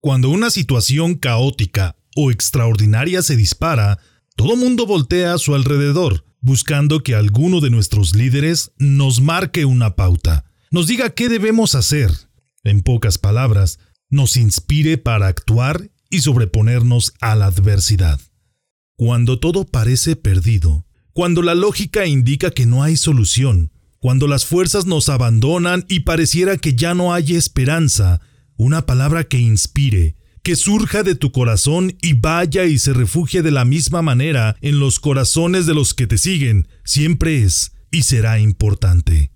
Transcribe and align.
Cuando 0.00 0.30
una 0.30 0.50
situación 0.50 1.16
caótica 1.16 1.96
o 2.14 2.30
extraordinaria 2.30 3.20
se 3.22 3.36
dispara, 3.36 3.98
todo 4.36 4.56
mundo 4.56 4.86
voltea 4.86 5.34
a 5.34 5.38
su 5.38 5.56
alrededor, 5.56 6.24
buscando 6.40 7.02
que 7.02 7.16
alguno 7.16 7.60
de 7.60 7.70
nuestros 7.70 8.14
líderes 8.14 8.70
nos 8.78 9.20
marque 9.20 9.64
una 9.64 9.96
pauta, 9.96 10.44
nos 10.70 10.86
diga 10.86 11.10
qué 11.10 11.28
debemos 11.28 11.74
hacer. 11.74 12.12
En 12.62 12.82
pocas 12.82 13.18
palabras, 13.18 13.80
nos 14.08 14.36
inspire 14.36 14.98
para 14.98 15.26
actuar 15.26 15.90
y 16.10 16.20
sobreponernos 16.20 17.14
a 17.20 17.34
la 17.34 17.46
adversidad. 17.46 18.20
Cuando 18.96 19.40
todo 19.40 19.64
parece 19.64 20.14
perdido, 20.14 20.86
cuando 21.12 21.42
la 21.42 21.56
lógica 21.56 22.06
indica 22.06 22.52
que 22.52 22.66
no 22.66 22.84
hay 22.84 22.96
solución, 22.96 23.72
cuando 23.98 24.28
las 24.28 24.44
fuerzas 24.44 24.86
nos 24.86 25.08
abandonan 25.08 25.84
y 25.88 26.00
pareciera 26.00 26.56
que 26.56 26.74
ya 26.74 26.94
no 26.94 27.12
hay 27.12 27.34
esperanza, 27.34 28.20
una 28.58 28.84
palabra 28.84 29.24
que 29.24 29.38
inspire, 29.38 30.16
que 30.42 30.56
surja 30.56 31.02
de 31.02 31.14
tu 31.14 31.32
corazón 31.32 31.96
y 32.02 32.14
vaya 32.14 32.64
y 32.64 32.78
se 32.78 32.92
refugie 32.92 33.42
de 33.42 33.52
la 33.52 33.64
misma 33.64 34.02
manera 34.02 34.56
en 34.60 34.80
los 34.80 35.00
corazones 35.00 35.64
de 35.66 35.74
los 35.74 35.94
que 35.94 36.06
te 36.06 36.18
siguen, 36.18 36.68
siempre 36.84 37.42
es 37.42 37.72
y 37.90 38.02
será 38.02 38.38
importante. 38.40 39.30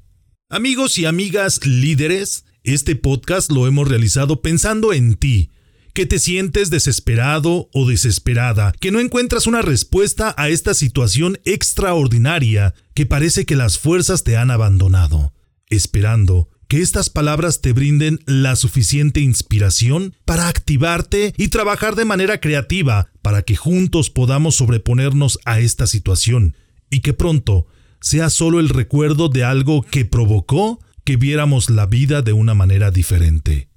Amigos 0.50 0.98
y 0.98 1.06
amigas 1.06 1.64
líderes, 1.64 2.44
este 2.64 2.96
podcast 2.96 3.50
lo 3.50 3.66
hemos 3.66 3.88
realizado 3.88 4.42
pensando 4.42 4.92
en 4.92 5.14
ti, 5.14 5.50
que 5.94 6.04
te 6.04 6.18
sientes 6.18 6.70
desesperado 6.70 7.70
o 7.72 7.86
desesperada, 7.86 8.72
que 8.80 8.90
no 8.90 8.98
encuentras 8.98 9.46
una 9.46 9.62
respuesta 9.62 10.34
a 10.36 10.48
esta 10.48 10.74
situación 10.74 11.38
extraordinaria, 11.44 12.74
que 12.94 13.06
parece 13.06 13.46
que 13.46 13.56
las 13.56 13.78
fuerzas 13.78 14.24
te 14.24 14.36
han 14.36 14.50
abandonado, 14.50 15.32
esperando 15.68 16.48
que 16.72 16.80
estas 16.80 17.10
palabras 17.10 17.60
te 17.60 17.74
brinden 17.74 18.18
la 18.24 18.56
suficiente 18.56 19.20
inspiración 19.20 20.16
para 20.24 20.48
activarte 20.48 21.34
y 21.36 21.48
trabajar 21.48 21.96
de 21.96 22.06
manera 22.06 22.40
creativa 22.40 23.10
para 23.20 23.42
que 23.42 23.56
juntos 23.56 24.08
podamos 24.08 24.54
sobreponernos 24.54 25.38
a 25.44 25.60
esta 25.60 25.86
situación 25.86 26.56
y 26.88 27.00
que 27.00 27.12
pronto 27.12 27.66
sea 28.00 28.30
solo 28.30 28.58
el 28.58 28.70
recuerdo 28.70 29.28
de 29.28 29.44
algo 29.44 29.82
que 29.82 30.06
provocó 30.06 30.80
que 31.04 31.18
viéramos 31.18 31.68
la 31.68 31.84
vida 31.84 32.22
de 32.22 32.32
una 32.32 32.54
manera 32.54 32.90
diferente. 32.90 33.68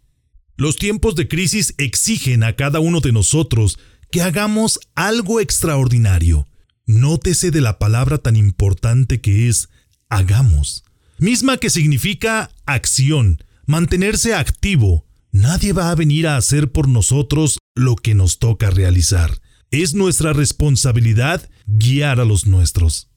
Los 0.56 0.78
tiempos 0.78 1.16
de 1.16 1.28
crisis 1.28 1.76
exigen 1.78 2.46
a 2.46 2.56
cada 2.56 2.80
uno 2.80 3.02
de 3.02 3.12
nosotros 3.12 3.78
que 4.10 4.22
hagamos 4.22 4.80
algo 4.96 5.42
extraordinario. 5.42 6.48
Nótese 6.86 7.52
de 7.52 7.60
la 7.60 7.78
palabra 7.78 8.20
tan 8.20 8.38
importante 8.38 9.20
que 9.20 9.50
es 9.50 9.68
hagamos, 10.08 10.85
misma 11.18 11.58
que 11.58 11.70
significa 11.70 12.52
acción, 12.66 13.44
mantenerse 13.66 14.34
activo. 14.34 15.06
Nadie 15.32 15.74
va 15.74 15.92
a 15.92 15.96
venir 15.96 16.28
a 16.28 16.38
hacer 16.38 16.72
por 16.72 16.88
nosotros 16.88 17.60
lo 17.76 17.96
que 17.96 18.16
nos 18.16 18.40
toca 18.40 18.70
realizar. 18.70 19.42
Es 19.72 19.94
nuestra 19.94 20.34
responsabilidad 20.34 21.50
guiar 21.66 22.20
a 22.20 22.26
los 22.26 22.46
nuestros. 22.46 23.10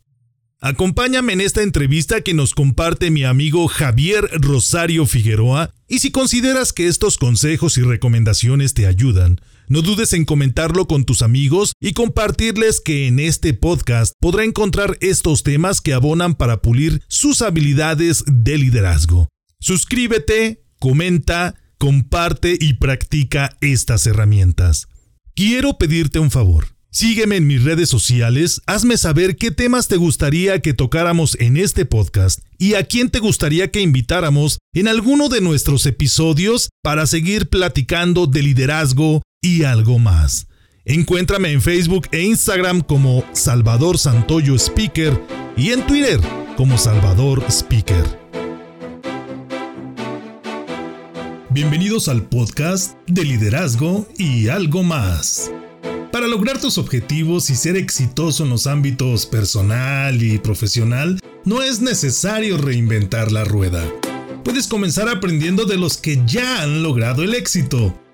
Acompáñame 0.60 1.34
en 1.34 1.40
esta 1.40 1.62
entrevista 1.62 2.22
que 2.22 2.34
nos 2.34 2.52
comparte 2.52 3.12
mi 3.12 3.22
amigo 3.22 3.68
Javier 3.68 4.28
Rosario 4.32 5.06
Figueroa 5.06 5.72
y 5.86 6.00
si 6.00 6.10
consideras 6.10 6.72
que 6.72 6.88
estos 6.88 7.16
consejos 7.16 7.78
y 7.78 7.82
recomendaciones 7.82 8.74
te 8.74 8.86
ayudan, 8.86 9.40
no 9.68 9.82
dudes 9.82 10.12
en 10.14 10.24
comentarlo 10.24 10.86
con 10.86 11.04
tus 11.04 11.22
amigos 11.22 11.72
y 11.80 11.92
compartirles 11.92 12.80
que 12.80 13.06
en 13.06 13.20
este 13.20 13.52
podcast 13.52 14.14
podrá 14.18 14.44
encontrar 14.44 14.96
estos 15.00 15.42
temas 15.42 15.80
que 15.80 15.92
abonan 15.92 16.34
para 16.34 16.62
pulir 16.62 17.02
sus 17.08 17.42
habilidades 17.42 18.24
de 18.26 18.56
liderazgo. 18.56 19.28
Suscríbete, 19.60 20.64
comenta, 20.78 21.54
comparte 21.78 22.56
y 22.58 22.74
practica 22.74 23.56
estas 23.60 24.06
herramientas. 24.06 24.88
Quiero 25.34 25.78
pedirte 25.78 26.18
un 26.18 26.30
favor. 26.30 26.78
Sígueme 26.90 27.36
en 27.36 27.46
mis 27.46 27.62
redes 27.62 27.90
sociales, 27.90 28.62
hazme 28.66 28.96
saber 28.96 29.36
qué 29.36 29.50
temas 29.50 29.88
te 29.88 29.96
gustaría 29.96 30.60
que 30.62 30.72
tocáramos 30.72 31.36
en 31.38 31.58
este 31.58 31.84
podcast 31.84 32.40
y 32.56 32.74
a 32.74 32.84
quién 32.84 33.10
te 33.10 33.18
gustaría 33.18 33.70
que 33.70 33.82
invitáramos 33.82 34.58
en 34.72 34.88
alguno 34.88 35.28
de 35.28 35.42
nuestros 35.42 35.84
episodios 35.84 36.70
para 36.82 37.06
seguir 37.06 37.50
platicando 37.50 38.26
de 38.26 38.42
liderazgo 38.42 39.22
y 39.40 39.62
algo 39.62 39.98
más. 39.98 40.48
Encuéntrame 40.84 41.52
en 41.52 41.62
Facebook 41.62 42.08
e 42.12 42.22
Instagram 42.22 42.80
como 42.80 43.24
Salvador 43.32 43.98
Santoyo 43.98 44.54
Speaker 44.56 45.20
y 45.56 45.70
en 45.70 45.86
Twitter 45.86 46.20
como 46.56 46.78
Salvador 46.78 47.44
Speaker. 47.48 48.04
Bienvenidos 51.50 52.08
al 52.08 52.22
podcast 52.22 52.96
de 53.06 53.24
liderazgo 53.24 54.06
y 54.16 54.48
algo 54.48 54.82
más. 54.82 55.52
Para 56.10 56.26
lograr 56.26 56.60
tus 56.60 56.78
objetivos 56.78 57.50
y 57.50 57.54
ser 57.54 57.76
exitoso 57.76 58.44
en 58.44 58.50
los 58.50 58.66
ámbitos 58.66 59.26
personal 59.26 60.22
y 60.22 60.38
profesional, 60.38 61.20
no 61.44 61.62
es 61.62 61.80
necesario 61.80 62.56
reinventar 62.58 63.30
la 63.30 63.44
rueda. 63.44 63.84
Puedes 64.42 64.66
comenzar 64.66 65.08
aprendiendo 65.08 65.64
de 65.64 65.76
los 65.76 65.96
que 65.96 66.22
ya 66.26 66.62
han 66.62 66.82
logrado 66.82 67.22
el 67.22 67.34
éxito. 67.34 67.94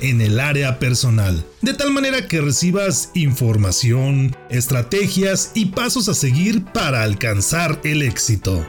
en 0.00 0.20
el 0.20 0.40
área 0.40 0.78
personal, 0.78 1.44
de 1.62 1.74
tal 1.74 1.92
manera 1.92 2.28
que 2.28 2.40
recibas 2.40 3.10
información, 3.14 4.36
estrategias 4.50 5.52
y 5.54 5.66
pasos 5.66 6.08
a 6.08 6.14
seguir 6.14 6.64
para 6.64 7.02
alcanzar 7.02 7.80
el 7.84 8.02
éxito. 8.02 8.66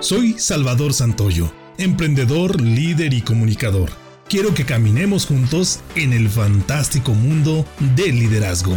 Soy 0.00 0.36
Salvador 0.38 0.92
Santoyo, 0.92 1.52
emprendedor, 1.78 2.60
líder 2.60 3.14
y 3.14 3.22
comunicador 3.22 4.04
quiero 4.28 4.54
que 4.54 4.64
caminemos 4.64 5.26
juntos 5.26 5.80
en 5.94 6.12
el 6.12 6.28
fantástico 6.28 7.14
mundo 7.14 7.64
del 7.94 8.18
liderazgo. 8.18 8.76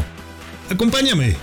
Acompáñame. 0.70 1.36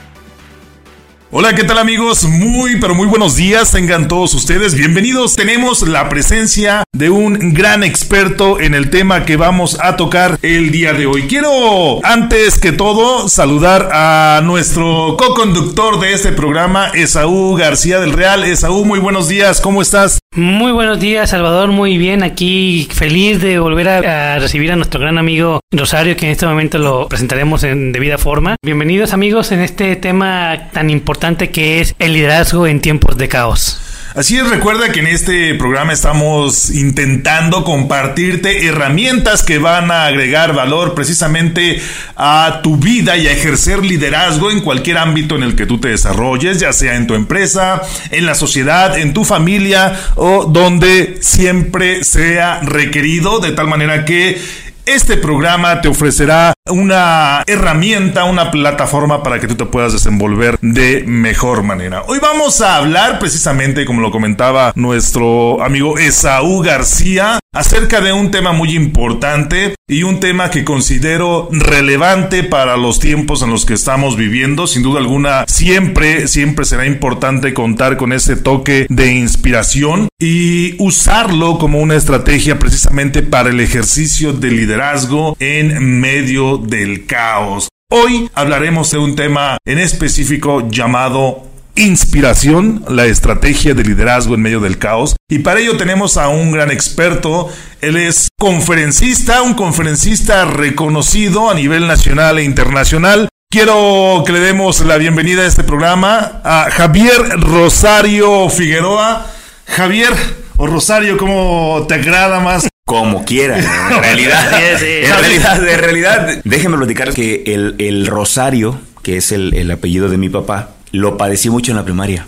Hola, 1.31 1.55
¿qué 1.55 1.65
tal 1.65 1.79
amigos? 1.79 2.25
Muy, 2.25 2.79
pero 2.81 2.95
muy 2.95 3.09
buenos 3.09 3.35
días. 3.35 3.73
Tengan 3.73 4.07
todos 4.07 4.35
ustedes 4.35 4.75
bienvenidos. 4.75 5.35
Tenemos 5.35 5.83
la 5.83 6.09
presencia 6.09 6.85
de 6.93 7.11
un 7.11 7.55
gran 7.55 7.83
experto 7.83 8.61
en 8.61 8.75
el 8.75 8.91
tema 8.91 9.25
que 9.25 9.37
vamos 9.37 9.79
a 9.81 9.97
tocar 9.97 10.39
el 10.43 10.71
día 10.71 10.93
de 10.93 11.07
hoy. 11.07 11.23
Quiero, 11.27 12.05
antes 12.05 12.59
que 12.59 12.71
todo, 12.71 13.29
saludar 13.29 13.91
a 13.93 14.43
nuestro 14.45 15.17
co-conductor 15.19 15.99
de 15.99 16.13
este 16.13 16.31
programa, 16.31 16.89
Esaú 16.95 17.57
García 17.57 17.99
del 17.99 18.13
Real. 18.13 18.45
Esaú, 18.45 18.85
muy 18.85 19.01
buenos 19.01 19.27
días. 19.27 19.61
¿Cómo 19.61 19.83
estás? 19.83 20.21
Muy 20.37 20.73
buenos 20.73 20.99
días, 20.99 21.31
Salvador. 21.31 21.71
Muy 21.71 21.97
bien, 21.97 22.25
aquí 22.25 22.89
feliz 22.91 23.41
de 23.41 23.61
volver 23.61 23.89
a, 23.89 24.39
recibir 24.41 24.73
a 24.73 24.77
nuestro 24.77 24.99
gran 24.99 25.17
amigo 25.17 25.61
Rosario, 25.71 26.17
que 26.17 26.27
en 26.27 26.33
este 26.33 26.45
momento 26.45 26.77
lo 26.79 27.09
presentaremos 27.09 27.63
en 27.63 27.93
debida 27.93 28.19
forma. 28.19 28.57
Bienvenidos, 28.61 29.13
amigos, 29.13 29.53
en 29.53 29.61
este 29.61 29.95
tema 29.95 30.71
tan 30.73 30.91
importante 30.91 31.51
que 31.51 31.81
es 31.81 31.95
el 32.01 32.15
liderazgo 32.15 32.67
en 32.67 32.81
tiempos 32.81 33.17
de 33.17 33.29
caos. 33.29 33.94
Así 34.15 34.39
es, 34.39 34.49
recuerda 34.49 34.93
que 34.93 35.01
en 35.01 35.09
este 35.09 35.57
programa 35.57 35.93
estamos 35.93 36.71
intentando 36.71 37.65
compartirte 37.65 38.65
herramientas 38.65 39.43
que 39.43 39.59
van 39.59 39.91
a 39.91 40.07
agregar 40.07 40.55
valor 40.55 40.95
precisamente 40.95 41.83
a 42.15 42.61
tu 42.63 42.77
vida 42.77 43.17
y 43.17 43.27
a 43.27 43.33
ejercer 43.33 43.85
liderazgo 43.85 44.53
en 44.53 44.61
cualquier 44.61 44.99
ámbito 44.99 45.35
en 45.35 45.43
el 45.43 45.57
que 45.57 45.67
tú 45.67 45.81
te 45.81 45.89
desarrolles, 45.89 46.61
ya 46.61 46.73
sea 46.73 46.95
en 46.95 47.09
tu 47.09 47.15
empresa, 47.15 47.83
en 48.13 48.25
la 48.25 48.37
sociedad, 48.37 48.97
en 48.97 49.15
tu 49.15 49.25
familia 49.25 49.99
o 50.15 50.45
donde 50.45 51.19
siempre 51.21 52.05
sea 52.05 52.61
requerido, 52.61 53.41
de 53.41 53.51
tal 53.51 53.67
manera 53.67 54.05
que 54.05 54.41
este 54.87 55.17
programa 55.17 55.81
te 55.81 55.89
ofrecerá 55.89 56.54
una 56.71 57.43
herramienta, 57.47 58.25
una 58.25 58.51
plataforma 58.51 59.23
para 59.23 59.39
que 59.39 59.47
tú 59.47 59.55
te 59.55 59.67
puedas 59.67 59.93
desenvolver 59.93 60.59
de 60.63 61.05
mejor 61.07 61.63
manera. 61.63 62.05
Hoy 62.07 62.21
vamos 62.23 62.63
a 62.63 62.77
hablar 62.77 63.19
precisamente, 63.19 63.85
como 63.85 64.01
lo 64.01 64.11
comentaba 64.11 64.73
nuestro 64.75 65.63
amigo 65.63 65.99
Esaú 65.99 66.63
García, 66.63 67.39
acerca 67.53 68.01
de 68.01 68.15
un 68.15 68.31
tema 68.31 68.53
muy 68.53 68.75
importante 68.75 69.75
y 69.87 70.05
un 70.05 70.21
tema 70.21 70.51
que 70.51 70.65
considero 70.65 71.51
relevante 71.53 72.43
para 72.43 72.79
los 72.79 72.99
tiempos 72.99 73.43
en 73.43 73.51
los 73.51 73.67
que 73.67 73.75
estamos 73.75 74.17
viviendo. 74.17 74.67
Sin 74.67 74.83
duda 74.83 75.01
alguna, 75.01 75.45
siempre, 75.47 76.29
siempre 76.29 76.65
será 76.65 76.87
importante 76.87 77.53
contar 77.53 77.99
con 77.99 78.15
ese 78.15 78.37
toque 78.37 78.87
de 78.89 79.13
inspiración 79.13 80.09
y 80.19 80.83
usarlo 80.83 81.59
como 81.59 81.81
una 81.81 81.97
estrategia 81.97 82.59
precisamente 82.59 83.23
para 83.23 83.51
el 83.51 83.61
ejercicio 83.61 84.33
de 84.33 84.51
liderazgo 84.51 85.37
en 85.39 86.01
medio 86.01 86.54
del 86.59 87.07
caos. 87.07 87.69
Hoy 87.91 88.31
hablaremos 88.35 88.91
de 88.91 88.99
un 88.99 89.15
tema 89.15 89.59
en 89.65 89.79
específico 89.79 90.69
llamado 90.69 91.45
inspiración, 91.77 92.85
la 92.89 93.07
estrategia 93.07 93.75
de 93.75 93.83
liderazgo 93.83 94.35
en 94.35 94.43
medio 94.43 94.61
del 94.61 94.79
caos. 94.79 95.17
Y 95.29 95.41
para 95.41 95.61
ello 95.61 95.77
tenemos 95.77 96.17
a 96.17 96.29
un 96.29 96.53
gran 96.53 96.71
experto. 96.71 97.49
Él 97.81 97.97
es 97.97 98.29
conferencista, 98.39 99.43
un 99.43 99.55
conferencista 99.55 100.45
reconocido 100.45 101.51
a 101.51 101.55
nivel 101.55 101.87
nacional 101.87 102.39
e 102.39 102.45
internacional. 102.45 103.29
Quiero 103.51 104.23
que 104.27 104.33
le 104.33 104.41
demos 104.41 104.81
la 104.81 104.97
bienvenida 104.97 105.43
a 105.43 105.47
este 105.47 105.63
programa 105.63 106.41
a 106.45 106.69
Javier 106.71 107.41
Rosario 107.41 108.49
Figueroa. 108.49 109.27
Javier 109.67 110.13
o 110.57 110.67
Rosario, 110.67 111.17
¿cómo 111.17 111.85
te 111.89 111.95
agrada 111.95 112.41
más? 112.41 112.69
Como 112.87 113.25
quiera, 113.25 113.59
en 113.59 113.65
realidad, 114.03 114.61
en 114.61 115.09
realidad, 115.09 115.69
en 115.69 115.79
realidad, 115.79 116.29
déjenme 116.45 116.77
platicar 116.77 117.15
que 117.15 117.43
el, 117.47 117.77
el 117.79 118.07
Rosario, 118.07 118.79
que 119.03 119.17
es 119.17 119.33
el, 119.33 119.55
el 119.55 119.71
apellido 119.71 120.11
de 120.11 120.19
mi 120.19 120.29
papá, 120.29 120.73
lo 120.93 121.17
padecí 121.17 121.49
mucho 121.49 121.73
en 121.73 121.79
la 121.79 121.85
primaria. 121.85 122.27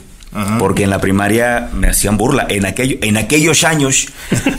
Porque 0.58 0.82
en 0.82 0.90
la 0.90 1.00
primaria 1.00 1.70
me 1.72 1.88
hacían 1.88 2.18
burla. 2.18 2.46
En, 2.50 2.66
aquello, 2.66 2.98
en 3.00 3.16
aquellos 3.16 3.64
años 3.64 4.08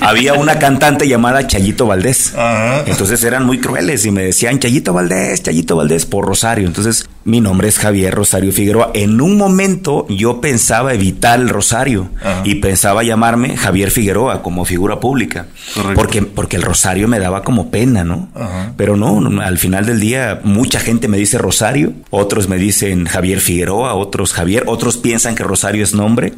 había 0.02 0.34
una 0.34 0.58
cantante 0.58 1.08
llamada 1.08 1.46
Chayito 1.46 1.86
Valdés. 1.86 2.34
Entonces 2.88 3.24
eran 3.24 3.46
muy 3.46 3.60
crueles 3.60 4.04
y 4.06 4.10
me 4.10 4.24
decían 4.24 4.58
Chayito 4.58 4.92
Valdés, 4.92 5.44
Chayito 5.44 5.76
Valdés 5.76 6.08
por 6.08 6.26
Rosario. 6.26 6.66
Entonces 6.66 7.08
mi 7.28 7.42
nombre 7.42 7.68
es 7.68 7.78
Javier 7.78 8.16
Rosario 8.16 8.54
Figueroa. 8.54 8.92
En 8.94 9.20
un 9.20 9.36
momento 9.36 10.06
yo 10.08 10.40
pensaba 10.40 10.94
evitar 10.94 11.38
el 11.42 11.50
Rosario 11.50 12.10
y 12.46 12.56
pensaba 12.56 13.04
llamarme 13.04 13.58
Javier 13.58 13.92
Figueroa 13.92 14.42
como 14.42 14.64
figura 14.64 15.02
pública. 15.02 15.46
Porque, 15.94 16.22
porque 16.22 16.56
el 16.56 16.62
Rosario 16.62 17.10
me 17.10 17.20
daba 17.20 17.44
como 17.44 17.70
pena, 17.70 18.06
¿no? 18.06 18.30
Pero 18.78 18.96
no, 18.96 19.42
al 19.42 19.58
final 19.58 19.86
del 19.86 20.00
día 20.00 20.40
mucha 20.46 20.80
gente 20.80 21.10
me 21.10 21.18
dice 21.18 21.38
Rosario, 21.38 21.92
otros 22.12 22.48
me 22.48 22.58
dicen 22.58 23.06
Javier 23.06 23.42
Figueroa, 23.42 23.94
otros 23.94 24.32
Javier, 24.32 24.64
otros 24.68 24.96
piensan 24.96 25.36
que 25.36 25.44
Rosario 25.44 25.84
es 25.84 25.94
nombre, 25.94 26.32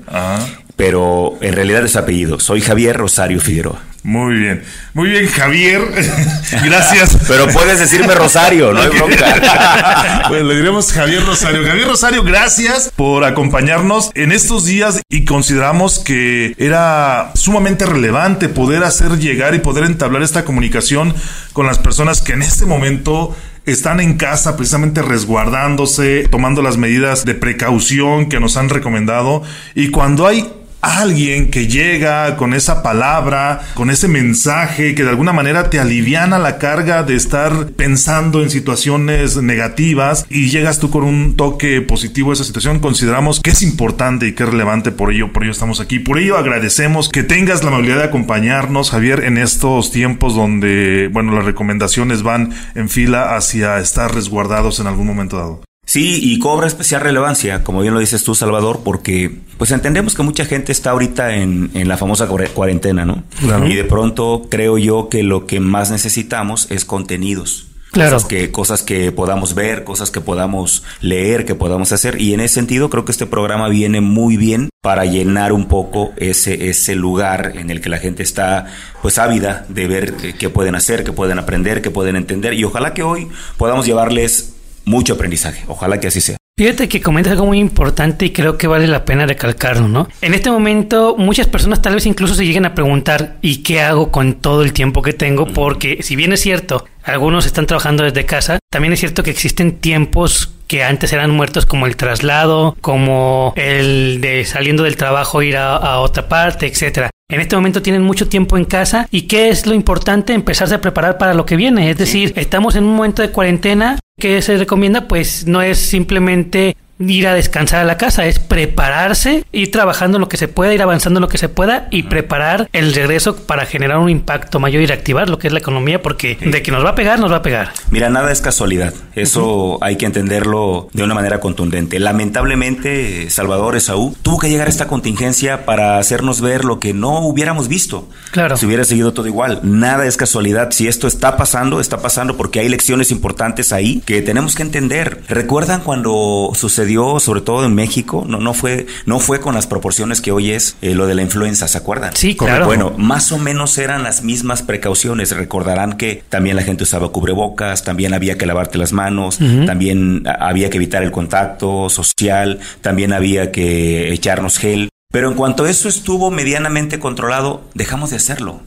pero 0.80 1.38
en 1.42 1.56
realidad 1.56 1.84
es 1.84 1.98
apellido. 1.98 2.40
Soy 2.40 2.62
Javier 2.62 2.96
Rosario 2.96 3.42
Figueroa. 3.42 3.81
Muy 4.02 4.36
bien, 4.36 4.64
muy 4.94 5.10
bien, 5.10 5.28
Javier. 5.28 5.81
Gracias. 6.64 7.18
Pero 7.28 7.50
puedes 7.50 7.80
decirme 7.80 8.16
Rosario, 8.16 8.72
no 8.72 8.80
hay 8.80 8.88
bronca. 8.88 10.26
bueno, 10.30 10.48
le 10.48 10.56
diremos 10.56 10.94
Javier 10.94 11.26
Rosario. 11.26 11.66
Javier 11.68 11.86
Rosario, 11.86 12.24
gracias 12.24 12.94
por 12.96 13.26
acompañarnos 13.26 14.12
en 14.14 14.31
estos 14.31 14.64
días 14.64 15.02
y 15.10 15.26
consideramos 15.26 16.00
que 16.00 16.56
era 16.58 17.31
sumamente 17.36 17.86
relevante 17.86 18.48
poder 18.48 18.86
hacer 18.86 19.20
llegar 19.20 19.56
y 19.56 19.60
poder 19.60 19.84
entablar 19.84 20.24
esta 20.24 20.46
comunicación 20.46 21.14
con 21.52 21.66
las 21.66 21.78
personas 21.78 22.22
que 22.22 22.31
en 22.31 22.42
este 22.42 22.66
momento 22.66 23.36
están 23.66 24.00
en 24.00 24.16
casa 24.16 24.56
precisamente 24.56 25.02
resguardándose, 25.02 26.26
tomando 26.31 26.62
las 26.62 26.78
medidas 26.78 27.26
de 27.26 27.36
precaución 27.36 28.30
que 28.30 28.40
nos 28.40 28.56
han 28.56 28.70
recomendado 28.70 29.44
y 29.76 29.90
cuando 29.90 30.26
hay 30.26 30.50
alguien 30.81 31.52
que 31.52 31.68
llega 31.68 32.38
con 32.38 32.54
esa 32.54 32.81
palabra, 32.84 33.62
con 33.74 33.90
ese 33.90 34.08
mensaje 34.08 34.96
que 34.96 35.04
de 35.04 35.10
alguna 35.10 35.34
manera 35.34 35.70
te 35.70 35.80
aliviana 35.80 36.40
la 36.40 36.58
carga 36.58 37.04
de 37.04 37.16
estar 37.16 37.68
pensando 37.72 38.42
en 38.42 38.50
situaciones 38.50 39.38
negativas 39.38 40.26
y 40.30 40.50
llegas 40.50 40.80
tú 40.80 40.90
con 40.90 41.04
un 41.04 41.36
toque 41.36 41.81
positivo 41.81 42.31
a 42.31 42.34
esa 42.34 42.44
situación, 42.44 42.80
consideramos 42.80 43.40
que 43.40 43.52
es 43.52 43.62
importante 43.62 44.28
y 44.28 44.34
que 44.34 44.44
es 44.44 44.50
relevante 44.50 44.92
por 44.92 45.12
ello, 45.12 45.34
por 45.34 45.44
ello 45.44 45.52
estamos 45.52 45.80
aquí. 45.80 46.00
Por 46.00 46.18
ello 46.18 46.38
agradecemos 46.38 47.10
que 47.10 47.24
tengas 47.24 47.64
la 47.64 47.70
amabilidad 47.70 47.98
de 47.98 48.06
acompañarnos, 48.06 48.92
Javier, 48.92 49.24
en 49.24 49.38
estos 49.38 49.92
tiempos 49.92 50.36
donde, 50.36 51.10
bueno, 51.12 51.34
las 51.36 51.46
recomendaciones 51.46 52.24
van 52.24 52.54
en 52.76 52.90
fila 52.90 53.36
hacia 53.36 53.80
estar 53.80 54.14
resguardados 54.14 54.80
en 54.80 54.88
algún 54.88 55.08
momento 55.08 55.38
dado. 55.38 55.69
Sí, 55.90 56.20
y 56.22 56.38
cobra 56.38 56.68
especial 56.68 57.02
relevancia, 57.02 57.64
como 57.64 57.82
bien 57.82 57.96
lo 57.96 58.00
dices 58.00 58.24
tú, 58.24 58.36
Salvador, 58.36 58.82
porque 58.86 59.40
pues 59.58 59.72
entendemos 59.72 60.14
que 60.14 60.22
mucha 60.22 60.46
gente 60.46 60.72
está 60.72 60.92
ahorita 60.92 61.38
en, 61.38 61.72
en 61.74 61.88
la 61.88 61.98
famosa 61.98 62.28
cuarentena, 62.28 63.06
¿no? 63.06 63.24
Y 63.66 63.74
de 63.74 63.86
pronto 63.86 64.46
creo 64.52 64.78
yo 64.78 65.10
que 65.10 65.24
lo 65.24 65.48
que 65.48 65.60
más 65.60 65.90
necesitamos 65.90 66.70
es 66.70 66.86
contenidos. 66.86 67.70
Claro. 67.90 68.12
Cosas 68.12 68.30
que, 68.30 68.52
cosas 68.52 68.84
que 68.84 69.12
podamos 69.12 69.56
ver, 69.56 69.84
cosas 69.84 70.12
que 70.12 70.22
podamos 70.22 70.84
leer, 71.02 71.44
que 71.44 71.56
podamos 71.56 71.92
hacer. 71.92 72.22
Y 72.22 72.36
en 72.36 72.42
ese 72.42 72.54
sentido 72.54 72.92
creo 72.92 73.04
que 73.04 73.12
este 73.12 73.26
programa 73.26 73.68
viene 73.68 74.00
muy 74.00 74.38
bien 74.38 74.70
para 74.82 75.06
llenar 75.06 75.54
un 75.54 75.68
poco 75.68 76.14
ese, 76.18 76.70
ese 76.70 76.94
lugar 76.94 77.54
en 77.56 77.72
el 77.72 77.82
que 77.82 77.90
la 77.90 77.98
gente 77.98 78.22
está 78.22 78.68
pues 79.02 79.18
ávida 79.18 79.66
de 79.70 79.88
ver 79.88 80.14
qué 80.38 80.50
pueden 80.52 80.76
hacer, 80.76 81.04
qué 81.04 81.14
pueden 81.14 81.40
aprender, 81.40 81.82
qué 81.82 81.90
pueden 81.90 82.16
entender. 82.16 82.54
Y 82.54 82.64
ojalá 82.64 82.94
que 82.94 83.02
hoy 83.02 83.28
podamos 83.58 83.88
llevarles 83.88 84.54
mucho 84.90 85.14
aprendizaje. 85.14 85.64
Ojalá 85.68 86.00
que 86.00 86.08
así 86.08 86.20
sea. 86.20 86.38
Fíjate 86.58 86.90
que 86.90 87.00
comentas 87.00 87.32
algo 87.32 87.46
muy 87.46 87.60
importante 87.60 88.26
y 88.26 88.32
creo 88.32 88.58
que 88.58 88.68
vale 88.68 88.86
la 88.86 89.06
pena 89.06 89.26
recalcarlo, 89.26 89.88
¿no? 89.88 90.10
En 90.22 90.34
este 90.34 90.52
momento 90.52 91.16
muchas 91.18 91.48
personas 91.48 91.82
tal 91.82 91.96
vez 91.96 92.06
incluso 92.06 92.34
se 92.34 92.46
lleguen 92.46 92.66
a 92.66 92.76
preguntar 92.76 93.38
¿y 93.42 93.64
qué 93.64 93.80
hago 93.80 94.12
con 94.12 94.34
todo 94.34 94.62
el 94.64 94.74
tiempo 94.74 95.02
que 95.02 95.14
tengo? 95.14 95.46
Porque 95.46 96.00
si 96.02 96.18
bien 96.18 96.34
es 96.34 96.42
cierto, 96.42 96.86
algunos 97.04 97.46
están 97.46 97.66
trabajando 97.66 98.04
desde 98.04 98.26
casa, 98.26 98.60
también 98.70 98.92
es 98.92 99.00
cierto 99.00 99.24
que 99.24 99.32
existen 99.32 99.78
tiempos 99.78 100.54
que 100.68 100.84
antes 100.84 101.14
eran 101.14 101.32
muertos 101.32 101.66
como 101.66 101.86
el 101.88 101.96
traslado, 101.96 102.76
como 102.82 103.54
el 103.56 104.20
de 104.20 104.44
saliendo 104.44 104.84
del 104.84 104.98
trabajo 104.98 105.42
ir 105.42 105.56
a, 105.56 105.78
a 105.78 106.00
otra 106.00 106.28
parte, 106.28 106.68
etcétera. 106.68 107.10
En 107.32 107.40
este 107.40 107.56
momento 107.56 107.84
tienen 107.84 108.02
mucho 108.02 108.28
tiempo 108.28 108.58
en 108.58 108.66
casa 108.66 109.08
y 109.12 109.24
qué 109.28 109.50
es 109.50 109.68
lo 109.68 109.76
importante 109.76 110.34
empezarse 110.34 110.74
a 110.74 110.82
preparar 110.82 111.20
para 111.20 111.36
lo 111.36 111.46
que 111.46 111.56
viene. 111.56 111.92
Es 111.92 111.98
decir, 111.98 112.34
estamos 112.36 112.76
en 112.76 112.86
un 112.86 112.96
momento 112.96 113.22
de 113.22 113.30
cuarentena. 113.30 114.00
¿Qué 114.19 114.42
se 114.42 114.57
recomienda? 114.57 115.07
Pues 115.07 115.48
no 115.48 115.62
es 115.62 115.77
simplemente 115.77 116.75
ir 117.00 117.28
a 117.28 117.34
descansar 117.34 117.80
a 117.80 117.86
la 117.86 117.98
casa, 117.98 118.25
es 118.25 118.40
prepararse, 118.40 119.46
ir 119.51 119.72
trabajando 119.72 120.19
lo 120.19 120.28
que 120.28 120.38
se 120.38 120.48
pueda, 120.48 120.74
ir 120.74 120.81
avanzando 120.81 121.19
lo 121.19 121.30
que 121.30 121.38
se 121.38 121.50
pueda 121.50 121.88
y 121.92 122.04
preparar 122.04 122.69
el 122.74 122.94
regreso 122.94 123.36
para 123.36 123.66
generar 123.66 123.98
un 124.00 124.10
impacto 124.10 124.60
mayor 124.60 124.81
y 124.81 124.86
reactivar 124.86 125.30
lo 125.30 125.40
que 125.40 125.48
es 125.48 125.54
la 125.54 125.60
economía, 125.60 126.01
porque 126.01 126.38
de 126.42 126.62
que 126.62 126.72
nos 126.72 126.84
va 126.84 126.90
a 126.90 126.96
pegar, 126.96 127.19
nos 127.19 127.31
va 127.31 127.38
a 127.38 127.42
pegar. 127.42 127.72
Mira, 127.90 128.10
nada 128.10 128.31
es 128.31 128.42
casualidad, 128.42 128.94
eso 129.16 129.78
hay 129.81 129.96
que 129.96 130.06
entenderlo 130.06 130.90
de 130.92 131.04
una 131.04 131.13
manera 131.13 131.40
contundente. 131.40 132.00
Lamentablemente, 132.00 133.30
Salvador 133.30 133.78
Esaú 133.78 134.16
tuvo 134.22 134.40
que 134.40 134.50
llegar 134.50 134.68
a 134.68 134.69
esta 134.69 134.88
contingencia 134.88 135.66
para 135.66 136.00
hacernos 136.00 136.42
ver 136.42 136.66
lo 136.66 136.80
que 136.80 136.94
no 136.94 137.19
hubiéramos 137.22 137.68
visto. 137.69 138.10
Claro. 138.31 138.57
Si 138.57 138.66
hubiera 138.66 138.84
seguido 138.84 139.13
todo 139.13 139.28
igual, 139.28 139.62
nada 139.63 140.06
es 140.06 140.18
casualidad. 140.18 140.72
Si 140.72 140.88
esto 140.88 141.07
está 141.07 141.38
pasando, 141.38 141.80
está 141.80 142.02
pasando 142.02 142.36
porque 142.36 142.60
hay 142.60 142.69
lecciones 142.69 143.12
importantes 143.12 143.72
ahí 143.72 144.02
que 144.06 144.22
tenemos 144.22 144.56
que 144.56 144.63
entender. 144.63 145.24
¿Recuerdan 145.28 145.81
cuando 145.81 146.52
sucedió 146.54 146.89
sobre 147.19 147.42
todo 147.42 147.66
en 147.66 147.76
México, 147.76 148.26
no, 148.28 148.40
no, 148.40 148.54
fue, 148.54 148.88
no 149.06 149.19
fue 149.19 149.40
con 149.40 149.56
las 149.56 149.68
proporciones 149.68 150.22
que 150.22 150.31
hoy 150.31 150.52
es 150.52 150.76
eh, 150.81 150.96
lo 150.96 151.08
de 151.08 151.16
la 151.16 151.22
influenza, 151.22 151.68
¿se 151.68 151.78
acuerdan? 151.78 152.16
Sí, 152.16 152.36
claro. 152.36 152.66
Bueno, 152.66 152.94
más 152.98 153.31
o 153.31 153.38
menos 153.38 153.78
eran 153.78 154.04
las 154.04 154.24
mismas 154.24 154.62
precauciones. 154.62 155.36
Recordarán 155.36 155.98
que 155.98 156.24
también 156.30 156.56
la 156.56 156.64
gente 156.64 156.84
usaba 156.84 157.10
cubrebocas, 157.10 157.84
también 157.84 158.14
había 158.14 158.38
que 158.38 158.46
lavarte 158.46 158.78
las 158.78 158.94
manos, 158.94 159.40
también 159.66 160.24
había 160.40 160.69
que 160.69 160.78
evitar 160.78 161.04
el 161.04 161.12
contacto 161.12 161.90
social, 161.90 162.60
también 162.81 163.14
había 163.14 163.52
que 163.52 164.12
echarnos 164.14 164.58
gel. 164.58 164.90
Pero 165.12 165.30
en 165.30 165.36
cuanto 165.36 165.66
eso 165.66 165.90
estuvo 165.90 166.30
medianamente 166.30 167.00
controlado, 167.00 167.64
dejamos 167.74 168.12
de 168.12 168.18
hacerlo. 168.18 168.62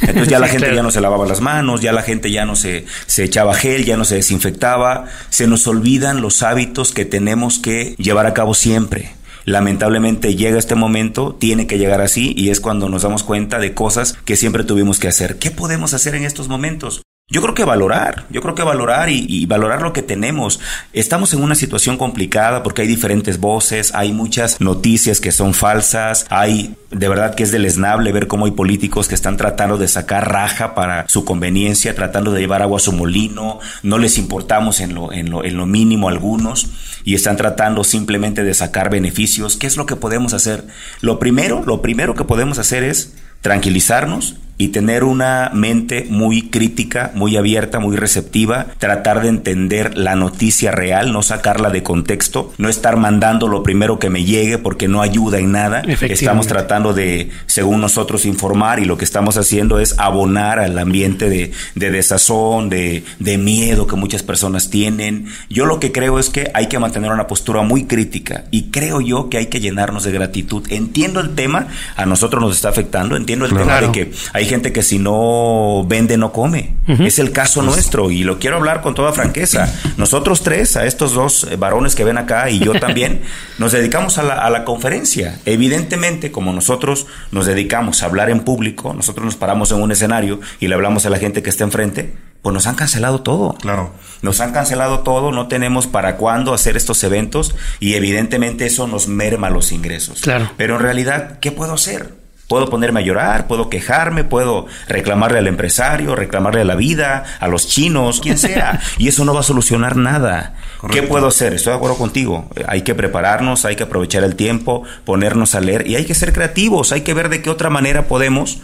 Entonces 0.00 0.28
ya 0.28 0.38
la 0.38 0.48
gente 0.54 0.74
ya 0.74 0.82
no 0.82 0.90
se 0.90 1.00
lavaba 1.00 1.26
las 1.26 1.40
manos, 1.40 1.80
ya 1.80 1.92
la 1.92 2.02
gente 2.02 2.30
ya 2.30 2.44
no 2.44 2.56
se, 2.56 2.86
se 3.06 3.24
echaba 3.24 3.54
gel, 3.54 3.84
ya 3.84 3.96
no 3.96 4.04
se 4.04 4.16
desinfectaba, 4.16 5.06
se 5.30 5.46
nos 5.46 5.66
olvidan 5.66 6.20
los 6.20 6.42
hábitos 6.42 6.92
que 6.92 7.04
tenemos 7.04 7.58
que 7.58 7.94
llevar 7.98 8.26
a 8.26 8.34
cabo 8.34 8.54
siempre. 8.54 9.14
Lamentablemente 9.44 10.36
llega 10.36 10.58
este 10.58 10.74
momento, 10.74 11.36
tiene 11.38 11.66
que 11.66 11.78
llegar 11.78 12.00
así 12.00 12.32
y 12.36 12.48
es 12.48 12.60
cuando 12.60 12.88
nos 12.88 13.02
damos 13.02 13.22
cuenta 13.22 13.58
de 13.58 13.74
cosas 13.74 14.16
que 14.24 14.36
siempre 14.36 14.64
tuvimos 14.64 14.98
que 14.98 15.08
hacer. 15.08 15.38
¿Qué 15.38 15.50
podemos 15.50 15.92
hacer 15.92 16.14
en 16.14 16.24
estos 16.24 16.48
momentos? 16.48 17.02
Yo 17.30 17.40
creo 17.40 17.54
que 17.54 17.64
valorar, 17.64 18.26
yo 18.28 18.42
creo 18.42 18.54
que 18.54 18.62
valorar 18.62 19.08
y, 19.08 19.46
valorar 19.46 19.80
lo 19.80 19.94
que 19.94 20.02
tenemos. 20.02 20.60
Estamos 20.92 21.32
en 21.32 21.42
una 21.42 21.54
situación 21.54 21.96
complicada 21.96 22.62
porque 22.62 22.82
hay 22.82 22.86
diferentes 22.86 23.40
voces, 23.40 23.94
hay 23.94 24.12
muchas 24.12 24.60
noticias 24.60 25.22
que 25.22 25.32
son 25.32 25.54
falsas, 25.54 26.26
hay 26.28 26.76
de 26.90 27.08
verdad 27.08 27.34
que 27.34 27.42
es 27.42 27.50
deleznable 27.50 28.12
ver 28.12 28.26
cómo 28.26 28.44
hay 28.44 28.52
políticos 28.52 29.08
que 29.08 29.14
están 29.14 29.38
tratando 29.38 29.78
de 29.78 29.88
sacar 29.88 30.30
raja 30.30 30.74
para 30.74 31.08
su 31.08 31.24
conveniencia, 31.24 31.94
tratando 31.94 32.30
de 32.30 32.40
llevar 32.40 32.60
agua 32.60 32.76
a 32.76 32.80
su 32.80 32.92
molino, 32.92 33.58
no 33.82 33.96
les 33.96 34.18
importamos 34.18 34.80
en 34.80 34.94
lo, 34.94 35.10
en 35.10 35.30
lo, 35.30 35.44
en 35.44 35.56
lo 35.56 35.64
mínimo 35.64 36.10
algunos 36.10 36.68
y 37.04 37.14
están 37.14 37.38
tratando 37.38 37.84
simplemente 37.84 38.44
de 38.44 38.52
sacar 38.52 38.90
beneficios. 38.90 39.56
¿Qué 39.56 39.66
es 39.66 39.78
lo 39.78 39.86
que 39.86 39.96
podemos 39.96 40.34
hacer? 40.34 40.66
Lo 41.00 41.18
primero, 41.18 41.64
lo 41.64 41.80
primero 41.80 42.14
que 42.14 42.24
podemos 42.24 42.58
hacer 42.58 42.84
es 42.84 43.14
tranquilizarnos 43.40 44.36
y 44.56 44.68
tener 44.68 45.04
una 45.04 45.50
mente 45.52 46.06
muy 46.08 46.48
crítica, 46.48 47.10
muy 47.14 47.36
abierta, 47.36 47.80
muy 47.80 47.96
receptiva, 47.96 48.66
tratar 48.78 49.22
de 49.22 49.28
entender 49.28 49.98
la 49.98 50.14
noticia 50.14 50.70
real, 50.70 51.12
no 51.12 51.22
sacarla 51.22 51.70
de 51.70 51.82
contexto, 51.82 52.52
no 52.58 52.68
estar 52.68 52.96
mandando 52.96 53.48
lo 53.48 53.62
primero 53.62 53.98
que 53.98 54.10
me 54.10 54.24
llegue 54.24 54.58
porque 54.58 54.86
no 54.86 55.02
ayuda 55.02 55.38
en 55.38 55.52
nada. 55.52 55.82
Estamos 56.02 56.46
tratando 56.46 56.92
de, 56.92 57.30
según 57.46 57.80
nosotros, 57.80 58.24
informar 58.26 58.78
y 58.78 58.84
lo 58.84 58.96
que 58.96 59.04
estamos 59.04 59.36
haciendo 59.36 59.80
es 59.80 59.98
abonar 59.98 60.60
al 60.60 60.78
ambiente 60.78 61.28
de, 61.28 61.52
de 61.74 61.90
desazón, 61.90 62.68
de, 62.68 63.04
de 63.18 63.38
miedo 63.38 63.86
que 63.86 63.96
muchas 63.96 64.22
personas 64.22 64.70
tienen. 64.70 65.26
Yo 65.50 65.66
lo 65.66 65.80
que 65.80 65.90
creo 65.90 66.18
es 66.18 66.30
que 66.30 66.50
hay 66.54 66.68
que 66.68 66.78
mantener 66.78 67.10
una 67.10 67.26
postura 67.26 67.62
muy 67.62 67.84
crítica 67.84 68.44
y 68.50 68.70
creo 68.70 69.00
yo 69.00 69.28
que 69.28 69.38
hay 69.38 69.46
que 69.46 69.60
llenarnos 69.60 70.04
de 70.04 70.12
gratitud. 70.12 70.64
Entiendo 70.70 71.20
el 71.20 71.34
tema, 71.34 71.68
a 71.96 72.06
nosotros 72.06 72.40
nos 72.40 72.54
está 72.54 72.68
afectando, 72.68 73.16
entiendo 73.16 73.46
el 73.46 73.54
tema 73.54 73.80
de 73.80 73.90
que 73.90 74.12
hay 74.32 74.43
gente 74.46 74.72
que 74.72 74.82
si 74.82 74.98
no 74.98 75.84
vende 75.86 76.16
no 76.16 76.32
come. 76.32 76.74
Es 76.86 77.18
el 77.18 77.32
caso 77.32 77.60
pues 77.60 77.74
nuestro 77.74 78.10
y 78.10 78.24
lo 78.24 78.38
quiero 78.38 78.56
hablar 78.56 78.80
con 78.80 78.94
toda 78.94 79.12
franqueza. 79.12 79.72
Nosotros 79.96 80.42
tres, 80.42 80.76
a 80.76 80.86
estos 80.86 81.14
dos 81.14 81.46
eh, 81.50 81.56
varones 81.56 81.94
que 81.94 82.04
ven 82.04 82.18
acá 82.18 82.50
y 82.50 82.58
yo 82.58 82.72
también, 82.78 83.22
nos 83.58 83.72
dedicamos 83.72 84.18
a 84.18 84.22
la, 84.22 84.34
a 84.34 84.50
la 84.50 84.64
conferencia. 84.64 85.38
Evidentemente, 85.44 86.30
como 86.30 86.52
nosotros 86.52 87.06
nos 87.30 87.46
dedicamos 87.46 88.02
a 88.02 88.06
hablar 88.06 88.30
en 88.30 88.40
público, 88.40 88.94
nosotros 88.94 89.24
nos 89.24 89.36
paramos 89.36 89.70
en 89.72 89.80
un 89.80 89.92
escenario 89.92 90.40
y 90.60 90.68
le 90.68 90.74
hablamos 90.74 91.06
a 91.06 91.10
la 91.10 91.18
gente 91.18 91.42
que 91.42 91.50
está 91.50 91.64
enfrente, 91.64 92.14
pues 92.44 92.52
nos 92.52 92.66
han 92.66 92.74
cancelado 92.74 93.22
todo. 93.22 93.54
Claro. 93.54 93.94
Nos 94.20 94.40
han 94.40 94.52
cancelado 94.52 95.00
todo, 95.00 95.32
no 95.32 95.48
tenemos 95.48 95.86
para 95.86 96.18
cuándo 96.18 96.52
hacer 96.52 96.76
estos 96.76 97.02
eventos 97.02 97.54
y 97.80 97.94
evidentemente 97.94 98.66
eso 98.66 98.86
nos 98.86 99.08
merma 99.08 99.48
los 99.48 99.72
ingresos. 99.72 100.20
Claro. 100.20 100.50
Pero 100.58 100.76
en 100.76 100.82
realidad, 100.82 101.38
¿qué 101.40 101.52
puedo 101.52 101.72
hacer? 101.72 102.23
Puedo 102.48 102.68
ponerme 102.68 103.00
a 103.00 103.02
llorar, 103.02 103.46
puedo 103.46 103.70
quejarme, 103.70 104.24
puedo 104.24 104.66
reclamarle 104.86 105.38
al 105.38 105.46
empresario, 105.46 106.14
reclamarle 106.14 106.60
a 106.60 106.64
la 106.64 106.74
vida, 106.74 107.24
a 107.40 107.48
los 107.48 107.66
chinos, 107.66 108.20
quien 108.20 108.38
sea. 108.38 108.80
y 108.98 109.08
eso 109.08 109.24
no 109.24 109.32
va 109.32 109.40
a 109.40 109.44
solucionar 109.44 109.96
nada. 109.96 110.54
¿Qué 110.90 111.02
puedo 111.02 111.28
hacer? 111.28 111.54
Estoy 111.54 111.72
de 111.72 111.76
acuerdo 111.76 111.96
contigo. 111.96 112.48
Hay 112.68 112.82
que 112.82 112.94
prepararnos, 112.94 113.64
hay 113.64 113.76
que 113.76 113.84
aprovechar 113.84 114.24
el 114.24 114.36
tiempo, 114.36 114.82
ponernos 115.04 115.54
a 115.54 115.60
leer 115.60 115.86
y 115.86 115.96
hay 115.96 116.04
que 116.04 116.14
ser 116.14 116.32
creativos, 116.32 116.92
hay 116.92 117.00
que 117.00 117.14
ver 117.14 117.30
de 117.30 117.40
qué 117.40 117.50
otra 117.50 117.70
manera 117.70 118.06
podemos 118.06 118.58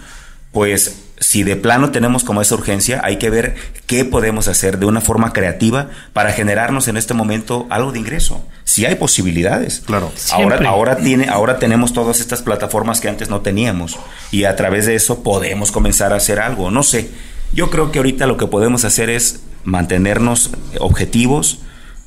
pues 0.53 0.97
si 1.21 1.43
de 1.43 1.55
plano 1.55 1.91
tenemos 1.91 2.25
como 2.25 2.41
esa 2.41 2.55
urgencia, 2.55 3.03
hay 3.05 3.19
que 3.19 3.29
ver 3.29 3.55
qué 3.87 4.07
podemos 4.07 4.49
hacer 4.49 4.79
de 4.79 4.87
una 4.87 5.03
forma 5.03 5.33
creativa 5.35 5.91
para 6.15 6.33
generarnos 6.33 6.89
en 6.89 6.97
este 6.97 7.13
momento 7.13 7.67
algo 7.69 7.93
de 7.93 7.99
ingreso. 7.99 8.45
Si 8.65 8.87
hay 8.87 8.95
posibilidades. 8.95 9.83
Claro. 9.85 10.11
Ahora, 10.33 10.67
ahora, 10.67 10.97
tiene, 10.97 11.29
ahora 11.29 11.59
tenemos 11.59 11.93
todas 11.93 12.21
estas 12.21 12.41
plataformas 12.41 13.01
que 13.01 13.09
antes 13.09 13.29
no 13.29 13.43
teníamos 13.43 13.99
y 14.31 14.45
a 14.45 14.57
través 14.57 14.87
de 14.87 14.95
eso 14.95 15.23
podemos 15.23 15.73
comenzar 15.73 16.15
a 16.15 16.17
hacer 16.17 16.41
algo. 16.41 16.71
No 16.71 16.83
sé. 16.83 17.11
Yo 17.53 17.69
creo 17.69 17.93
que 17.93 17.99
ahorita 17.99 18.27
lo 18.27 18.37
que 18.37 18.47
podemos 18.47 18.85
hacer 18.85 19.11
es 19.11 19.41
mantenernos 19.65 20.51
objetivos, 20.79 21.59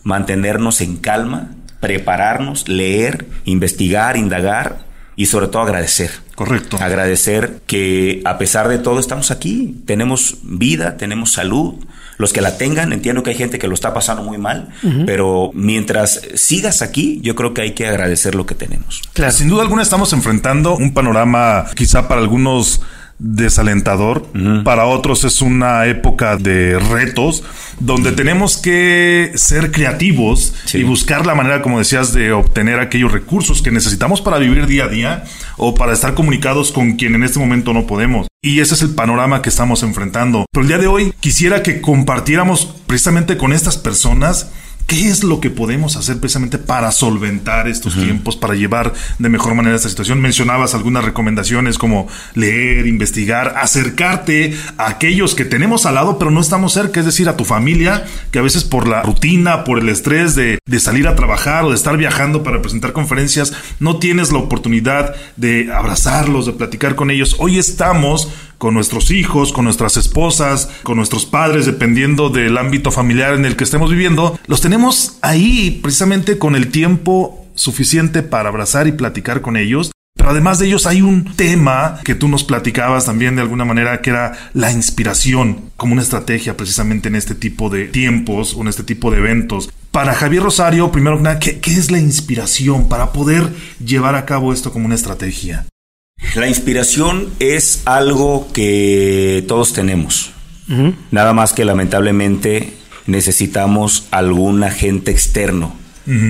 mantenernos 0.02 0.82
en 0.82 0.98
calma, 0.98 1.52
prepararnos, 1.80 2.68
leer, 2.68 3.28
investigar, 3.46 4.18
indagar 4.18 4.86
y 5.16 5.28
sobre 5.28 5.50
todo 5.50 5.62
agradecer. 5.62 6.23
Correcto. 6.36 6.78
Agradecer 6.80 7.62
que 7.68 8.22
a 8.26 8.38
pesar 8.38 8.68
de 8.68 8.80
todo 8.80 9.00
estamos 9.00 9.32
aquí, 9.32 9.82
tenemos 9.86 10.38
vida, 10.44 10.98
tenemos 10.98 11.34
salud. 11.34 11.76
Los 12.18 12.32
que 12.32 12.42
la 12.42 12.58
tengan, 12.58 12.94
entiendo 12.94 13.24
que 13.24 13.32
hay 13.32 13.36
gente 13.36 13.58
que 13.58 13.68
lo 13.68 13.74
está 13.74 13.94
pasando 13.94 14.22
muy 14.22 14.38
mal, 14.38 14.70
pero 15.08 15.50
mientras 15.56 16.22
sigas 16.36 16.84
aquí, 16.84 17.20
yo 17.24 17.34
creo 17.34 17.56
que 17.56 17.62
hay 17.62 17.72
que 17.72 17.88
agradecer 17.88 18.36
lo 18.36 18.46
que 18.46 18.54
tenemos. 18.54 19.02
Sin 19.32 19.50
duda 19.50 19.64
alguna 19.64 19.82
estamos 19.82 20.14
enfrentando 20.14 20.76
un 20.76 20.94
panorama 20.94 21.66
quizá 21.76 22.08
para 22.08 22.22
algunos 22.22 22.82
desalentador. 23.20 24.26
Para 24.64 24.86
otros 24.86 25.24
es 25.24 25.42
una 25.42 25.86
época 25.86 26.38
de 26.38 26.80
retos 26.80 27.44
donde 27.80 28.12
tenemos 28.12 28.58
que 28.58 29.32
ser 29.36 29.72
creativos 29.72 30.54
y 30.74 30.84
buscar 30.84 31.26
la 31.26 31.36
manera, 31.36 31.62
como 31.62 31.80
decías, 31.80 32.14
de 32.14 32.32
obtener 32.32 32.80
aquellos 32.80 33.12
recursos 33.12 33.62
que 33.62 33.72
necesitamos 33.72 34.22
para 34.22 34.38
vivir 34.38 34.68
día 34.68 34.86
a 34.86 34.90
día 34.90 35.24
o 35.58 35.76
para 35.76 35.94
estar 35.94 36.14
comunicados 36.14 36.72
con 36.72 36.94
quien 36.94 37.16
en 37.16 37.24
este 37.24 37.40
momento 37.40 37.74
no 37.74 37.88
podemos. 37.88 38.28
Y 38.42 38.60
ese 38.60 38.74
es 38.74 38.82
el 38.82 38.94
panorama 38.94 39.42
que 39.42 39.50
estamos 39.50 39.84
enfrentando. 39.84 40.46
Pero 40.52 40.64
el 40.64 40.68
día 40.68 40.78
de 40.78 40.88
hoy 40.88 41.14
quisiera 41.20 41.64
que 41.64 41.80
compartiéramos 41.80 42.76
precisamente 42.88 43.38
con 43.38 43.54
estas 43.54 43.78
personas 43.78 44.52
¿Qué 44.88 45.10
es 45.10 45.24
lo 45.24 45.40
que 45.40 45.50
podemos 45.50 45.96
hacer 45.96 46.20
precisamente 46.20 46.58
para 46.58 46.92
solventar 46.92 47.68
estos 47.68 47.96
tiempos, 47.96 48.36
para 48.36 48.54
llevar 48.54 48.94
de 49.18 49.30
mejor 49.30 49.56
manera 49.56 49.76
esta 49.76 49.90
situación? 49.90 50.22
Mencionabas 50.22 50.76
algunas 50.76 51.04
recomendaciones 51.04 51.78
como 51.78 52.08
leer, 52.36 52.86
investigar, 52.86 53.56
acercarte 53.58 54.56
a 54.78 54.90
aquellos 54.90 55.36
que 55.36 55.46
tenemos 55.46 55.86
al 55.86 55.96
lado 55.96 56.20
pero 56.20 56.32
no 56.32 56.42
estamos 56.42 56.74
cerca, 56.74 57.00
es 57.00 57.06
decir, 57.06 57.30
a 57.30 57.38
tu 57.38 57.46
familia, 57.46 58.06
que 58.32 58.40
a 58.40 58.44
veces 58.44 58.64
por 58.64 58.88
la 58.88 59.02
rutina, 59.02 59.64
por 59.64 59.80
el 59.80 59.90
estrés 59.90 60.36
de, 60.36 60.60
de 60.66 60.80
salir 60.80 61.08
a 61.08 61.16
trabajar 61.16 61.64
o 61.64 61.70
de 61.70 61.76
estar 61.76 61.98
viajando 61.98 62.44
para 62.44 62.62
presentar 62.62 62.94
conferencias, 62.94 63.54
no 63.80 63.98
tienes 63.98 64.32
la 64.32 64.40
oportunidad 64.40 65.16
de 65.38 65.72
abrazarlos, 65.74 66.46
de 66.46 66.54
platicar 66.54 66.96
con 66.96 67.10
ellos. 67.10 67.36
Hoy 67.40 67.58
estamos 67.58 68.30
con 68.58 68.74
nuestros 68.74 69.12
hijos, 69.12 69.54
con 69.54 69.66
nuestras 69.66 69.98
esposas, 69.98 70.70
con 70.84 70.98
nuestros 70.98 71.26
padres, 71.26 71.66
dependiendo 71.66 72.30
del 72.30 72.58
ámbito 72.58 72.92
familiar 72.92 73.34
en 73.34 73.46
el 73.46 73.56
que 73.56 73.64
estemos 73.64 73.92
viviendo, 73.92 74.40
los 74.48 74.62
tenemos 74.62 75.18
ahí 75.22 75.80
precisamente 75.82 76.38
con 76.38 76.56
el 76.56 76.70
tiempo 76.70 77.46
suficiente 77.56 78.24
para 78.24 78.50
abrazar 78.50 78.88
y 78.88 78.94
platicar 78.94 79.42
con 79.42 79.58
ellos. 79.58 79.92
Pero 80.16 80.30
además 80.30 80.60
de 80.60 80.68
ellos 80.68 80.86
hay 80.86 81.02
un 81.02 81.36
tema 81.36 82.00
que 82.04 82.16
tú 82.16 82.28
nos 82.28 82.44
platicabas 82.44 83.06
también 83.06 83.36
de 83.36 83.42
alguna 83.42 83.66
manera 83.66 84.02
que 84.02 84.12
era 84.12 84.34
la 84.54 84.72
inspiración 84.72 85.72
como 85.76 85.94
una 85.94 86.02
estrategia 86.02 86.56
precisamente 86.56 87.10
en 87.10 87.16
este 87.16 87.36
tipo 87.36 87.70
de 87.70 87.88
tiempos 87.88 88.56
o 88.56 88.62
en 88.62 88.68
este 88.68 88.84
tipo 88.84 89.12
de 89.12 89.18
eventos. 89.18 89.70
Para 89.92 90.14
Javier 90.14 90.44
Rosario, 90.44 90.92
primero 90.92 91.18
que 91.18 91.24
nada, 91.24 91.40
¿qué, 91.40 91.60
qué 91.60 91.72
es 91.72 91.92
la 91.92 92.00
inspiración 92.00 92.88
para 92.88 93.12
poder 93.12 93.50
llevar 93.84 94.16
a 94.16 94.26
cabo 94.26 94.54
esto 94.54 94.72
como 94.72 94.86
una 94.86 94.96
estrategia? 94.96 95.66
La 96.36 96.48
inspiración 96.48 97.30
es 97.40 97.84
algo 97.86 98.48
que 98.54 99.46
todos 99.48 99.74
tenemos. 99.74 100.32
Nada 101.12 101.34
más 101.34 101.54
que 101.54 101.66
lamentablemente 101.66 102.74
necesitamos 103.06 104.08
algún 104.12 104.64
agente 104.64 105.12
externo 105.12 105.76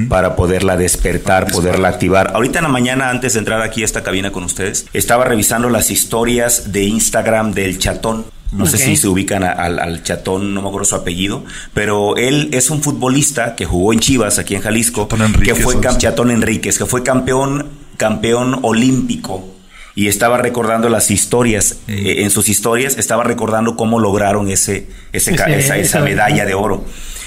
para 0.09 0.35
poderla 0.35 0.77
despertar, 0.77 1.51
poderla 1.51 1.88
activar. 1.88 2.31
Ahorita 2.35 2.59
en 2.59 2.63
la 2.63 2.69
mañana, 2.69 3.09
antes 3.09 3.33
de 3.33 3.39
entrar 3.39 3.62
aquí 3.62 3.81
a 3.81 3.85
esta 3.85 4.03
cabina 4.03 4.31
con 4.31 4.43
ustedes, 4.43 4.88
estaba 4.93 5.23
revisando 5.23 5.69
las 5.69 5.89
historias 5.89 6.71
de 6.71 6.83
Instagram 6.83 7.53
del 7.53 7.79
chatón. 7.79 8.25
No 8.51 8.67
sé 8.67 8.77
si 8.77 8.97
se 8.97 9.07
ubican 9.07 9.43
al, 9.43 10.03
chatón, 10.03 10.53
no 10.53 10.62
me 10.62 10.67
acuerdo 10.67 10.85
su 10.85 10.95
apellido, 10.95 11.43
pero 11.73 12.17
él 12.17 12.50
es 12.51 12.69
un 12.69 12.83
futbolista 12.83 13.55
que 13.55 13.65
jugó 13.65 13.93
en 13.93 14.00
Chivas, 14.00 14.38
aquí 14.38 14.53
en 14.53 14.62
Jalisco, 14.62 15.07
que 15.43 15.55
fue 15.55 15.79
chatón 15.97 16.29
Enríquez, 16.29 16.77
que 16.77 16.85
fue 16.85 17.01
campeón, 17.01 17.69
campeón 17.97 18.59
olímpico 18.62 19.52
y 19.95 20.07
estaba 20.07 20.38
recordando 20.38 20.89
las 20.89 21.12
historias, 21.12 21.77
eh, 21.88 22.15
en 22.19 22.31
sus 22.31 22.50
historias 22.50 22.97
estaba 22.97 23.23
recordando 23.23 23.75
cómo 23.75 24.00
lograron 24.00 24.50
ese, 24.50 24.88
ese, 25.12 25.33
esa, 25.33 25.77
esa, 25.77 26.00
medalla 26.00 26.45
de 26.45 26.53
oro. 26.53 26.83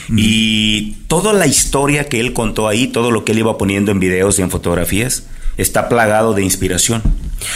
Y 0.09 0.99
toda 1.09 1.33
la 1.33 1.47
historia 1.47 2.05
que 2.05 2.21
él 2.21 2.33
contó 2.33 2.69
ahí, 2.69 2.87
todo 2.87 3.11
lo 3.11 3.25
que 3.25 3.33
él 3.33 3.39
iba 3.39 3.59
poniendo 3.59 3.91
en 3.91 3.99
videos 3.99 4.39
y 4.39 4.43
en 4.43 4.51
fotografías, 4.51 5.25
está 5.57 5.89
plagado 5.89 6.35
de 6.35 6.43
inspiración 6.43 7.03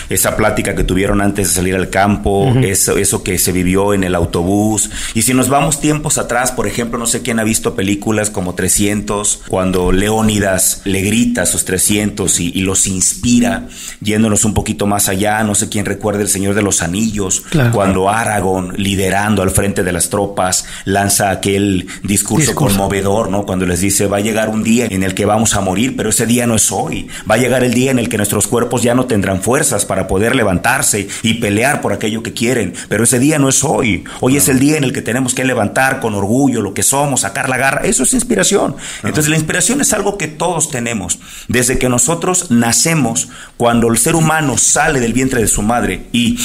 esa 0.08 0.36
plática 0.36 0.74
que 0.74 0.84
tuvieron 0.84 1.20
antes 1.20 1.48
de 1.48 1.54
salir 1.54 1.74
al 1.74 1.90
campo, 1.90 2.52
eso, 2.62 2.96
eso 2.96 3.22
que 3.22 3.38
se 3.38 3.52
vivió 3.52 3.94
en 3.94 4.04
el 4.04 4.14
autobús. 4.14 4.90
Y 5.14 5.22
si 5.22 5.34
nos 5.34 5.48
vamos 5.48 5.80
tiempos 5.80 6.18
atrás, 6.18 6.52
por 6.52 6.66
ejemplo, 6.66 6.98
no 6.98 7.06
sé 7.06 7.22
quién 7.22 7.38
ha 7.38 7.44
visto 7.44 7.74
películas 7.74 8.30
como 8.30 8.54
300, 8.54 9.42
cuando 9.48 9.92
Leónidas 9.92 10.82
le 10.84 11.02
grita 11.02 11.42
a 11.42 11.46
sus 11.46 11.64
300 11.64 12.40
y, 12.40 12.60
los 12.60 12.86
inspira, 12.86 13.68
yéndonos 14.00 14.44
un 14.44 14.54
poquito 14.54 14.86
más 14.86 15.08
allá, 15.08 15.42
no 15.44 15.54
sé 15.54 15.68
quién 15.68 15.86
recuerda 15.86 16.20
el 16.20 16.28
Señor 16.28 16.54
de 16.54 16.62
los 16.62 16.82
Anillos, 16.82 17.42
cuando 17.72 18.08
Aragón, 18.08 18.74
liderando 18.76 19.42
al 19.42 19.50
frente 19.50 19.82
de 19.82 19.92
las 19.92 20.10
tropas, 20.10 20.66
lanza 20.84 21.30
aquel 21.30 21.86
discurso, 22.02 22.54
conmovedor, 22.54 23.30
¿no? 23.30 23.44
Cuando 23.44 23.66
les 23.66 23.80
dice, 23.80 24.06
va 24.06 24.18
a 24.18 24.20
llegar 24.20 24.48
un 24.48 24.62
día 24.62 24.86
en 24.90 25.02
el 25.02 25.14
que 25.14 25.24
vamos 25.24 25.54
a 25.54 25.60
morir, 25.60 25.96
pero 25.96 26.10
ese 26.10 26.26
día 26.26 26.46
no 26.46 26.56
es 26.56 26.70
hoy, 26.70 27.08
va 27.28 27.36
a 27.36 27.38
llegar 27.38 27.64
el 27.64 27.74
día 27.74 27.90
en 27.90 27.98
el 27.98 28.08
que 28.08 28.16
nuestros 28.16 28.46
cuerpos 28.46 28.82
ya 28.82 28.94
no 28.94 29.06
tendrán 29.06 29.40
para 29.84 30.08
poder 30.08 30.34
levantarse 30.34 31.08
y 31.22 31.34
pelear 31.34 31.80
por 31.80 31.92
aquello 31.92 32.22
que 32.22 32.32
quieren. 32.32 32.74
Pero 32.88 33.04
ese 33.04 33.18
día 33.18 33.38
no 33.38 33.48
es 33.48 33.64
hoy. 33.64 34.04
Hoy 34.20 34.36
es 34.36 34.48
el 34.48 34.58
día 34.58 34.76
en 34.76 34.84
el 34.84 34.92
que 34.92 35.02
tenemos 35.02 35.34
que 35.34 35.44
levantar 35.44 36.00
con 36.00 36.14
orgullo 36.14 36.60
lo 36.60 36.74
que 36.74 36.82
somos, 36.82 37.22
sacar 37.22 37.48
la 37.48 37.56
garra. 37.56 37.82
Eso 37.84 38.02
es 38.02 38.12
inspiración. 38.14 38.76
Entonces 39.02 39.28
la 39.28 39.36
inspiración 39.36 39.80
es 39.80 39.92
algo 39.92 40.18
que 40.18 40.28
todos 40.28 40.70
tenemos. 40.70 41.18
Desde 41.48 41.78
que 41.78 41.88
nosotros 41.88 42.50
nacemos, 42.50 43.28
cuando 43.56 43.88
el 43.88 43.98
ser 43.98 44.14
humano 44.14 44.58
sale 44.58 45.00
del 45.00 45.12
vientre 45.12 45.40
de 45.40 45.48
su 45.48 45.62
madre 45.62 46.06
y 46.12 46.38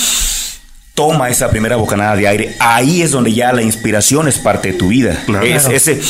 toma 0.94 1.30
esa 1.30 1.50
primera 1.50 1.76
bocanada 1.76 2.16
de 2.16 2.28
aire, 2.28 2.56
ahí 2.60 3.02
es 3.02 3.12
donde 3.12 3.34
ya 3.34 3.52
la 3.52 3.62
inspiración 3.62 4.28
es 4.28 4.40
parte 4.40 4.72
de 4.72 4.78
tu 4.78 4.88
vida. 4.90 5.18
Es 5.44 5.68
ese 5.68 6.02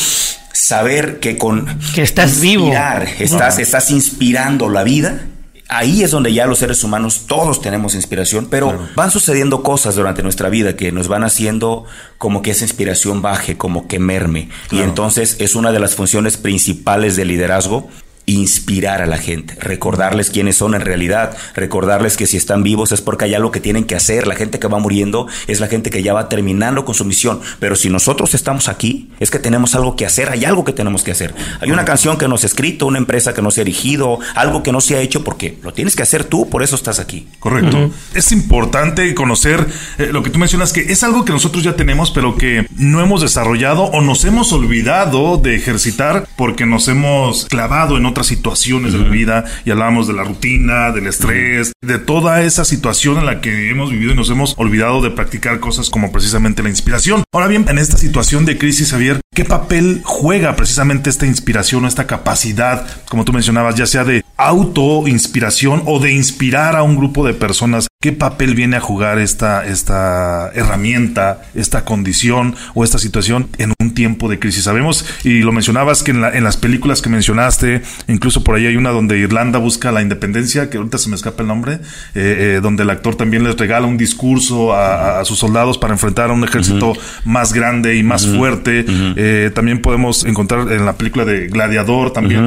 saber 0.52 1.20
que 1.20 1.36
con 1.36 1.78
que 1.94 2.02
estás 2.02 2.40
vivo, 2.40 2.72
estás, 3.18 3.58
estás 3.58 3.90
inspirando 3.90 4.68
la 4.68 4.84
vida 4.84 5.20
ahí 5.68 6.02
es 6.02 6.10
donde 6.10 6.32
ya 6.32 6.46
los 6.46 6.58
seres 6.58 6.82
humanos 6.84 7.24
todos 7.26 7.60
tenemos 7.60 7.94
inspiración, 7.94 8.46
pero 8.50 8.78
van 8.94 9.10
sucediendo 9.10 9.62
cosas 9.62 9.96
durante 9.96 10.22
nuestra 10.22 10.48
vida 10.48 10.76
que 10.76 10.92
nos 10.92 11.08
van 11.08 11.24
haciendo 11.24 11.84
como 12.18 12.42
que 12.42 12.52
esa 12.52 12.64
inspiración 12.64 13.22
baje, 13.22 13.56
como 13.56 13.88
que 13.88 13.98
merme. 13.98 14.48
Y 14.70 14.80
entonces 14.80 15.36
es 15.38 15.54
una 15.54 15.72
de 15.72 15.80
las 15.80 15.94
funciones 15.94 16.36
principales 16.36 17.16
del 17.16 17.28
liderazgo 17.28 17.88
inspirar 18.26 19.02
a 19.02 19.06
la 19.06 19.18
gente, 19.18 19.54
recordarles 19.60 20.30
quiénes 20.30 20.56
son 20.56 20.74
en 20.74 20.80
realidad, 20.80 21.36
recordarles 21.54 22.16
que 22.16 22.26
si 22.26 22.36
están 22.36 22.64
vivos 22.64 22.90
es 22.90 23.00
porque 23.00 23.26
hay 23.26 23.34
algo 23.34 23.52
que 23.52 23.60
tienen 23.60 23.84
que 23.84 23.94
hacer, 23.94 24.26
la 24.26 24.34
gente 24.34 24.58
que 24.58 24.66
va 24.66 24.80
muriendo 24.80 25.28
es 25.46 25.60
la 25.60 25.68
gente 25.68 25.90
que 25.90 26.02
ya 26.02 26.12
va 26.12 26.28
terminando 26.28 26.84
con 26.84 26.96
su 26.96 27.04
misión, 27.04 27.40
pero 27.60 27.76
si 27.76 27.88
nosotros 27.88 28.34
estamos 28.34 28.68
aquí 28.68 29.10
es 29.20 29.30
que 29.30 29.38
tenemos 29.38 29.76
algo 29.76 29.94
que 29.94 30.06
hacer, 30.06 30.28
hay 30.30 30.44
algo 30.44 30.64
que 30.64 30.72
tenemos 30.72 31.04
que 31.04 31.12
hacer. 31.12 31.34
Hay 31.60 31.70
una 31.70 31.84
canción 31.84 32.18
que 32.18 32.26
no 32.26 32.36
se 32.36 32.46
ha 32.46 32.48
escrito, 32.48 32.86
una 32.86 32.98
empresa 32.98 33.32
que 33.32 33.42
no 33.42 33.52
se 33.52 33.60
ha 33.60 33.62
erigido, 33.62 34.18
algo 34.34 34.62
que 34.62 34.72
no 34.72 34.80
se 34.80 34.96
ha 34.96 35.00
hecho 35.00 35.22
porque 35.22 35.58
lo 35.62 35.72
tienes 35.72 35.94
que 35.94 36.02
hacer 36.02 36.24
tú, 36.24 36.50
por 36.50 36.64
eso 36.64 36.74
estás 36.74 36.98
aquí. 36.98 37.28
Correcto. 37.38 37.90
Es 38.12 38.32
importante 38.32 39.14
conocer 39.14 39.66
eh, 39.98 40.08
lo 40.12 40.22
que 40.24 40.30
tú 40.30 40.38
mencionas, 40.40 40.72
que 40.72 40.80
es 40.80 41.02
algo 41.04 41.24
que 41.24 41.32
nosotros 41.32 41.62
ya 41.62 41.76
tenemos, 41.76 42.10
pero 42.10 42.36
que 42.36 42.66
no 42.76 43.00
hemos 43.00 43.20
desarrollado 43.20 43.84
o 43.84 44.00
nos 44.00 44.24
hemos 44.24 44.52
olvidado 44.52 45.36
de 45.36 45.54
ejercitar 45.54 46.26
porque 46.36 46.66
nos 46.66 46.88
hemos 46.88 47.46
clavado 47.46 47.96
en 47.96 48.06
otras 48.16 48.28
situaciones 48.28 48.94
de 48.94 48.98
la 48.98 49.10
vida 49.10 49.44
y 49.66 49.70
hablábamos 49.70 50.08
de 50.08 50.14
la 50.14 50.24
rutina, 50.24 50.90
del 50.90 51.06
estrés, 51.06 51.72
de 51.82 51.98
toda 51.98 52.40
esa 52.40 52.64
situación 52.64 53.18
en 53.18 53.26
la 53.26 53.42
que 53.42 53.70
hemos 53.70 53.90
vivido 53.90 54.12
y 54.12 54.16
nos 54.16 54.30
hemos 54.30 54.54
olvidado 54.56 55.02
de 55.02 55.10
practicar 55.10 55.60
cosas 55.60 55.90
como 55.90 56.10
precisamente 56.10 56.62
la 56.62 56.70
inspiración. 56.70 57.24
Ahora 57.30 57.46
bien, 57.46 57.66
en 57.68 57.76
esta 57.76 57.98
situación 57.98 58.46
de 58.46 58.56
crisis, 58.56 58.92
Javier, 58.92 59.20
¿qué 59.34 59.44
papel 59.44 60.00
juega 60.02 60.56
precisamente 60.56 61.10
esta 61.10 61.26
inspiración 61.26 61.84
o 61.84 61.88
esta 61.88 62.06
capacidad, 62.06 62.86
como 63.06 63.26
tú 63.26 63.34
mencionabas, 63.34 63.74
ya 63.74 63.86
sea 63.86 64.04
de 64.04 64.24
auto-inspiración 64.36 65.82
o 65.86 65.98
de 65.98 66.12
inspirar 66.12 66.76
a 66.76 66.82
un 66.82 66.96
grupo 66.96 67.26
de 67.26 67.34
personas? 67.34 67.88
¿Qué 68.00 68.12
papel 68.12 68.54
viene 68.54 68.76
a 68.76 68.80
jugar 68.80 69.18
esta, 69.18 69.66
esta 69.66 70.50
herramienta, 70.54 71.42
esta 71.54 71.84
condición 71.84 72.54
o 72.74 72.84
esta 72.84 72.98
situación 72.98 73.48
en 73.58 73.72
un 73.80 73.94
tiempo 73.94 74.28
de 74.28 74.38
crisis? 74.38 74.64
Sabemos, 74.64 75.06
y 75.24 75.40
lo 75.40 75.50
mencionabas, 75.52 76.02
que 76.02 76.12
en, 76.12 76.22
en 76.22 76.44
las 76.44 76.56
películas 76.56 77.02
que 77.02 77.08
mencionaste, 77.08 77.82
incluso 78.06 78.44
por 78.44 78.54
ahí 78.54 78.66
hay 78.66 78.76
una 78.76 78.90
donde 78.90 79.18
Irlanda 79.18 79.58
busca 79.58 79.90
la 79.92 80.02
independencia, 80.02 80.70
que 80.70 80.76
ahorita 80.76 80.98
se 80.98 81.08
me 81.08 81.16
escapa 81.16 81.42
el 81.42 81.48
nombre, 81.48 81.74
eh, 81.74 81.78
eh, 82.14 82.60
donde 82.62 82.82
el 82.82 82.90
actor 82.90 83.16
también 83.16 83.44
les 83.44 83.56
regala 83.56 83.86
un 83.86 83.96
discurso 83.96 84.74
a, 84.74 85.24
sus 85.24 85.38
soldados 85.38 85.78
para 85.78 85.92
enfrentar 85.92 86.30
a 86.30 86.32
un 86.32 86.44
ejército 86.44 86.92
más 87.24 87.52
grande 87.52 87.96
y 87.96 88.02
más 88.02 88.26
fuerte. 88.26 88.84
Eh, 88.88 89.50
también 89.54 89.80
podemos 89.80 90.24
encontrar 90.24 90.70
en 90.72 90.84
la 90.84 90.92
película 90.92 91.24
de 91.24 91.48
Gladiador 91.48 92.12
también 92.12 92.46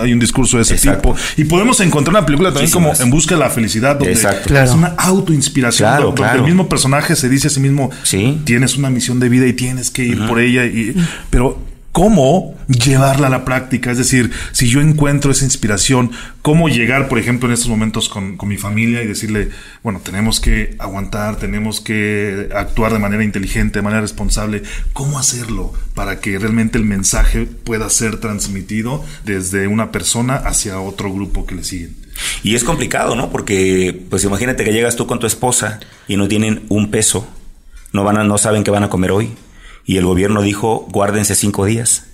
hay 0.00 0.12
un 0.12 0.18
discurso 0.18 0.56
de 0.56 0.62
ese 0.62 0.76
tipo. 0.76 1.16
Y 1.36 1.44
podemos 1.44 1.80
encontrar 1.80 2.16
una 2.16 2.26
película 2.26 2.52
también 2.52 2.70
como 2.70 2.92
En 2.94 3.10
busca 3.10 3.34
de 3.34 3.40
la 3.40 3.50
felicidad, 3.50 3.96
donde 3.96 4.12
es 4.12 4.70
una 4.72 4.94
autoinspiración, 4.96 6.02
donde, 6.02 6.22
el 6.34 6.42
mismo 6.42 6.68
personaje 6.68 7.16
se 7.16 7.28
dice 7.28 7.48
a 7.48 7.50
sí 7.50 7.60
mismo, 7.60 7.90
tienes 8.44 8.76
una 8.76 8.90
misión 8.90 9.20
de 9.20 9.28
vida 9.28 9.46
y 9.46 9.52
tienes 9.52 9.90
que 9.90 10.04
ir 10.04 10.26
por 10.26 10.40
ella. 10.40 10.64
Y, 10.64 10.94
pero 11.30 11.69
cómo 11.92 12.56
llevarla 12.68 13.26
a 13.26 13.30
la 13.30 13.44
práctica. 13.44 13.90
Es 13.90 13.98
decir, 13.98 14.30
si 14.52 14.68
yo 14.68 14.80
encuentro 14.80 15.30
esa 15.32 15.44
inspiración, 15.44 16.12
cómo 16.42 16.68
llegar, 16.68 17.08
por 17.08 17.18
ejemplo, 17.18 17.48
en 17.48 17.54
estos 17.54 17.68
momentos 17.68 18.08
con, 18.08 18.38
mi 18.46 18.56
familia 18.56 19.02
y 19.02 19.06
decirle, 19.06 19.50
bueno, 19.82 20.00
tenemos 20.02 20.40
que 20.40 20.76
aguantar, 20.78 21.36
tenemos 21.36 21.80
que 21.80 22.48
actuar 22.54 22.92
de 22.92 22.98
manera 22.98 23.24
inteligente, 23.24 23.78
de 23.78 23.82
manera 23.82 24.00
responsable. 24.00 24.62
¿Cómo 24.92 25.18
hacerlo 25.18 25.72
para 25.94 26.20
que 26.20 26.38
realmente 26.38 26.78
el 26.78 26.84
mensaje 26.84 27.46
pueda 27.46 27.90
ser 27.90 28.18
transmitido 28.18 29.04
desde 29.24 29.66
una 29.66 29.92
persona 29.92 30.36
hacia 30.36 30.80
otro 30.80 31.12
grupo 31.12 31.46
que 31.46 31.56
le 31.56 31.64
siguen? 31.64 31.96
Y 32.42 32.54
es 32.54 32.64
complicado, 32.64 33.16
¿no? 33.16 33.30
Porque, 33.30 34.04
pues 34.10 34.24
imagínate 34.24 34.64
que 34.64 34.72
llegas 34.72 34.96
tú 34.96 35.06
con 35.06 35.18
tu 35.18 35.26
esposa 35.26 35.80
y 36.06 36.16
no 36.16 36.28
tienen 36.28 36.62
un 36.68 36.90
peso, 36.90 37.26
no 37.92 38.04
van 38.04 38.18
a, 38.18 38.24
no 38.24 38.36
saben 38.36 38.62
qué 38.62 38.70
van 38.70 38.84
a 38.84 38.90
comer 38.90 39.10
hoy 39.10 39.32
y 39.90 39.96
el 39.96 40.06
gobierno 40.06 40.40
dijo 40.40 40.86
guárdense 40.92 41.34
cinco 41.34 41.64
días. 41.64 42.04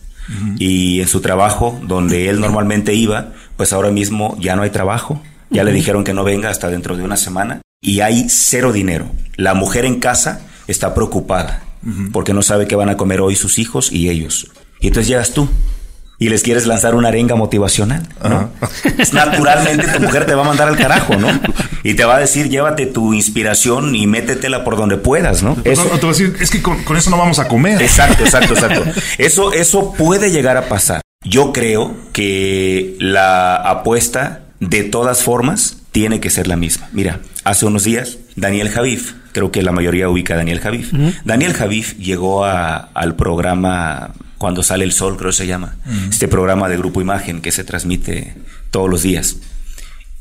Y 0.58 1.02
en 1.02 1.08
su 1.08 1.20
trabajo, 1.20 1.78
donde 1.82 2.30
él 2.30 2.40
normalmente 2.40 2.94
iba, 2.94 3.34
pues 3.58 3.74
ahora 3.74 3.90
mismo 3.90 4.34
ya 4.40 4.56
no 4.56 4.62
hay 4.62 4.70
trabajo. 4.70 5.22
Ya 5.50 5.62
le 5.62 5.72
dijeron 5.72 6.02
que 6.02 6.14
no 6.14 6.24
venga 6.24 6.48
hasta 6.48 6.70
dentro 6.70 6.96
de 6.96 7.04
una 7.04 7.18
semana 7.18 7.60
y 7.82 8.00
hay 8.00 8.28
cero 8.30 8.72
dinero. 8.72 9.10
La 9.36 9.52
mujer 9.52 9.84
en 9.84 10.00
casa 10.00 10.40
está 10.66 10.94
preocupada 10.94 11.64
porque 12.12 12.32
no 12.32 12.40
sabe 12.40 12.66
qué 12.66 12.76
van 12.76 12.88
a 12.88 12.96
comer 12.96 13.20
hoy 13.20 13.36
sus 13.36 13.58
hijos 13.58 13.92
y 13.92 14.08
ellos. 14.08 14.50
Y 14.80 14.86
entonces 14.86 15.08
llegas 15.08 15.32
tú 15.34 15.46
y 16.18 16.28
les 16.28 16.42
quieres 16.42 16.66
lanzar 16.66 16.94
una 16.94 17.08
arenga 17.08 17.34
motivacional, 17.34 18.08
¿no? 18.22 18.50
Naturalmente 19.12 19.86
tu 19.88 20.00
mujer 20.00 20.24
te 20.24 20.34
va 20.34 20.42
a 20.42 20.46
mandar 20.46 20.68
al 20.68 20.76
carajo, 20.76 21.16
¿no? 21.16 21.28
Y 21.82 21.94
te 21.94 22.04
va 22.04 22.16
a 22.16 22.18
decir, 22.18 22.48
llévate 22.48 22.86
tu 22.86 23.12
inspiración 23.12 23.94
y 23.94 24.06
métetela 24.06 24.64
por 24.64 24.76
donde 24.76 24.96
puedas, 24.96 25.42
¿no? 25.42 25.56
Eso, 25.64 25.84
te 25.84 26.06
va 26.06 26.12
a 26.12 26.12
decir, 26.12 26.36
es 26.40 26.50
que 26.50 26.62
con, 26.62 26.78
eso 26.96 27.10
no 27.10 27.18
vamos 27.18 27.38
a 27.38 27.48
comer. 27.48 27.82
Exacto, 27.82 28.24
exacto, 28.24 28.54
exacto. 28.54 28.84
Eso, 29.18 29.52
eso 29.52 29.92
puede 29.92 30.30
llegar 30.30 30.56
a 30.56 30.68
pasar. 30.68 31.02
Yo 31.22 31.52
creo 31.52 31.94
que 32.12 32.96
la 32.98 33.56
apuesta, 33.56 34.42
de 34.60 34.84
todas 34.84 35.22
formas, 35.22 35.78
tiene 35.92 36.20
que 36.20 36.30
ser 36.30 36.46
la 36.46 36.56
misma. 36.56 36.88
Mira, 36.92 37.20
hace 37.44 37.66
unos 37.66 37.84
días, 37.84 38.18
Daniel 38.36 38.68
Javif, 38.70 39.14
creo 39.32 39.50
que 39.50 39.62
la 39.62 39.72
mayoría 39.72 40.08
ubica 40.08 40.34
a 40.34 40.36
Daniel 40.38 40.60
Javif. 40.60 40.92
Daniel 41.24 41.52
Javif 41.52 41.96
llegó 41.98 42.44
al 42.44 43.16
programa 43.16 44.12
cuando 44.46 44.62
sale 44.62 44.84
el 44.84 44.92
sol, 44.92 45.16
creo 45.16 45.32
que 45.32 45.38
se 45.38 45.48
llama. 45.48 45.74
Este 46.08 46.28
programa 46.28 46.68
de 46.68 46.76
Grupo 46.76 47.00
Imagen 47.00 47.40
que 47.40 47.50
se 47.50 47.64
transmite 47.64 48.32
todos 48.70 48.88
los 48.88 49.02
días. 49.02 49.38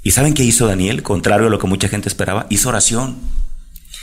¿Y 0.02 0.12
saben 0.12 0.34
qué 0.34 0.44
hizo 0.44 0.66
Daniel? 0.66 1.04
Contrario 1.04 1.46
a 1.46 1.50
lo 1.52 1.60
que 1.60 1.68
mucha 1.68 1.90
gente 1.90 2.10
esperaba, 2.10 2.48
hizo 2.50 2.70
oración. 2.70 3.18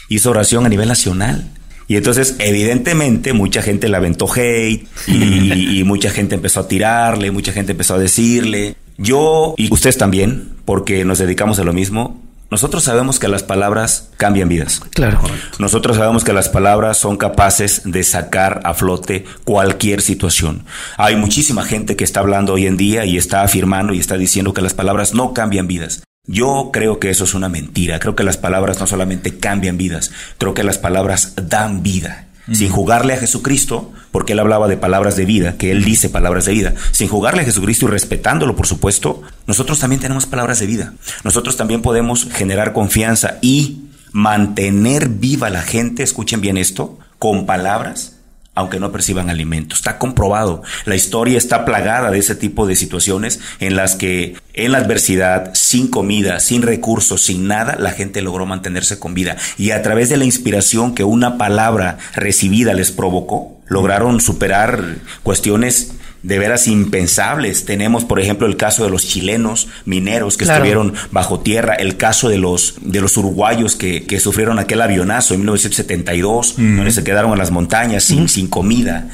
Hizo 0.08 0.30
oración 0.30 0.64
a 0.64 0.68
nivel 0.68 0.86
nacional. 0.86 1.50
Y 1.88 1.96
entonces, 1.96 2.36
evidentemente, 2.38 3.32
mucha 3.32 3.62
gente 3.62 3.88
le 3.88 3.96
aventó 3.96 4.32
hate 4.32 4.86
y, 5.08 5.80
y, 5.80 5.82
mucha 5.82 6.12
gente 6.12 6.36
empezó 6.36 6.60
a 6.60 6.68
tirarle, 6.68 7.32
mucha 7.32 7.52
gente 7.52 7.72
empezó 7.72 7.94
a 7.94 7.98
decirle. 7.98 8.76
Yo 8.98 9.56
y 9.56 9.72
ustedes 9.72 9.98
también, 9.98 10.50
porque 10.64 11.04
nos 11.04 11.18
dedicamos 11.18 11.58
a 11.58 11.64
lo 11.64 11.72
mismo, 11.72 12.22
nosotros 12.52 12.84
sabemos 12.84 13.18
que 13.18 13.28
las 13.28 13.42
palabras 13.42 14.10
cambian 14.18 14.46
vidas. 14.46 14.82
Claro. 14.90 15.22
Nosotros 15.58 15.96
sabemos 15.96 16.22
que 16.22 16.34
las 16.34 16.50
palabras 16.50 16.98
son 16.98 17.16
capaces 17.16 17.80
de 17.86 18.04
sacar 18.04 18.60
a 18.64 18.74
flote 18.74 19.24
cualquier 19.44 20.02
situación. 20.02 20.66
Hay 20.98 21.16
muchísima 21.16 21.64
gente 21.64 21.96
que 21.96 22.04
está 22.04 22.20
hablando 22.20 22.52
hoy 22.52 22.66
en 22.66 22.76
día 22.76 23.06
y 23.06 23.16
está 23.16 23.42
afirmando 23.42 23.94
y 23.94 24.00
está 24.00 24.18
diciendo 24.18 24.52
que 24.52 24.60
las 24.60 24.74
palabras 24.74 25.14
no 25.14 25.32
cambian 25.32 25.66
vidas. 25.66 26.02
Yo 26.26 26.68
creo 26.74 27.00
que 27.00 27.08
eso 27.08 27.24
es 27.24 27.32
una 27.32 27.48
mentira. 27.48 27.98
Creo 27.98 28.16
que 28.16 28.22
las 28.22 28.36
palabras 28.36 28.78
no 28.78 28.86
solamente 28.86 29.38
cambian 29.38 29.78
vidas, 29.78 30.10
creo 30.36 30.52
que 30.52 30.62
las 30.62 30.76
palabras 30.76 31.32
dan 31.48 31.82
vida 31.82 32.26
sin 32.50 32.70
jugarle 32.70 33.14
a 33.14 33.18
Jesucristo, 33.18 33.92
porque 34.10 34.32
él 34.32 34.40
hablaba 34.40 34.68
de 34.68 34.76
palabras 34.76 35.16
de 35.16 35.24
vida, 35.24 35.56
que 35.56 35.70
él 35.70 35.84
dice 35.84 36.08
palabras 36.08 36.44
de 36.46 36.52
vida, 36.52 36.74
sin 36.90 37.08
jugarle 37.08 37.42
a 37.42 37.44
Jesucristo 37.44 37.86
y 37.86 37.90
respetándolo, 37.90 38.56
por 38.56 38.66
supuesto, 38.66 39.22
nosotros 39.46 39.78
también 39.78 40.00
tenemos 40.00 40.26
palabras 40.26 40.58
de 40.58 40.66
vida. 40.66 40.94
Nosotros 41.24 41.56
también 41.56 41.82
podemos 41.82 42.28
generar 42.32 42.72
confianza 42.72 43.38
y 43.42 43.88
mantener 44.12 45.08
viva 45.08 45.50
la 45.50 45.62
gente, 45.62 46.02
escuchen 46.02 46.40
bien 46.40 46.56
esto, 46.56 46.98
con 47.18 47.46
palabras 47.46 48.21
aunque 48.54 48.78
no 48.80 48.92
perciban 48.92 49.30
alimento. 49.30 49.74
Está 49.74 49.98
comprobado. 49.98 50.62
La 50.84 50.94
historia 50.94 51.38
está 51.38 51.64
plagada 51.64 52.10
de 52.10 52.18
ese 52.18 52.34
tipo 52.34 52.66
de 52.66 52.76
situaciones 52.76 53.40
en 53.60 53.76
las 53.76 53.94
que 53.94 54.36
en 54.52 54.72
la 54.72 54.78
adversidad, 54.78 55.52
sin 55.54 55.88
comida, 55.88 56.38
sin 56.40 56.62
recursos, 56.62 57.22
sin 57.22 57.48
nada, 57.48 57.76
la 57.78 57.92
gente 57.92 58.20
logró 58.20 58.44
mantenerse 58.44 58.98
con 58.98 59.14
vida. 59.14 59.36
Y 59.56 59.70
a 59.70 59.82
través 59.82 60.10
de 60.10 60.18
la 60.18 60.24
inspiración 60.24 60.94
que 60.94 61.04
una 61.04 61.38
palabra 61.38 61.98
recibida 62.14 62.74
les 62.74 62.90
provocó, 62.90 63.56
lograron 63.68 64.20
superar 64.20 64.96
cuestiones 65.22 65.92
de 66.22 66.38
veras 66.38 66.68
impensables. 66.68 67.64
Tenemos, 67.64 68.04
por 68.04 68.20
ejemplo, 68.20 68.46
el 68.46 68.56
caso 68.56 68.84
de 68.84 68.90
los 68.90 69.06
chilenos 69.06 69.68
mineros 69.84 70.36
que 70.36 70.44
estuvieron 70.44 70.94
bajo 71.10 71.40
tierra, 71.40 71.74
el 71.74 71.96
caso 71.96 72.28
de 72.28 72.38
los, 72.38 72.76
de 72.80 73.00
los 73.00 73.16
uruguayos 73.16 73.76
que, 73.76 74.04
que 74.04 74.20
sufrieron 74.20 74.58
aquel 74.58 74.80
avionazo 74.80 75.34
en 75.34 75.40
1972, 75.40 76.54
donde 76.56 76.90
se 76.92 77.04
quedaron 77.04 77.32
en 77.32 77.38
las 77.38 77.50
montañas 77.50 78.04
sin, 78.04 78.28
sin 78.28 78.48
comida. 78.48 79.08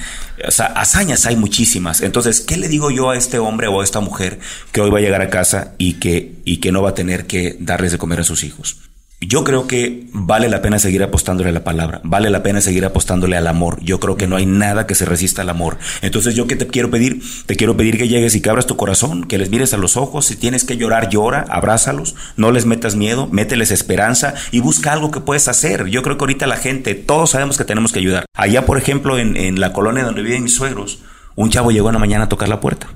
O 0.46 0.50
sea, 0.50 0.66
hazañas 0.66 1.26
hay 1.26 1.36
muchísimas. 1.36 2.00
Entonces, 2.00 2.40
¿qué 2.40 2.56
le 2.56 2.68
digo 2.68 2.90
yo 2.90 3.10
a 3.10 3.16
este 3.16 3.38
hombre 3.38 3.66
o 3.66 3.80
a 3.80 3.84
esta 3.84 4.00
mujer 4.00 4.38
que 4.70 4.80
hoy 4.80 4.90
va 4.90 4.98
a 4.98 5.02
llegar 5.02 5.22
a 5.22 5.30
casa 5.30 5.74
y 5.78 5.94
que, 5.94 6.36
y 6.44 6.58
que 6.58 6.70
no 6.70 6.82
va 6.82 6.90
a 6.90 6.94
tener 6.94 7.26
que 7.26 7.56
darles 7.58 7.92
de 7.92 7.98
comer 7.98 8.20
a 8.20 8.24
sus 8.24 8.44
hijos? 8.44 8.87
Yo 9.20 9.42
creo 9.42 9.66
que 9.66 10.06
vale 10.12 10.48
la 10.48 10.62
pena 10.62 10.78
seguir 10.78 11.02
apostándole 11.02 11.50
a 11.50 11.52
la 11.52 11.64
palabra, 11.64 12.00
vale 12.04 12.30
la 12.30 12.44
pena 12.44 12.60
seguir 12.60 12.84
apostándole 12.84 13.36
al 13.36 13.48
amor. 13.48 13.82
Yo 13.82 13.98
creo 13.98 14.16
que 14.16 14.28
no 14.28 14.36
hay 14.36 14.46
nada 14.46 14.86
que 14.86 14.94
se 14.94 15.06
resista 15.06 15.42
al 15.42 15.48
amor. 15.48 15.76
Entonces, 16.02 16.36
yo 16.36 16.46
que 16.46 16.54
te 16.54 16.68
quiero 16.68 16.88
pedir, 16.88 17.20
te 17.46 17.56
quiero 17.56 17.76
pedir 17.76 17.98
que 17.98 18.06
llegues 18.06 18.36
y 18.36 18.40
que 18.40 18.48
abras 18.48 18.68
tu 18.68 18.76
corazón, 18.76 19.24
que 19.24 19.36
les 19.36 19.50
mires 19.50 19.74
a 19.74 19.76
los 19.76 19.96
ojos. 19.96 20.26
Si 20.26 20.36
tienes 20.36 20.64
que 20.64 20.76
llorar, 20.76 21.08
llora, 21.08 21.44
abrázalos, 21.48 22.14
no 22.36 22.52
les 22.52 22.64
metas 22.64 22.94
miedo, 22.94 23.26
mételes 23.26 23.72
esperanza 23.72 24.34
y 24.52 24.60
busca 24.60 24.92
algo 24.92 25.10
que 25.10 25.18
puedes 25.18 25.48
hacer. 25.48 25.86
Yo 25.86 26.02
creo 26.02 26.16
que 26.16 26.22
ahorita 26.22 26.46
la 26.46 26.56
gente, 26.56 26.94
todos 26.94 27.30
sabemos 27.30 27.58
que 27.58 27.64
tenemos 27.64 27.90
que 27.90 27.98
ayudar. 27.98 28.24
Allá, 28.36 28.66
por 28.66 28.78
ejemplo, 28.78 29.18
en, 29.18 29.36
en 29.36 29.58
la 29.58 29.72
colonia 29.72 30.04
donde 30.04 30.22
viven 30.22 30.44
mis 30.44 30.54
suegros, 30.54 31.00
un 31.44 31.50
chavo 31.50 31.70
llegó 31.70 31.88
una 31.88 32.00
mañana 32.00 32.24
a 32.24 32.28
tocar 32.28 32.48
la 32.48 32.60
puerta 32.60 32.88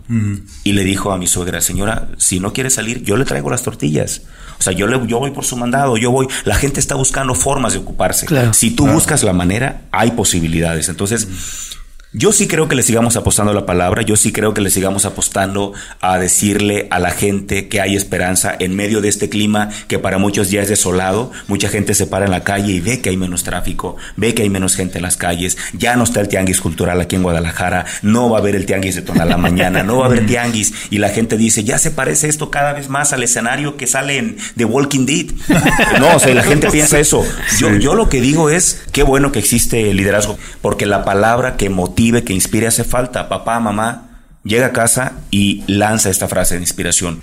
y 0.65 0.73
le 0.73 0.83
dijo 0.83 1.13
a 1.13 1.17
mi 1.17 1.29
suegra, 1.29 1.61
señora, 1.61 2.09
si 2.17 2.41
no 2.41 2.53
quiere 2.53 2.71
salir, 2.71 3.03
yo 3.05 3.17
le 3.17 3.25
traigo 3.25 3.49
las 3.51 3.63
tortillas. 3.63 4.23
O 4.59 4.63
sea, 4.63 4.73
yo, 4.73 4.89
le, 4.89 5.07
yo 5.07 5.21
voy 5.21 5.31
por 5.31 5.45
su 5.45 5.57
mandado, 5.57 5.97
yo 5.97 6.11
voy. 6.11 6.27
La 6.45 6.57
gente 6.57 6.81
está 6.81 6.97
buscando 6.97 7.37
formas 7.37 7.73
de 7.73 7.79
ocuparse. 7.79 8.27
Si 8.53 8.73
tú 8.73 8.87
buscas 8.89 9.23
la 9.23 9.33
manera, 9.33 9.83
hay 9.93 10.11
posibilidades. 10.13 10.89
Entonces, 10.89 11.29
yo 12.15 12.31
sí 12.33 12.47
creo 12.47 12.69
que 12.69 12.77
le 12.77 12.83
sigamos 12.83 13.17
apostando 13.17 13.53
a 13.53 13.55
la 13.55 13.65
palabra, 13.65 14.03
yo 14.03 14.17
sí 14.17 14.33
creo 14.33 14.53
que 14.53 14.61
le 14.61 14.69
sigamos 14.69 15.07
apostando 15.07 15.73
a 16.03 16.19
decirle 16.19 16.87
a 16.91 16.99
la 16.99 17.11
gente 17.11 17.69
que 17.69 17.81
hay 17.81 17.97
esperanza 17.97 18.55
en 18.59 18.77
medio 18.77 19.01
de 19.01 19.09
este 19.09 19.31
clima 19.31 19.71
que 19.89 19.99
para 19.99 20.19
muchos 20.19 20.51
ya 20.51 20.61
es 20.61 20.69
desolado. 20.69 21.31
Mucha 21.49 21.71
gente 21.71 21.95
se 21.95 22.07
para 22.07 22.27
en 22.27 22.31
la 22.31 22.45
calle 22.45 22.73
y 22.73 22.81
ve 22.81 23.01
que 23.01 23.09
hay 23.09 23.17
menos 23.17 23.45
tráfico, 23.45 23.97
ve 24.17 24.35
que 24.35 24.43
hay 24.43 24.51
menos 24.51 24.77
gente 24.77 24.99
en 24.99 25.03
las 25.05 25.17
calles. 25.17 25.57
Ya 25.73 25.97
no 25.97 26.05
está 26.05 26.21
el 26.21 26.29
tianguis 26.29 26.61
cultural 26.61 27.01
aquí 27.01 27.17
en 27.17 27.23
Guadalajara, 27.23 27.87
no 28.03 28.29
va 28.29 28.37
a 28.37 28.41
haber 28.41 28.57
el 28.57 28.67
tianguis 28.67 28.97
de 28.97 29.25
la 29.25 29.39
mañana, 29.39 29.83
no 29.83 29.97
va 29.97 30.05
a 30.05 30.09
haber 30.09 30.27
tianguis. 30.27 30.75
Y 30.91 30.99
la 30.99 31.09
gente 31.09 31.39
dice, 31.39 31.65
ya 31.65 31.79
se 31.79 31.91
parece 31.91 32.29
esto 32.29 32.51
cada 32.51 32.75
vez 32.75 32.91
más 32.91 33.15
al 33.15 33.23
escenario 33.23 33.79
que 33.79 33.87
sale 33.87 34.19
en 34.19 34.37
The 34.59 34.67
Walking 34.67 35.07
Dead. 35.07 35.27
No, 35.99 36.17
o 36.17 36.19
sea, 36.19 36.35
la 36.35 36.43
gente 36.43 36.71
piensa 36.71 36.99
eso. 36.99 37.25
Yo, 37.59 37.75
yo 37.77 37.95
lo 37.95 38.11
que 38.11 38.21
digo 38.21 38.51
es, 38.51 38.83
qué 38.93 39.03
bueno 39.03 39.33
que 39.33 39.39
existe 39.39 39.91
el 39.91 39.97
liderazgo, 39.97 40.39
porque 40.61 40.85
la 40.85 41.05
palabra 41.05 41.57
que 41.57 41.71
motiva 41.71 42.02
que 42.25 42.33
inspire 42.33 42.67
hace 42.67 42.85
falta. 42.85 43.29
Papá, 43.29 43.61
mamá, 43.61 44.25
llega 44.45 44.67
a 44.67 44.73
casa 44.73 45.13
y 45.31 45.63
lanza 45.67 46.11
esta 46.11 46.29
frase 46.29 46.57
de 46.57 46.63
inspiración. 46.63 47.23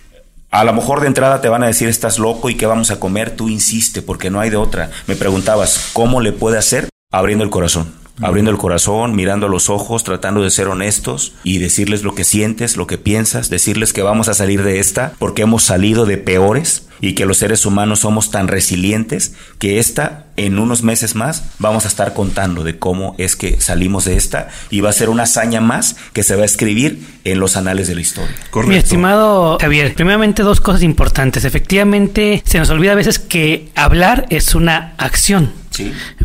A 0.52 0.64
lo 0.64 0.74
mejor 0.74 1.02
de 1.02 1.08
entrada 1.08 1.42
te 1.42 1.50
van 1.50 1.64
a 1.64 1.68
decir 1.68 1.90
estás 1.90 2.18
loco 2.18 2.50
y 2.50 2.56
qué 2.56 2.66
vamos 2.66 2.90
a 2.90 3.00
comer, 3.00 3.36
tú 3.36 3.50
insiste 3.50 4.02
porque 4.02 4.30
no 4.30 4.40
hay 4.40 4.50
de 4.50 4.58
otra. 4.58 4.90
Me 5.06 5.16
preguntabas, 5.16 5.90
¿cómo 5.94 6.22
le 6.22 6.32
puede 6.32 6.58
hacer? 6.58 6.90
Abriendo 7.12 7.44
el 7.44 7.50
corazón 7.50 7.94
abriendo 8.22 8.52
el 8.52 8.58
corazón, 8.58 9.16
mirando 9.16 9.48
a 9.48 9.50
los 9.50 9.70
ojos, 9.70 10.04
tratando 10.04 10.44
de 10.44 10.52
ser 10.52 10.68
honestos 10.68 11.34
y 11.44 11.60
decirles 11.60 12.04
lo 12.04 12.16
que 12.16 12.24
sientes, 12.24 12.78
lo 12.78 12.88
que 12.88 12.98
piensas, 12.98 13.50
decirles 13.50 13.94
que 13.94 14.02
vamos 14.02 14.30
a 14.30 14.34
salir 14.34 14.64
de 14.64 14.80
esta 14.80 15.14
porque 15.20 15.44
hemos 15.44 15.64
salido 15.64 16.06
de 16.06 16.18
peores 16.18 16.88
y 17.02 17.14
que 17.14 17.26
los 17.26 17.38
seres 17.38 17.66
humanos 17.66 18.00
somos 18.00 18.32
tan 18.32 18.48
resilientes 18.48 19.34
que 19.58 19.80
esta 19.80 20.26
en 20.36 20.60
unos 20.60 20.84
meses 20.84 21.16
más 21.16 21.44
vamos 21.60 21.86
a 21.86 21.88
estar 21.88 22.14
contando 22.14 22.64
de 22.64 22.78
cómo 22.78 23.16
es 23.18 23.36
que 23.36 23.60
salimos 23.62 24.06
de 24.06 24.18
esta 24.18 24.50
y 24.70 24.82
va 24.82 24.90
a 24.90 24.94
ser 24.94 25.10
una 25.10 25.24
hazaña 25.24 25.62
más 25.62 25.96
que 26.14 26.24
se 26.24 26.36
va 26.36 26.44
a 26.44 26.46
escribir 26.46 27.06
en 27.24 27.40
los 27.40 27.58
anales 27.58 27.88
de 27.88 27.96
la 27.96 28.02
historia. 28.02 28.36
Mi 28.66 28.76
estimado 28.76 29.58
Javier, 29.60 29.94
primeramente 29.94 30.44
dos 30.44 30.62
cosas 30.62 30.84
importantes. 30.84 31.46
Efectivamente, 31.46 32.44
se 32.46 32.60
nos 32.60 32.70
olvida 32.70 32.94
a 32.94 32.96
veces 32.96 33.20
que 33.20 33.70
hablar 33.76 34.26
es 34.30 34.56
una 34.56 34.94
acción. 34.98 35.54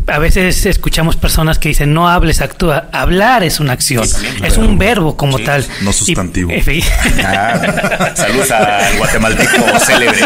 A 0.07 0.19
veces 0.19 0.65
escuchamos 0.65 1.15
personas 1.15 1.59
que 1.59 1.69
dicen 1.69 1.93
no 1.93 2.09
hables, 2.09 2.41
actúa. 2.41 2.89
Hablar 2.91 3.43
es 3.43 3.59
una 3.59 3.73
acción, 3.73 4.07
es 4.43 4.57
un 4.57 4.77
verbo 4.77 5.15
como 5.17 5.39
tal. 5.39 5.65
No 5.81 5.93
sustantivo. 5.93 6.51
Ah, 7.23 8.11
saludos 8.15 8.51
al 8.51 8.97
guatemalteco 8.97 9.79
célebre. 9.79 10.19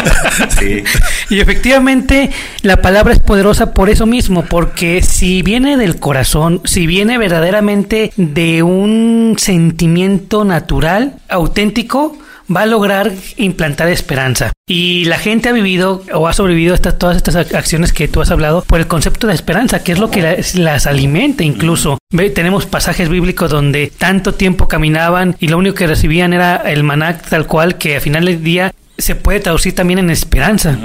Y 1.30 1.40
efectivamente 1.40 2.30
la 2.62 2.82
palabra 2.82 3.14
es 3.14 3.20
poderosa 3.20 3.74
por 3.74 3.90
eso 3.90 4.06
mismo, 4.06 4.46
porque 4.46 5.02
si 5.02 5.42
viene 5.42 5.78
del 5.78 6.00
corazón, 6.00 6.62
si 6.66 6.88
viene 6.88 7.18
verdaderamente 7.18 8.12
de 8.18 8.64
un 8.64 9.36
sentimiento 9.38 10.44
natural, 10.44 11.16
auténtico, 11.30 12.18
va 12.54 12.62
a 12.62 12.66
lograr 12.66 13.14
implantar 13.38 13.90
esperanza. 13.90 14.52
Y 14.68 15.06
la 15.06 15.18
gente 15.18 15.50
ha 15.50 15.52
vivido 15.52 16.04
o 16.14 16.28
ha 16.28 16.34
sobrevivido 16.34 16.76
a 16.76 16.78
todas 16.78 17.18
estas 17.18 17.36
acciones 17.36 17.94
que 17.94 18.08
tú 18.08 18.22
has 18.22 18.32
hablado 18.32 18.64
por 18.64 18.80
el 18.80 18.88
concepto 18.88 19.28
de 19.28 19.34
esperanza, 19.34 19.84
que 19.84 19.92
es 19.92 20.00
lo 20.00 20.12
que 20.12 20.44
las, 20.56 20.88
alimenta 20.88 21.44
incluso. 21.44 21.98
tenemos 22.34 22.66
pasajes 22.66 23.10
bíblicos 23.10 23.50
donde 23.50 23.92
tanto 23.96 24.34
tiempo 24.34 24.68
caminaban 24.68 25.36
y 25.40 25.48
lo 25.48 25.58
único 25.58 25.76
que 25.76 25.88
recibían 25.88 26.34
era 26.34 26.56
el 26.58 26.84
maná 26.84 27.18
tal 27.18 27.48
cual 27.48 27.78
que 27.78 27.96
al 27.96 28.02
final 28.02 28.26
del 28.26 28.44
día 28.44 28.74
se 28.98 29.16
puede 29.16 29.40
traducir 29.40 29.76
también 29.76 30.00
en 30.00 30.10
esperanza. 30.10 30.78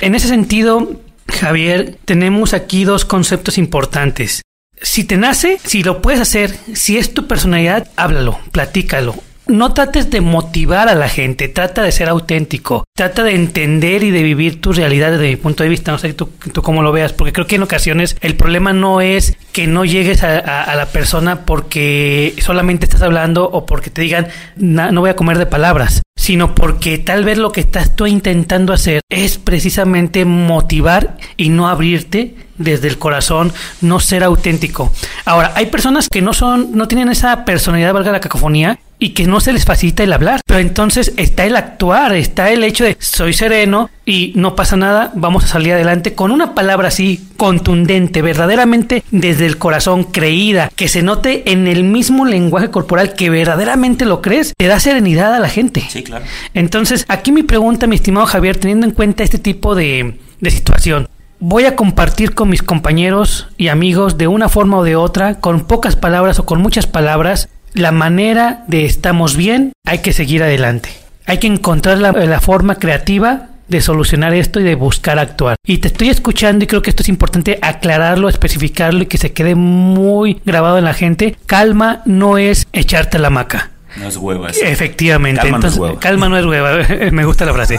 En 0.00 0.14
ese 0.14 0.28
sentido, 0.28 1.00
Javier, 1.28 1.98
tenemos 2.04 2.54
aquí 2.54 2.84
dos 2.84 3.04
conceptos 3.04 3.58
importantes. 3.58 4.42
Si 4.80 5.04
te 5.04 5.16
nace, 5.16 5.58
si 5.64 5.82
lo 5.82 6.00
puedes 6.00 6.20
hacer, 6.20 6.54
si 6.74 6.98
es 6.98 7.12
tu 7.12 7.26
personalidad, 7.26 7.88
háblalo, 7.96 8.38
platícalo, 8.52 9.16
no 9.48 9.72
trates 9.72 10.10
de 10.10 10.20
motivar 10.20 10.88
a 10.88 10.94
la 10.94 11.08
gente, 11.08 11.48
trata 11.48 11.82
de 11.82 11.92
ser 11.92 12.08
auténtico, 12.08 12.84
trata 12.94 13.24
de 13.24 13.34
entender 13.34 14.04
y 14.04 14.10
de 14.10 14.22
vivir 14.22 14.60
tu 14.60 14.72
realidad 14.72 15.12
desde 15.12 15.28
mi 15.28 15.36
punto 15.36 15.62
de 15.62 15.70
vista, 15.70 15.90
no 15.90 15.98
sé 15.98 16.12
tú, 16.12 16.30
cómo 16.62 16.82
lo 16.82 16.92
veas, 16.92 17.12
porque 17.12 17.32
creo 17.32 17.46
que 17.46 17.56
en 17.56 17.62
ocasiones 17.62 18.16
el 18.20 18.36
problema 18.36 18.72
no 18.72 19.00
es 19.00 19.36
que 19.52 19.66
no 19.66 19.84
llegues 19.84 20.22
a, 20.22 20.74
la 20.76 20.86
persona 20.86 21.46
porque 21.46 22.34
solamente 22.40 22.84
estás 22.84 23.02
hablando 23.02 23.44
o 23.44 23.66
porque 23.66 23.90
te 23.90 24.02
digan 24.02 24.28
no 24.56 25.00
voy 25.00 25.10
a 25.10 25.16
comer 25.16 25.38
de 25.38 25.46
palabras, 25.46 26.02
sino 26.16 26.54
porque 26.54 26.98
tal 26.98 27.24
vez 27.24 27.38
lo 27.38 27.52
que 27.52 27.60
estás 27.60 27.96
tú 27.96 28.06
intentando 28.06 28.72
hacer 28.72 29.00
es 29.08 29.38
precisamente 29.38 30.24
motivar 30.24 31.16
y 31.36 31.48
no 31.48 31.68
abrirte 31.68 32.34
desde 32.58 32.88
el 32.88 32.98
corazón, 32.98 33.52
no 33.80 34.00
ser 34.00 34.24
auténtico. 34.24 34.92
Ahora, 35.24 35.52
hay 35.54 35.66
personas 35.66 36.08
que 36.08 36.20
no 36.20 36.32
son, 36.32 36.72
no 36.72 36.88
tienen 36.88 37.08
esa 37.08 37.44
personalidad, 37.44 37.94
valga 37.94 38.12
la 38.12 38.20
cacofonía, 38.20 38.78
y 38.98 39.10
que 39.10 39.26
no 39.26 39.40
se 39.40 39.52
les 39.52 39.64
facilita 39.64 40.02
el 40.02 40.12
hablar. 40.12 40.40
Pero 40.46 40.60
entonces 40.60 41.12
está 41.16 41.44
el 41.44 41.56
actuar, 41.56 42.14
está 42.14 42.50
el 42.50 42.64
hecho 42.64 42.84
de 42.84 42.96
soy 42.98 43.32
sereno 43.32 43.90
y 44.04 44.32
no 44.34 44.56
pasa 44.56 44.76
nada, 44.76 45.12
vamos 45.14 45.44
a 45.44 45.48
salir 45.48 45.72
adelante 45.72 46.14
con 46.14 46.30
una 46.30 46.54
palabra 46.54 46.88
así 46.88 47.28
contundente, 47.36 48.22
verdaderamente 48.22 49.04
desde 49.10 49.46
el 49.46 49.58
corazón, 49.58 50.04
creída, 50.04 50.70
que 50.74 50.88
se 50.88 51.02
note 51.02 51.52
en 51.52 51.66
el 51.66 51.84
mismo 51.84 52.24
lenguaje 52.24 52.70
corporal 52.70 53.14
que 53.14 53.30
verdaderamente 53.30 54.04
lo 54.04 54.22
crees, 54.22 54.54
te 54.56 54.66
da 54.66 54.80
serenidad 54.80 55.34
a 55.34 55.40
la 55.40 55.48
gente. 55.48 55.84
Sí, 55.88 56.02
claro. 56.02 56.24
Entonces, 56.54 57.04
aquí 57.08 57.32
mi 57.32 57.42
pregunta, 57.42 57.86
mi 57.86 57.96
estimado 57.96 58.26
Javier, 58.26 58.56
teniendo 58.56 58.86
en 58.86 58.92
cuenta 58.92 59.22
este 59.22 59.38
tipo 59.38 59.74
de, 59.74 60.18
de 60.40 60.50
situación, 60.50 61.08
voy 61.40 61.66
a 61.66 61.76
compartir 61.76 62.34
con 62.34 62.48
mis 62.48 62.62
compañeros 62.62 63.48
y 63.56 63.68
amigos 63.68 64.18
de 64.18 64.26
una 64.26 64.48
forma 64.48 64.78
o 64.78 64.84
de 64.84 64.96
otra, 64.96 65.36
con 65.40 65.66
pocas 65.66 65.96
palabras 65.96 66.38
o 66.38 66.46
con 66.46 66.60
muchas 66.60 66.86
palabras, 66.86 67.48
la 67.74 67.92
manera 67.92 68.64
de 68.66 68.84
estamos 68.84 69.36
bien, 69.36 69.72
hay 69.86 69.98
que 69.98 70.12
seguir 70.12 70.42
adelante. 70.42 70.90
Hay 71.26 71.38
que 71.38 71.46
encontrar 71.46 71.98
la, 71.98 72.40
forma 72.40 72.76
creativa 72.76 73.48
de 73.68 73.82
solucionar 73.82 74.32
esto 74.32 74.60
y 74.60 74.62
de 74.62 74.74
buscar 74.74 75.18
actuar. 75.18 75.56
Y 75.66 75.78
te 75.78 75.88
estoy 75.88 76.08
escuchando 76.08 76.64
y 76.64 76.66
creo 76.66 76.80
que 76.80 76.88
esto 76.88 77.02
es 77.02 77.08
importante 77.10 77.58
aclararlo, 77.60 78.30
especificarlo 78.30 79.02
y 79.02 79.06
que 79.06 79.18
se 79.18 79.32
quede 79.32 79.54
muy 79.54 80.40
grabado 80.46 80.78
en 80.78 80.84
la 80.84 80.94
gente. 80.94 81.36
Calma 81.44 82.00
no 82.06 82.38
es 82.38 82.66
echarte 82.72 83.18
la 83.18 83.28
maca. 83.28 83.70
No 83.96 84.08
es 84.08 84.16
hueva. 84.16 84.48
Efectivamente. 84.48 85.42
Calma 85.42 85.58
no 85.58 85.68
es 85.68 85.76
hueva. 85.76 86.00
Calma 86.00 86.28
no 86.28 86.38
es 86.38 86.46
hueva. 86.46 86.78
Me 87.12 87.24
gusta 87.24 87.44
la 87.44 87.52
frase. 87.52 87.78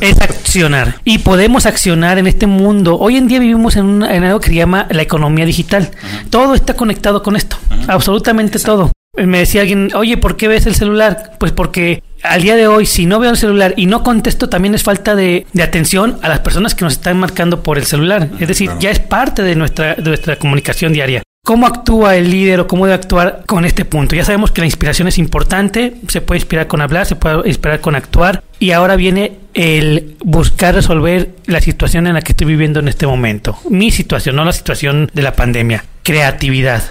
es 0.00 0.20
accionar. 0.20 0.96
Y 1.04 1.18
podemos 1.18 1.64
accionar 1.64 2.18
en 2.18 2.26
este 2.26 2.46
mundo. 2.46 2.98
Hoy 2.98 3.16
en 3.16 3.28
día 3.28 3.38
vivimos 3.38 3.76
en, 3.76 4.02
algo 4.02 4.40
que 4.40 4.48
se 4.48 4.54
llama 4.54 4.86
la 4.90 5.02
economía 5.02 5.46
digital. 5.46 5.90
Todo 6.28 6.54
está 6.54 6.74
conectado 6.74 7.22
con 7.22 7.36
esto. 7.36 7.56
Absolutamente 7.88 8.58
todo. 8.58 8.90
Me 9.16 9.38
decía 9.38 9.62
alguien, 9.62 9.90
oye, 9.94 10.16
¿por 10.16 10.36
qué 10.36 10.46
ves 10.46 10.66
el 10.66 10.76
celular? 10.76 11.32
Pues 11.38 11.50
porque 11.50 12.02
al 12.22 12.42
día 12.42 12.54
de 12.54 12.68
hoy, 12.68 12.86
si 12.86 13.06
no 13.06 13.18
veo 13.18 13.30
el 13.30 13.36
celular 13.36 13.74
y 13.76 13.86
no 13.86 14.04
contesto, 14.04 14.48
también 14.48 14.74
es 14.74 14.84
falta 14.84 15.16
de, 15.16 15.46
atención 15.60 16.18
a 16.22 16.28
las 16.28 16.40
personas 16.40 16.74
que 16.76 16.84
nos 16.84 16.94
están 16.94 17.18
marcando 17.18 17.62
por 17.62 17.76
el 17.76 17.84
celular. 17.84 18.28
Es 18.38 18.46
decir, 18.46 18.70
ya 18.78 18.90
es 18.90 19.00
parte 19.00 19.42
de 19.42 19.56
nuestra, 19.56 19.94
de 19.96 20.02
nuestra 20.02 20.36
comunicación 20.36 20.92
diaria. 20.92 21.22
¿Cómo 21.44 21.66
actúa 21.66 22.16
el 22.16 22.30
líder 22.30 22.60
o 22.60 22.66
cómo 22.68 22.86
debe 22.86 22.94
actuar 22.94 23.42
con 23.46 23.64
este 23.64 23.84
punto? 23.84 24.14
Ya 24.14 24.24
sabemos 24.24 24.52
que 24.52 24.60
la 24.60 24.66
inspiración 24.66 25.08
es 25.08 25.18
importante, 25.18 25.94
se 26.06 26.20
puede 26.20 26.38
inspirar 26.38 26.68
con 26.68 26.80
hablar, 26.80 27.06
se 27.06 27.16
puede 27.16 27.48
inspirar 27.48 27.80
con 27.80 27.96
actuar 27.96 28.44
y 28.60 28.70
ahora 28.70 28.94
viene 28.94 29.32
el 29.54 30.16
buscar 30.20 30.74
resolver 30.74 31.30
la 31.46 31.60
situación 31.60 32.06
en 32.06 32.14
la 32.14 32.22
que 32.22 32.32
estoy 32.32 32.46
viviendo 32.46 32.78
en 32.78 32.88
este 32.88 33.06
momento. 33.06 33.58
Mi 33.68 33.90
situación, 33.90 34.36
no 34.36 34.44
la 34.44 34.52
situación 34.52 35.10
de 35.12 35.22
la 35.22 35.32
pandemia. 35.32 35.84
Creatividad, 36.04 36.82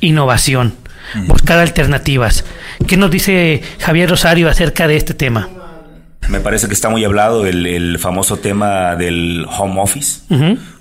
innovación, 0.00 0.74
buscar 1.26 1.58
alternativas. 1.58 2.44
¿Qué 2.86 2.96
nos 2.96 3.10
dice 3.10 3.62
Javier 3.78 4.10
Rosario 4.10 4.48
acerca 4.48 4.86
de 4.86 4.96
este 4.96 5.14
tema? 5.14 5.48
Me 6.28 6.40
parece 6.40 6.66
que 6.66 6.74
está 6.74 6.88
muy 6.88 7.04
hablado 7.04 7.46
el, 7.46 7.98
famoso 7.98 8.36
tema 8.38 8.96
del 8.96 9.46
home 9.48 9.80
office. 9.80 10.22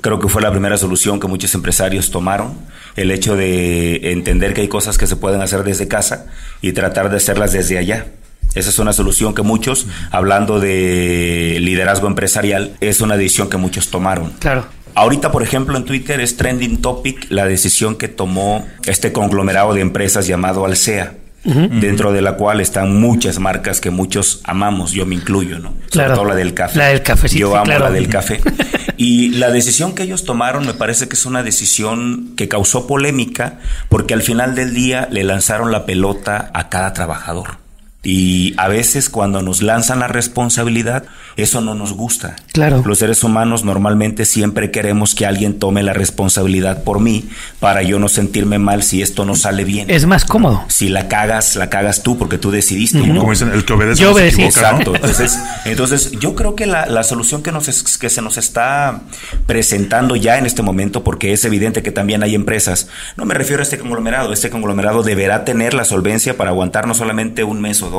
Creo 0.02 0.20
que 0.20 0.28
fue 0.28 0.42
la 0.42 0.52
primera 0.52 0.78
solución 0.78 1.20
que 1.20 1.28
muchos 1.28 1.54
empresarios 1.54 2.10
tomaron. 2.10 2.58
El 2.96 3.12
hecho 3.12 3.36
de 3.36 4.12
entender 4.12 4.54
que 4.54 4.62
hay 4.62 4.68
cosas 4.68 4.98
que 4.98 5.06
se 5.06 5.16
pueden 5.16 5.42
hacer 5.42 5.64
desde 5.64 5.88
casa 5.88 6.28
y 6.62 6.72
tratar 6.74 7.10
de 7.10 7.18
hacerlas 7.18 7.52
desde 7.52 7.78
allá. 7.78 8.08
Esa 8.56 8.70
es 8.70 8.80
una 8.80 8.94
solución 8.94 9.36
que 9.36 9.42
muchos, 9.42 9.86
hablando 10.12 10.62
de 10.62 11.58
liderazgo 11.60 12.08
empresarial, 12.08 12.76
es 12.80 13.02
una 13.02 13.18
decisión 13.18 13.50
que 13.50 13.58
muchos 13.58 13.92
tomaron. 13.92 14.32
Claro. 14.40 14.66
Ahorita, 14.96 15.32
por 15.32 15.44
ejemplo, 15.44 15.78
en 15.78 15.86
Twitter 15.86 16.22
es 16.22 16.38
trending 16.38 16.82
topic 16.82 17.28
la 17.30 17.46
decisión 17.46 17.96
que 17.96 18.08
tomó 18.08 18.66
este 18.86 19.12
conglomerado 19.12 19.74
de 19.74 19.82
empresas 19.82 20.26
llamado 20.28 20.66
Alsea 20.66 21.14
dentro 21.46 22.12
de 22.12 22.22
la 22.22 22.38
cual 22.38 22.60
están 22.60 23.00
muchas 23.00 23.38
marcas 23.38 23.80
que 23.80 23.92
muchos 23.92 24.42
amamos, 24.46 24.94
yo 24.94 25.06
me 25.06 25.14
incluyo, 25.14 25.60
¿no? 25.60 25.76
Claro. 25.92 26.16
Sobre 26.16 26.16
todo 26.16 26.26
la 26.26 26.36
del 26.36 26.54
café. 26.56 26.80
La 26.80 26.88
del 26.88 27.04
café, 27.04 27.28
sí, 27.28 27.38
Yo 27.38 27.50
sí, 27.50 27.56
amo 27.56 27.66
claro. 27.66 27.84
la 27.86 27.92
del 27.92 28.10
café. 28.10 28.42
Y 28.98 29.32
la 29.32 29.52
decisión 29.52 29.94
que 29.94 30.04
ellos 30.04 30.24
tomaron 30.24 30.66
me 30.66 30.74
parece 30.74 31.10
que 31.10 31.16
es 31.16 31.26
una 31.26 31.44
decisión 31.44 32.34
que 32.38 32.48
causó 32.48 32.88
polémica 32.88 33.60
porque 33.90 34.14
al 34.14 34.22
final 34.22 34.56
del 34.56 34.74
día 34.74 35.10
le 35.12 35.26
lanzaron 35.26 35.74
la 35.74 35.86
pelota 35.86 36.50
a 36.54 36.70
cada 36.70 36.94
trabajador. 36.94 37.58
Y 38.06 38.54
a 38.58 38.68
veces 38.70 39.10
cuando 39.10 39.42
nos 39.42 39.62
lanzan 39.62 40.00
la 40.00 40.08
responsabilidad, 40.08 41.04
eso 41.36 41.60
no 41.60 41.74
nos 41.76 41.92
gusta. 41.94 42.36
Claro. 42.54 42.84
Los 42.86 43.00
seres 43.00 43.24
humanos 43.24 43.66
normalmente 43.66 44.24
siempre 44.26 44.72
queremos 44.72 45.16
que 45.16 45.26
alguien 45.26 45.60
tome 45.60 45.84
la 45.84 45.92
responsabilidad 45.94 46.84
por 46.84 47.00
mí 47.02 47.28
para 47.60 47.82
yo 47.82 48.00
no 48.00 48.08
sentirme 48.08 48.60
mal 48.60 48.84
si 48.84 49.02
esto 49.02 49.26
no 49.26 49.36
sale 49.36 49.64
bien. 49.66 49.90
Es 49.90 50.06
más 50.06 50.24
cómodo. 50.24 50.64
Si 50.70 50.88
la 50.90 51.08
cagas, 51.08 51.56
la 51.56 51.70
cagas 51.70 52.04
tú 52.04 52.18
porque 52.18 52.38
tú 52.38 52.52
decidiste. 52.52 53.00
¿no? 53.00 53.20
Como 53.20 53.32
dicen, 53.32 53.52
el 53.52 53.66
que 53.66 53.74
obedece 53.74 54.02
Yo 54.04 54.12
no 54.12 54.18
se. 54.18 54.46
Exacto. 54.46 54.94
Entonces, 54.96 55.40
entonces, 55.66 56.12
yo 56.20 56.36
creo 56.36 56.56
que 56.56 56.68
la, 56.68 56.86
la 56.86 57.04
solución 57.04 57.42
que, 57.44 57.52
nos 57.52 57.68
es- 57.68 57.98
que 57.98 58.10
se 58.10 58.22
nos 58.22 58.38
está 58.38 59.02
presentando 59.46 60.16
ya 60.16 60.38
en 60.38 60.46
este 60.46 60.62
momento, 60.62 61.04
porque 61.04 61.34
es 61.34 61.44
evidente 61.46 61.84
que 61.84 61.92
también 61.92 62.24
hay 62.24 62.36
empresas, 62.36 62.88
no 63.18 63.26
me 63.26 63.34
refiero 63.34 63.62
a 63.62 63.64
este 63.64 63.78
conglomerado, 63.78 64.32
este 64.34 64.50
conglomerado 64.50 65.04
deberá 65.04 65.44
tener 65.44 65.74
la 65.74 65.86
solvencia 65.86 66.38
para 66.38 66.52
aguantar 66.52 66.88
no 66.88 66.94
solamente 66.94 67.44
un 67.44 67.62
mes 67.62 67.82
o 67.82 67.90
dos, 67.90 67.95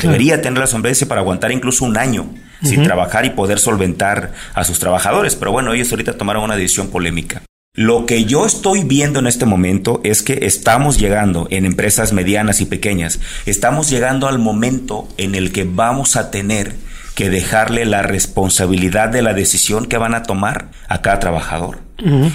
debería 0.00 0.40
tener 0.40 0.58
la 0.58 0.66
solvencia 0.66 1.06
para 1.08 1.20
aguantar 1.20 1.52
incluso 1.52 1.84
un 1.84 1.96
año 1.96 2.26
sin 2.62 2.82
trabajar 2.82 3.24
y 3.24 3.30
poder 3.30 3.58
solventar 3.58 4.32
a 4.54 4.64
sus 4.64 4.78
trabajadores. 4.78 5.36
Pero 5.36 5.52
bueno, 5.52 5.72
ellos 5.72 5.90
ahorita 5.90 6.16
tomaron 6.16 6.44
una 6.44 6.56
decisión 6.56 6.88
polémica. 6.88 7.42
Lo 7.74 8.06
que 8.06 8.24
yo 8.24 8.46
estoy 8.46 8.84
viendo 8.84 9.18
en 9.18 9.26
este 9.26 9.44
momento 9.44 10.00
es 10.02 10.22
que 10.22 10.46
estamos 10.46 10.98
llegando 10.98 11.46
en 11.50 11.66
empresas 11.66 12.14
medianas 12.14 12.62
y 12.62 12.64
pequeñas, 12.64 13.20
estamos 13.44 13.90
llegando 13.90 14.28
al 14.28 14.38
momento 14.38 15.06
en 15.18 15.34
el 15.34 15.52
que 15.52 15.64
vamos 15.64 16.16
a 16.16 16.30
tener 16.30 16.74
que 17.14 17.28
dejarle 17.28 17.84
la 17.84 18.02
responsabilidad 18.02 19.10
de 19.10 19.20
la 19.20 19.34
decisión 19.34 19.86
que 19.86 19.98
van 19.98 20.14
a 20.14 20.22
tomar 20.22 20.70
a 20.88 21.02
cada 21.02 21.18
trabajador. 21.18 21.80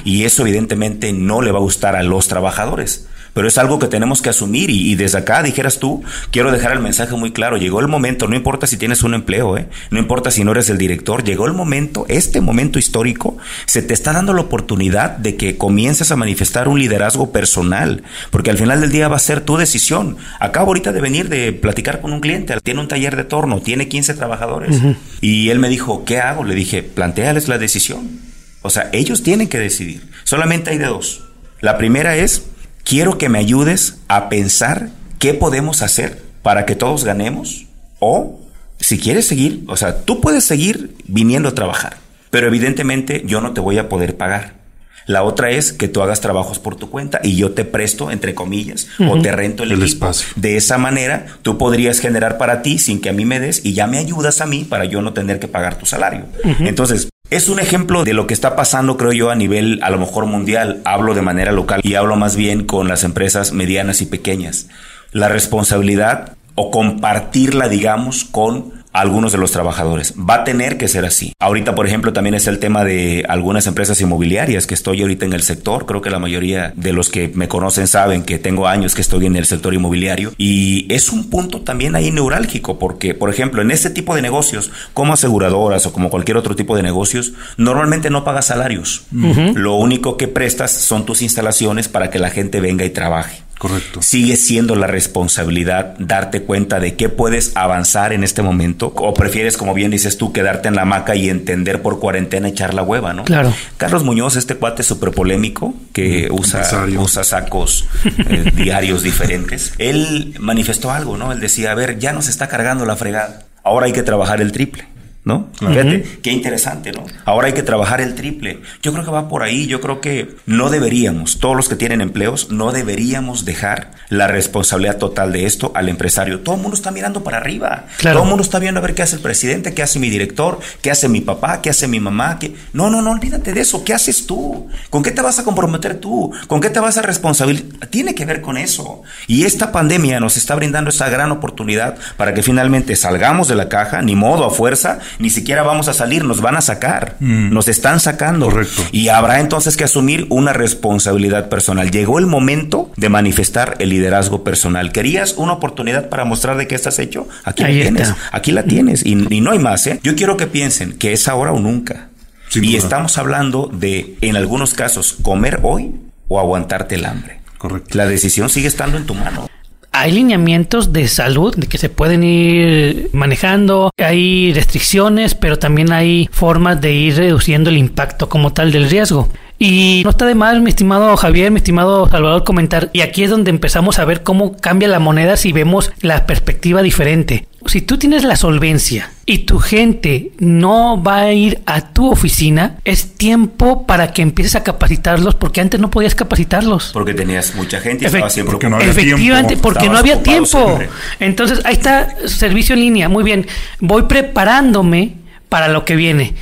Y 0.04 0.26
eso 0.26 0.42
evidentemente 0.42 1.12
no 1.14 1.42
le 1.42 1.52
va 1.52 1.58
a 1.58 1.62
gustar 1.62 1.96
a 1.96 2.04
los 2.04 2.28
trabajadores. 2.28 3.08
Pero 3.34 3.48
es 3.48 3.58
algo 3.58 3.80
que 3.80 3.88
tenemos 3.88 4.22
que 4.22 4.30
asumir 4.30 4.70
y, 4.70 4.92
y 4.92 4.96
desde 4.96 5.20
acá, 5.20 5.44
dijeras 5.44 5.80
tú, 5.80 6.04
quiero 6.32 6.52
dejar 6.52 6.74
el 6.74 6.80
mensaje 6.80 7.16
muy 7.16 7.32
claro, 7.32 7.58
llegó 7.58 7.80
el 7.80 7.88
momento, 7.88 8.28
no 8.28 8.36
importa 8.36 8.68
si 8.68 8.78
tienes 8.78 9.04
un 9.04 9.14
empleo, 9.14 9.58
¿eh? 9.58 9.68
no 9.90 10.00
importa 10.00 10.32
si 10.32 10.44
no 10.44 10.52
eres 10.52 10.70
el 10.70 10.78
director, 10.78 11.24
llegó 11.24 11.46
el 11.46 11.54
momento, 11.54 12.06
este 12.10 12.42
momento 12.42 12.80
histórico, 12.80 13.38
se 13.66 13.82
te 13.82 13.94
está 13.94 14.14
dando 14.14 14.34
la 14.34 14.42
oportunidad 14.42 15.12
de 15.18 15.36
que 15.36 15.58
comiences 15.58 16.12
a 16.12 16.16
manifestar 16.16 16.68
un 16.68 16.80
liderazgo 16.80 17.32
personal, 17.32 18.04
porque 18.30 18.52
al 18.52 18.58
final 18.58 18.82
del 18.82 18.92
día 18.92 19.08
va 19.08 19.16
a 19.16 19.20
ser 19.20 19.42
tu 19.42 19.58
decisión. 19.58 20.18
Acabo 20.40 20.68
ahorita 20.68 20.92
de 20.92 21.02
venir 21.02 21.30
de 21.30 21.54
platicar 21.54 22.02
con 22.02 22.14
un 22.14 22.20
cliente, 22.20 22.56
tiene 22.62 22.82
un 22.82 22.88
taller 22.88 23.16
de 23.16 23.24
torno, 23.24 23.62
tiene 23.62 23.88
15 23.88 24.14
trabajadores, 24.14 24.82
y 25.22 25.50
él 25.50 25.60
me 25.60 25.70
dijo, 25.70 26.06
¿qué 26.06 26.20
hago? 26.20 26.44
Le 26.44 26.56
dije, 26.56 26.84
planteales 26.84 27.48
la 27.48 27.58
decisión. 27.58 28.20
O 28.62 28.70
sea, 28.70 28.90
ellos 28.94 29.24
tienen 29.24 29.48
que 29.48 29.58
decidir. 29.58 30.08
Solamente 30.24 30.70
hay 30.70 30.78
de 30.78 30.86
dos. 30.86 31.24
La 31.62 31.78
primera 31.78 32.16
es, 32.16 32.44
quiero 32.84 33.18
que 33.18 33.30
me 33.30 33.40
ayudes 33.40 33.98
a 34.08 34.30
pensar 34.30 34.90
qué 35.20 35.34
podemos 35.34 35.82
hacer 35.82 36.22
para 36.42 36.66
que 36.66 36.76
todos 36.76 37.04
ganemos. 37.04 37.66
O, 38.00 38.40
si 38.80 38.98
quieres 38.98 39.28
seguir, 39.28 39.64
o 39.68 39.78
sea, 39.78 40.02
tú 40.06 40.22
puedes 40.22 40.44
seguir 40.44 40.96
viniendo 41.08 41.50
a 41.50 41.56
trabajar, 41.56 41.98
pero 42.30 42.48
evidentemente 42.48 43.24
yo 43.26 43.42
no 43.42 43.54
te 43.54 43.62
voy 43.62 43.78
a 43.78 43.90
poder 43.90 44.18
pagar. 44.18 44.60
La 45.08 45.24
otra 45.24 45.50
es 45.50 45.74
que 45.74 45.88
tú 45.88 46.02
hagas 46.04 46.22
trabajos 46.22 46.60
por 46.60 46.76
tu 46.76 46.90
cuenta 46.90 47.20
y 47.24 47.36
yo 47.36 47.52
te 47.52 47.66
presto, 47.66 48.12
entre 48.12 48.36
comillas, 48.36 48.88
o 49.10 49.20
te 49.20 49.32
rento 49.32 49.64
el, 49.64 49.72
El 49.72 49.82
equipo. 49.82 49.94
espacio. 50.06 50.28
De 50.36 50.58
esa 50.58 50.78
manera, 50.78 51.26
tú 51.42 51.58
podrías 51.58 52.00
generar 52.00 52.38
para 52.38 52.62
ti 52.62 52.78
sin 52.78 53.02
que 53.02 53.10
a 53.10 53.14
mí 53.14 53.26
me 53.26 53.40
des 53.40 53.66
y 53.66 53.74
ya 53.74 53.88
me 53.88 53.98
ayudas 53.98 54.42
a 54.42 54.46
mí 54.46 54.64
para 54.64 54.86
yo 54.86 55.02
no 55.02 55.12
tener 55.12 55.40
que 55.40 55.48
pagar 55.48 55.78
tu 55.78 55.88
salario. 55.88 56.26
Entonces, 56.60 57.10
es 57.32 57.48
un 57.48 57.60
ejemplo 57.60 58.04
de 58.04 58.14
lo 58.14 58.28
que 58.28 58.34
está 58.34 58.58
pasando, 58.58 58.98
creo 58.98 59.14
yo, 59.14 59.30
a 59.32 59.36
nivel 59.36 59.80
a 59.84 59.90
lo 59.90 59.98
mejor 59.98 60.26
mundial. 60.26 60.82
Hablo 60.84 61.14
de 61.14 61.22
manera 61.22 61.54
local 61.54 61.80
y 61.82 61.96
hablo 61.96 62.18
más 62.18 62.36
bien 62.36 62.66
con 62.66 62.90
las 62.90 63.06
empresas 63.06 63.54
medianas 63.54 64.02
y 64.02 64.06
pequeñas. 64.06 64.68
La 65.14 65.30
responsabilidad 65.30 66.36
o 66.56 66.72
compartirla, 66.72 67.70
digamos, 67.70 68.26
con 68.26 68.81
algunos 68.94 69.32
de 69.32 69.38
los 69.38 69.52
trabajadores. 69.52 70.14
Va 70.18 70.36
a 70.36 70.44
tener 70.44 70.78
que 70.78 70.88
ser 70.88 71.06
así. 71.06 71.34
Ahorita, 71.40 71.76
por 71.76 71.88
ejemplo, 71.88 72.14
también 72.14 72.36
es 72.36 72.48
el 72.48 72.60
tema 72.60 72.84
de 72.84 73.26
algunas 73.28 73.68
empresas 73.68 74.00
inmobiliarias 74.02 74.68
que 74.68 74.74
estoy 74.74 75.02
ahorita 75.02 75.26
en 75.26 75.34
el 75.34 75.44
sector. 75.44 75.86
Creo 75.86 76.02
que 76.02 76.10
la 76.10 76.20
mayoría 76.20 76.74
de 76.76 76.94
los 76.94 77.10
que 77.10 77.32
me 77.34 77.48
conocen 77.48 77.88
saben 77.88 78.24
que 78.24 78.40
tengo 78.40 78.68
años 78.68 78.96
que 78.96 79.02
estoy 79.02 79.26
en 79.26 79.36
el 79.36 79.46
sector 79.46 79.74
inmobiliario 79.74 80.34
y 80.38 80.94
es 80.94 81.10
un 81.10 81.30
punto 81.30 81.62
también 81.62 81.96
ahí 81.96 82.12
neurálgico 82.12 82.80
porque, 82.80 83.14
por 83.14 83.30
ejemplo, 83.30 83.62
en 83.62 83.72
este 83.72 83.90
tipo 83.90 84.16
de 84.16 84.22
negocios, 84.22 84.72
como 84.94 85.14
aseguradoras 85.14 85.86
o 85.86 85.94
como 85.94 86.10
cualquier 86.10 86.38
otro 86.38 86.56
tipo 86.56 86.76
de 86.76 86.84
negocios, 86.84 87.34
normalmente 87.58 88.10
no 88.10 88.24
pagas 88.24 88.48
salarios. 88.48 89.04
Lo 89.12 89.76
único 89.76 90.18
que 90.18 90.28
prestas 90.28 90.72
son 90.72 91.06
tus 91.06 91.22
instalaciones 91.22 91.88
para 91.88 92.10
que 92.10 92.20
la 92.20 92.30
gente 92.30 92.60
venga 92.60 92.86
y 92.86 92.90
trabaje. 92.90 93.44
Correcto. 93.62 94.02
Sigue 94.02 94.38
siendo 94.38 94.76
la 94.76 94.88
responsabilidad 94.88 95.94
darte 96.00 96.42
cuenta 96.42 96.80
de 96.80 96.96
qué 96.96 97.10
puedes 97.10 97.52
avanzar 97.54 98.12
en 98.12 98.24
este 98.24 98.42
momento 98.42 98.92
o 98.96 99.14
prefieres, 99.14 99.56
como 99.56 99.76
bien 99.76 99.92
dices 99.92 100.18
tú, 100.18 100.34
quedarte 100.34 100.68
en 100.68 100.74
la 100.74 100.82
hamaca 100.82 101.16
y 101.16 101.30
entender 101.30 101.84
por 101.84 102.00
cuarentena 102.00 102.48
echar 102.48 102.74
la 102.74 102.82
hueva, 102.82 103.14
¿no? 103.14 103.24
Claro. 103.24 103.54
Carlos 103.78 104.04
Muñoz, 104.04 104.36
este 104.36 104.56
cuate 104.56 104.82
súper 104.82 105.12
polémico 105.12 105.76
que 105.94 106.28
usa, 106.32 106.62
empresario. 106.62 107.02
usa 107.02 107.24
sacos 107.24 107.86
eh, 108.28 108.52
diarios 108.56 109.04
diferentes, 109.04 109.74
él 109.78 110.34
manifestó 110.40 110.90
algo, 110.90 111.16
¿no? 111.16 111.32
Él 111.32 111.40
decía, 111.40 111.70
a 111.70 111.76
ver, 111.76 112.00
ya 112.00 112.14
nos 112.14 112.30
está 112.30 112.48
cargando 112.48 112.88
la 112.88 112.96
fregada, 112.96 113.44
ahora 113.64 113.86
hay 113.86 113.94
que 113.94 114.02
trabajar 114.02 114.42
el 114.42 114.52
triple. 114.52 114.88
¿No? 115.24 115.50
Fíjate, 115.54 116.04
qué 116.24 116.32
interesante, 116.32 116.92
¿no? 116.92 117.06
Ahora 117.26 117.48
hay 117.48 117.54
que 117.54 117.62
trabajar 117.62 118.02
el 118.02 118.16
triple. 118.16 118.62
Yo 118.82 118.92
creo 118.92 119.06
que 119.06 119.12
va 119.12 119.30
por 119.30 119.44
ahí. 119.44 119.68
Yo 119.68 119.80
creo 119.80 120.02
que 120.02 120.36
no 120.48 120.72
deberíamos, 120.72 121.40
todos 121.40 121.56
los 121.56 121.70
que 121.70 121.76
tienen 121.76 122.02
empleos, 122.02 122.50
no 122.50 122.72
deberíamos 122.72 123.46
dejar 123.46 123.92
la 124.10 124.28
responsabilidad 124.28 124.98
total 124.98 125.32
de 125.32 125.46
esto 125.46 125.72
al 125.76 125.90
empresario. 125.90 126.40
Todo 126.40 126.56
el 126.56 126.62
mundo 126.62 126.76
está 126.76 126.90
mirando 126.90 127.24
para 127.24 127.38
arriba. 127.38 127.86
Claro. 127.98 128.16
Todo 128.18 128.24
el 128.24 128.30
mundo 128.30 128.44
está 128.44 128.58
viendo 128.58 128.80
a 128.80 128.82
ver 128.82 128.96
qué 128.96 129.04
hace 129.04 129.16
el 129.16 129.22
presidente, 129.22 129.76
qué 129.76 129.84
hace 129.84 130.00
mi 130.00 130.10
director, 130.10 130.60
qué 130.82 130.90
hace 130.90 131.08
mi 131.08 131.22
papá, 131.22 131.62
qué 131.62 131.70
hace 131.70 131.88
mi 131.88 132.00
mamá. 132.00 132.40
Qué... 132.40 132.56
No, 132.74 132.90
no, 132.90 133.04
no, 133.04 133.12
olvídate 133.12 133.54
de 133.54 133.62
eso. 133.62 133.84
¿Qué 133.84 133.94
haces 133.94 134.26
tú? 134.26 134.70
¿Con 134.90 135.04
qué 135.04 135.12
te 135.12 135.22
vas 135.22 135.38
a 135.38 135.44
comprometer 135.44 136.00
tú? 136.00 136.34
¿Con 136.48 136.62
qué 136.62 136.72
te 136.72 136.80
vas 136.80 136.98
a 136.98 137.04
responsabilizar? 137.04 137.88
Tiene 137.92 138.16
que 138.16 138.26
ver 138.26 138.42
con 138.42 138.58
eso. 138.58 139.04
Y 139.28 139.44
esta 139.44 139.72
pandemia 139.72 140.20
nos 140.20 140.36
está 140.36 140.56
brindando 140.56 140.90
esa 140.90 141.10
gran 141.10 141.32
oportunidad 141.32 141.96
para 142.18 142.34
que 142.34 142.42
finalmente 142.42 142.96
salgamos 142.96 143.48
de 143.48 143.56
la 143.56 143.70
caja, 143.70 144.02
ni 144.02 144.16
modo 144.16 144.46
a 144.46 144.52
fuerza, 144.52 145.00
ni 145.20 145.30
siquiera 145.30 145.64
vamos 145.64 145.88
a 145.88 145.94
salir, 145.94 146.24
nos 146.24 146.42
van 146.42 146.56
a 146.56 146.62
sacar. 146.62 147.18
Nos 147.20 147.68
están 147.68 148.00
sacando. 148.00 148.48
Correcto. 148.48 148.84
Y 148.92 149.10
habrá 149.10 149.40
entonces 149.40 149.78
que 149.78 149.84
asumir 149.84 150.28
una 150.30 150.54
responsabilidad 150.54 151.50
personal. 151.50 151.92
Llegó 151.92 152.20
el 152.20 152.26
momento 152.26 152.92
de 152.98 153.10
manifestar 153.10 153.76
el 153.80 153.90
liderazgo 153.90 154.44
personal. 154.44 154.92
¿Querías 154.92 155.34
una 155.38 155.54
oportunidad 155.54 156.10
para 156.10 156.26
mostrar 156.26 156.58
de 156.58 156.68
qué 156.68 156.76
estás 156.76 157.00
hecho? 157.00 157.28
Aquí 157.44 157.64
Ahí 157.64 157.78
la 157.78 157.82
tienes. 157.84 158.14
Aquí 158.32 158.52
la 158.52 158.64
tienes. 158.64 159.06
Y, 159.06 159.34
y 159.34 159.42
no 159.42 159.52
hay 159.52 159.60
más, 159.60 159.88
¿eh? 159.88 160.00
Yo 160.04 160.16
quiero 160.16 160.38
que 160.38 160.48
piensen 160.48 160.94
que 160.94 161.14
es 161.14 161.28
ahora 161.28 161.52
o 161.52 161.60
nunca. 161.60 162.10
Sin 162.50 162.64
y 162.64 162.74
duda. 162.74 162.80
estamos 162.80 163.18
hablando 163.18 163.70
de, 163.72 164.18
en 164.22 164.36
algunos 164.36 164.74
casos, 164.74 165.16
comer 165.22 165.60
hoy 165.64 165.96
o 166.28 166.40
aguantarte 166.40 166.96
el 166.96 167.06
hambre. 167.06 167.40
Correcto. 167.58 167.98
La 167.98 168.06
decisión 168.06 168.50
sigue 168.50 168.68
estando 168.68 168.98
en 168.98 169.06
tu 169.06 169.14
mano. 169.14 169.48
Hay 169.94 170.14
lineamientos 170.14 170.94
de 170.94 171.08
salud 171.10 171.54
que 171.70 171.78
se 171.78 171.90
pueden 171.90 172.24
ir 172.24 173.10
manejando, 173.12 173.92
hay 173.98 174.54
restricciones, 174.54 175.36
pero 175.36 175.60
también 175.60 175.92
hay 175.92 176.30
formas 176.32 176.80
de 176.80 176.94
ir 176.94 177.18
reduciendo 177.18 177.70
el 177.70 177.78
impacto 177.78 178.30
como 178.30 178.54
tal 178.54 178.72
del 178.72 178.90
riesgo. 178.90 179.28
Y 179.64 180.02
no 180.04 180.10
está 180.10 180.26
de 180.26 180.34
más, 180.34 180.60
mi 180.60 180.70
estimado 180.72 181.16
Javier, 181.18 181.52
mi 181.52 181.58
estimado 181.58 182.10
Salvador, 182.10 182.44
comentar. 182.44 182.90
Y 182.94 183.02
aquí 183.02 183.24
es 183.24 183.30
donde 183.30 183.52
empezamos 183.52 184.00
a 184.00 184.06
ver 184.06 184.24
cómo 184.24 184.58
cambia 184.58 184.88
la 184.88 184.98
moneda 184.98 185.38
si 185.38 185.52
vemos 185.52 185.92
la 186.02 186.26
perspectiva 186.26 186.82
diferente. 186.82 187.48
Si 187.68 187.82
tú 187.82 188.00
tienes 188.00 188.24
la 188.24 188.36
solvencia 188.38 189.12
y 189.28 189.40
tu 189.46 189.60
gente 189.60 190.32
no 190.40 191.04
va 191.04 191.18
a 191.18 191.32
ir 191.34 191.62
a 191.68 191.94
tu 191.94 192.10
oficina, 192.12 192.78
es 192.86 193.14
tiempo 193.14 193.86
para 193.86 194.14
que 194.14 194.24
empieces 194.24 194.56
a 194.56 194.64
capacitarlos 194.64 195.36
porque 195.36 195.62
antes 195.62 195.80
no 195.80 195.92
podías 195.92 196.16
capacitarlos. 196.16 196.90
Porque 196.92 197.14
tenías 197.14 197.54
mucha 197.54 197.80
gente 197.80 198.06
y 198.06 198.08
Efect- 198.08 198.14
estaba 198.16 198.30
siempre 198.32 198.54
Porque 198.54 198.68
no 198.68 198.78
había 198.78 198.90
Efectivamente, 198.90 199.50
tiempo. 199.50 199.62
porque 199.62 199.90
no 199.90 199.98
había 200.00 200.24
tiempo. 200.24 200.48
siempre. 200.48 200.90
Entonces, 201.20 201.62
ahí 201.66 201.74
está 201.76 202.16
servicio 202.28 202.74
en 202.74 202.80
línea. 202.82 203.10
Muy 203.10 203.24
bien. 203.24 203.46
Voy 203.80 204.02
preparándome 204.04 205.21
para 205.52 205.68
lo 205.68 205.84
que 205.84 205.98
viene. 205.98 206.34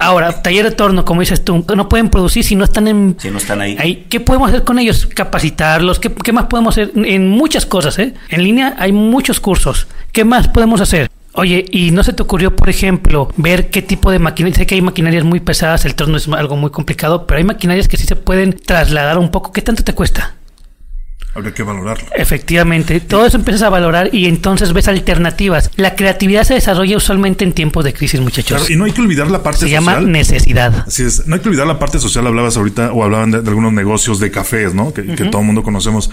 Ahora, 0.00 0.42
taller 0.42 0.64
de 0.64 0.72
torno, 0.72 1.04
como 1.04 1.20
dices 1.20 1.44
tú, 1.44 1.64
no 1.76 1.88
pueden 1.88 2.08
producir 2.08 2.42
si 2.42 2.56
no 2.56 2.64
están 2.64 2.88
en... 2.88 3.14
Si 3.16 3.30
no 3.30 3.38
están 3.38 3.60
ahí. 3.60 4.06
¿Qué 4.10 4.18
podemos 4.18 4.48
hacer 4.48 4.64
con 4.64 4.80
ellos? 4.80 5.06
Capacitarlos. 5.06 6.00
¿Qué, 6.00 6.12
qué 6.12 6.32
más 6.32 6.46
podemos 6.46 6.74
hacer? 6.74 6.90
En 6.96 7.28
muchas 7.28 7.64
cosas, 7.64 7.96
¿eh? 8.00 8.14
En 8.28 8.42
línea 8.42 8.74
hay 8.76 8.90
muchos 8.90 9.38
cursos. 9.38 9.86
¿Qué 10.10 10.24
más 10.24 10.48
podemos 10.48 10.80
hacer? 10.80 11.08
Oye, 11.34 11.64
¿y 11.70 11.92
no 11.92 12.02
se 12.02 12.12
te 12.12 12.24
ocurrió, 12.24 12.56
por 12.56 12.68
ejemplo, 12.68 13.32
ver 13.36 13.70
qué 13.70 13.82
tipo 13.82 14.10
de 14.10 14.18
maquinaria? 14.18 14.56
Sé 14.56 14.66
que 14.66 14.74
hay 14.74 14.82
maquinarias 14.82 15.22
muy 15.22 15.38
pesadas, 15.38 15.84
el 15.84 15.94
torno 15.94 16.16
es 16.16 16.26
algo 16.26 16.56
muy 16.56 16.70
complicado, 16.70 17.24
pero 17.24 17.38
hay 17.38 17.44
maquinarias 17.44 17.86
que 17.86 17.96
sí 17.96 18.04
se 18.04 18.16
pueden 18.16 18.52
trasladar 18.52 19.16
un 19.18 19.30
poco. 19.30 19.52
¿Qué 19.52 19.62
tanto 19.62 19.84
te 19.84 19.92
cuesta? 19.92 20.34
Habría 21.36 21.52
que 21.52 21.62
valorarlo. 21.62 22.08
Efectivamente, 22.16 22.98
todo 23.00 23.26
eso 23.26 23.36
empiezas 23.36 23.62
a 23.62 23.68
valorar 23.68 24.08
y 24.10 24.24
entonces 24.24 24.72
ves 24.72 24.88
alternativas. 24.88 25.70
La 25.76 25.94
creatividad 25.94 26.44
se 26.44 26.54
desarrolla 26.54 26.96
usualmente 26.96 27.44
en 27.44 27.52
tiempos 27.52 27.84
de 27.84 27.92
crisis, 27.92 28.20
muchachos. 28.22 28.56
Claro, 28.58 28.72
y 28.72 28.76
no 28.76 28.86
hay 28.86 28.92
que 28.92 29.02
olvidar 29.02 29.30
la 29.30 29.42
parte 29.42 29.60
se 29.60 29.66
social. 29.66 29.84
llama 29.84 30.00
necesidad. 30.00 30.84
Así 30.86 31.02
es, 31.02 31.26
no 31.26 31.34
hay 31.34 31.42
que 31.42 31.48
olvidar 31.50 31.66
la 31.66 31.78
parte 31.78 31.98
social. 31.98 32.26
Hablabas 32.26 32.56
ahorita 32.56 32.90
o 32.92 33.04
hablaban 33.04 33.30
de, 33.30 33.42
de 33.42 33.48
algunos 33.50 33.74
negocios 33.74 34.18
de 34.18 34.30
cafés, 34.30 34.72
¿no? 34.72 34.94
Que, 34.94 35.04
que 35.04 35.24
todo 35.26 35.42
el 35.42 35.46
mundo 35.46 35.62
conocemos. 35.62 36.10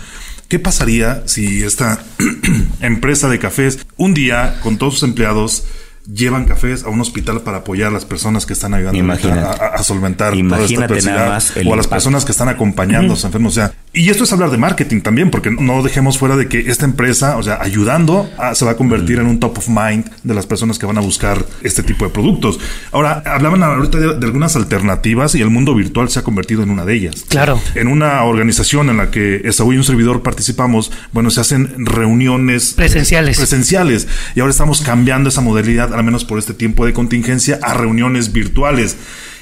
¿Qué 0.50 0.60
pasaría 0.60 1.24
si 1.26 1.64
esta 1.64 2.04
empresa 2.82 3.30
de 3.30 3.40
cafés 3.40 3.80
un 3.96 4.14
día 4.14 4.60
con 4.62 4.78
todos 4.78 4.96
sus 4.96 5.04
empleados 5.04 5.64
llevan 6.12 6.46
cafés 6.46 6.84
a 6.84 6.90
un 6.90 7.00
hospital 7.02 7.42
para 7.42 7.58
apoyar 7.60 7.90
a 7.90 7.92
las 7.92 8.06
personas 8.06 8.46
que 8.46 8.54
están 8.54 8.74
ayudando 8.74 9.14
a, 9.14 9.84
solventar 9.84 10.34
toda 10.34 10.64
esta 10.66 10.74
nada 10.82 10.86
adversidad 10.86 11.28
más 11.30 11.58
el 11.58 11.68
o 11.68 11.74
a 11.74 11.78
las 11.78 11.86
impacto. 11.86 11.90
personas 11.90 12.26
que 12.26 12.32
están 12.32 12.50
acompañando 12.50 13.14
a 13.14 13.16
los 13.16 13.24
enfermos. 13.24 13.54
O 13.54 13.56
sea, 13.56 13.74
y 13.94 14.10
esto 14.10 14.24
es 14.24 14.34
hablar 14.34 14.50
de 14.50 14.58
marketing 14.58 15.02
también, 15.02 15.30
porque 15.32 15.52
no 15.52 15.84
dejemos 15.84 16.18
fuera 16.18 16.36
de 16.36 16.48
que 16.48 16.60
esta 16.72 16.86
empresa, 16.86 17.38
o 17.38 17.44
sea, 17.44 17.60
ayudando, 17.62 18.30
a- 18.38 18.56
se 18.56 18.66
va 18.66 18.72
a 18.72 18.76
convertir 18.76 19.20
en 19.20 19.28
un 19.28 19.40
top 19.40 19.60
of 19.60 19.68
mind 19.70 20.06
de 20.24 20.34
las 20.34 20.46
personas 20.48 20.80
que 20.80 20.86
van 20.86 20.98
a 20.98 21.02
buscar 21.02 21.46
este 21.62 21.84
tipo 21.84 22.04
de 22.06 22.12
productos. 22.12 22.60
Ahora, 22.92 23.22
hablaban 23.26 23.62
ahorita 23.64 24.00
de, 24.00 24.18
de 24.20 24.26
algunas 24.26 24.56
alternativas 24.56 25.36
y 25.36 25.42
el 25.42 25.50
mundo 25.50 25.76
virtual 25.76 26.10
se 26.10 26.20
ha 26.20 26.24
convertido 26.24 26.64
en 26.64 26.70
una 26.72 26.86
de 26.86 26.96
ellas. 26.96 27.24
Claro. 27.30 27.62
En 27.76 27.88
una 27.88 28.24
organización 28.24 28.90
en 28.90 28.98
la 28.98 29.12
que 29.12 29.42
Esaú 29.46 29.74
y 29.74 29.78
un 29.78 29.84
servidor 29.84 30.22
participamos, 30.24 30.92
bueno, 31.12 31.30
se 31.30 31.42
hacen 31.42 31.86
reuniones 31.86 32.74
Presenciales. 32.74 33.38
presenciales. 33.38 34.08
Y 34.36 34.40
ahora 34.40 34.52
estamos 34.52 34.82
cambiando 34.82 35.30
esa 35.30 35.42
modalidad, 35.42 35.93
al 35.94 36.04
menos 36.04 36.26
por 36.26 36.40
este 36.40 36.54
tiempo 36.54 36.86
de 36.86 36.94
contingencia, 36.94 37.60
a 37.62 37.74
reuniones 37.74 38.32
virtuales. 38.34 38.98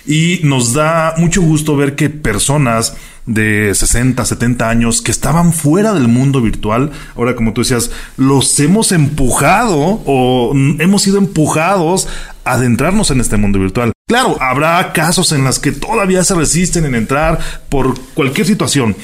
Y 0.06 0.40
nos 0.44 0.74
da 0.74 1.14
mucho 1.18 1.42
gusto 1.42 1.76
ver 1.76 1.96
que 1.96 2.10
personas 2.10 2.96
de 3.26 3.74
60, 3.74 4.26
70 4.26 4.70
años 4.70 5.02
que 5.02 5.12
estaban 5.12 5.54
fuera 5.54 5.94
del 5.94 6.08
mundo 6.08 6.42
virtual, 6.42 6.92
ahora 7.16 7.36
como 7.36 7.54
tú 7.54 7.62
decías, 7.62 7.92
los 8.18 8.60
hemos 8.60 8.92
empujado 8.92 10.02
o 10.06 10.54
hemos 10.80 11.04
sido 11.04 11.18
empujados 11.18 12.08
a 12.44 12.54
adentrarnos 12.54 13.12
en 13.12 13.22
este 13.22 13.38
mundo 13.38 13.60
virtual. 13.60 13.92
Claro, 14.08 14.38
habrá 14.42 14.92
casos 14.92 15.32
en 15.32 15.44
los 15.44 15.60
que 15.60 15.72
todavía 15.72 16.24
se 16.24 16.36
resisten 16.36 16.86
en 16.86 16.96
entrar 16.96 17.40
por 17.70 17.98
cualquier 18.14 18.48
situación, 18.48 18.96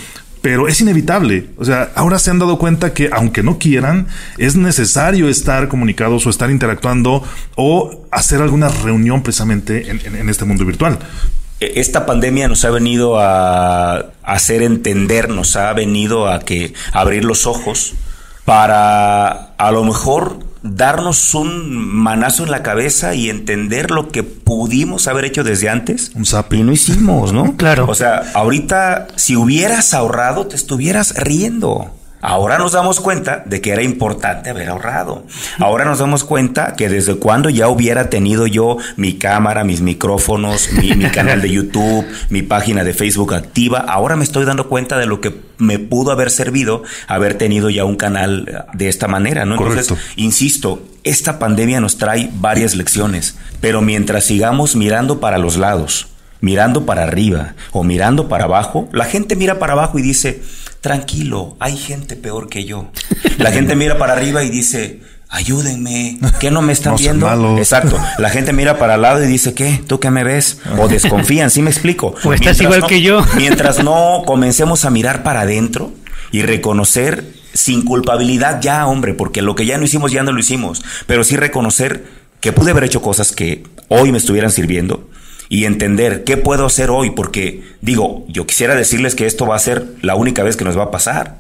pero 0.41 0.67
es 0.67 0.81
inevitable. 0.81 1.49
O 1.57 1.65
sea, 1.65 1.91
ahora 1.95 2.19
se 2.19 2.31
han 2.31 2.39
dado 2.39 2.57
cuenta 2.57 2.93
que 2.93 3.09
aunque 3.11 3.43
no 3.43 3.57
quieran, 3.57 4.07
es 4.37 4.55
necesario 4.55 5.29
estar 5.29 5.67
comunicados 5.67 6.25
o 6.25 6.29
estar 6.29 6.49
interactuando 6.49 7.23
o 7.55 8.07
hacer 8.11 8.41
alguna 8.41 8.69
reunión 8.69 9.23
precisamente 9.23 9.89
en, 9.89 10.29
este 10.29 10.45
mundo 10.45 10.65
virtual. 10.65 10.99
Esta 11.59 12.05
pandemia 12.05 12.47
nos 12.47 12.63
ha 12.65 12.69
venido 12.69 13.19
a 13.19 14.11
hacer 14.23 14.61
entender, 14.61 15.29
nos 15.29 15.55
ha 15.55 15.73
venido 15.73 16.29
a 16.29 16.39
que 16.39 16.73
abrir 16.93 17.25
los 17.25 17.47
ojos 17.47 17.93
para 18.45 19.55
a 19.57 19.71
lo 19.71 19.83
mejor 19.83 20.46
darnos 20.63 21.33
un 21.35 21.77
manazo 21.77 22.43
en 22.43 22.51
la 22.51 22.63
cabeza 22.63 23.13
y 23.15 23.29
entender 23.29 23.91
lo 23.91 24.09
que 24.09 24.23
pudimos 24.23 25.07
haber 25.07 25.25
hecho 25.25 25.43
desde 25.43 25.69
antes 25.69 26.11
Un 26.15 26.25
zape. 26.25 26.57
y 26.57 26.63
no 26.63 26.71
hicimos, 26.71 27.33
¿no? 27.33 27.55
Claro. 27.57 27.85
O 27.89 27.95
sea, 27.95 28.23
ahorita 28.33 29.07
si 29.15 29.35
hubieras 29.35 29.93
ahorrado 29.93 30.47
te 30.47 30.55
estuvieras 30.55 31.13
riendo. 31.15 31.91
Ahora 32.29 32.57
nos 32.57 32.73
damos 32.73 32.99
cuenta 32.99 33.41
de 33.45 33.61
que 33.61 33.71
era 33.71 33.81
importante 33.81 34.49
haber 34.49 34.67
ahorrado. 34.67 35.23
Ahora 35.59 35.85
nos 35.85 35.99
damos 35.99 36.25
cuenta 36.25 36.75
que 36.75 36.89
desde 36.89 37.15
cuando 37.15 37.49
ya 37.49 37.69
hubiera 37.69 38.09
tenido 38.09 38.47
yo 38.47 38.75
mi 38.97 39.13
cámara, 39.13 39.63
mis 39.63 39.79
micrófonos, 39.79 40.69
mi, 40.73 40.93
mi 40.93 41.05
canal 41.11 41.41
de 41.41 41.49
YouTube, 41.49 42.05
mi 42.29 42.41
página 42.41 42.83
de 42.83 42.93
Facebook 42.93 43.33
activa, 43.33 43.79
ahora 43.79 44.17
me 44.17 44.25
estoy 44.25 44.43
dando 44.43 44.67
cuenta 44.67 44.97
de 44.97 45.05
lo 45.05 45.21
que 45.21 45.39
me 45.57 45.79
pudo 45.79 46.11
haber 46.11 46.29
servido 46.29 46.83
haber 47.07 47.35
tenido 47.35 47.69
ya 47.69 47.85
un 47.85 47.95
canal 47.95 48.65
de 48.73 48.89
esta 48.89 49.07
manera, 49.07 49.45
¿no? 49.45 49.53
Entonces, 49.55 49.87
Correcto. 49.87 50.11
insisto, 50.17 50.83
esta 51.05 51.39
pandemia 51.39 51.79
nos 51.79 51.97
trae 51.97 52.29
varias 52.33 52.75
lecciones, 52.75 53.37
pero 53.61 53.81
mientras 53.81 54.25
sigamos 54.25 54.75
mirando 54.75 55.21
para 55.21 55.37
los 55.37 55.55
lados, 55.55 56.07
mirando 56.41 56.85
para 56.85 57.03
arriba 57.03 57.55
o 57.71 57.83
mirando 57.83 58.27
para 58.27 58.45
abajo, 58.45 58.87
la 58.91 59.05
gente 59.05 59.35
mira 59.35 59.59
para 59.59 59.73
abajo 59.73 59.97
y 59.99 60.01
dice, 60.01 60.41
tranquilo, 60.81 61.57
hay 61.59 61.77
gente 61.77 62.15
peor 62.15 62.49
que 62.49 62.65
yo. 62.65 62.89
La 63.37 63.51
gente 63.51 63.75
mira 63.75 63.97
para 63.97 64.13
arriba 64.13 64.43
y 64.43 64.49
dice, 64.49 65.01
ayúdenme, 65.29 66.19
¿qué 66.39 66.51
no 66.51 66.61
me 66.61 66.73
están 66.73 66.93
No 66.93 66.97
viendo? 66.97 67.25
malos. 67.25 67.57
Exacto. 67.59 67.97
La 68.19 68.29
gente 68.29 68.53
mira 68.53 68.77
para 68.77 68.95
el 68.95 69.01
lado 69.01 69.23
y 69.23 69.27
dice, 69.27 69.53
¿qué? 69.53 69.81
¿Tú 69.87 69.99
qué 69.99 70.09
me 70.11 70.23
ves? 70.23 70.59
O 70.77 70.87
desconfían, 70.87 71.49
¿sí 71.49 71.61
me 71.61 71.69
explico? 71.71 72.07
O 72.23 72.33
estás 72.33 72.59
Mientras 72.59 72.61
igual 72.61 72.79
no- 72.81 72.87
que 72.87 73.01
yo. 73.01 73.21
Mientras 73.37 73.83
no 73.83 74.23
comencemos 74.25 74.85
a 74.85 74.89
mirar 74.89 75.23
para 75.23 75.41
adentro 75.41 75.91
y 76.31 76.41
reconocer 76.41 77.33
sin 77.53 77.83
culpabilidad 77.83 78.61
ya, 78.61 78.85
hombre, 78.85 79.13
porque 79.13 79.41
lo 79.41 79.55
que 79.55 79.65
ya 79.65 79.77
no 79.77 79.85
hicimos 79.85 80.11
ya 80.11 80.21
no 80.23 80.31
lo 80.31 80.39
hicimos, 80.39 80.83
pero 81.07 81.23
sí 81.23 81.37
reconocer 81.37 82.05
que 82.39 82.51
pude 82.53 82.71
haber 82.71 82.83
hecho 82.83 83.01
cosas 83.01 83.31
que 83.31 83.63
hoy 83.87 84.11
me 84.11 84.19
estuvieran 84.19 84.51
sirviendo 84.51 85.09
y 85.49 85.65
entender 85.65 86.23
qué 86.23 86.37
puedo 86.37 86.65
hacer 86.65 86.89
hoy, 86.89 87.11
porque 87.11 87.63
digo, 87.81 88.25
yo 88.27 88.45
quisiera 88.45 88.75
decirles 88.75 89.15
que 89.15 89.25
esto 89.25 89.45
va 89.47 89.55
a 89.55 89.59
ser 89.59 89.85
la 90.01 90.15
única 90.15 90.43
vez 90.43 90.55
que 90.57 90.65
nos 90.65 90.77
va 90.77 90.83
a 90.85 90.91
pasar, 90.91 91.35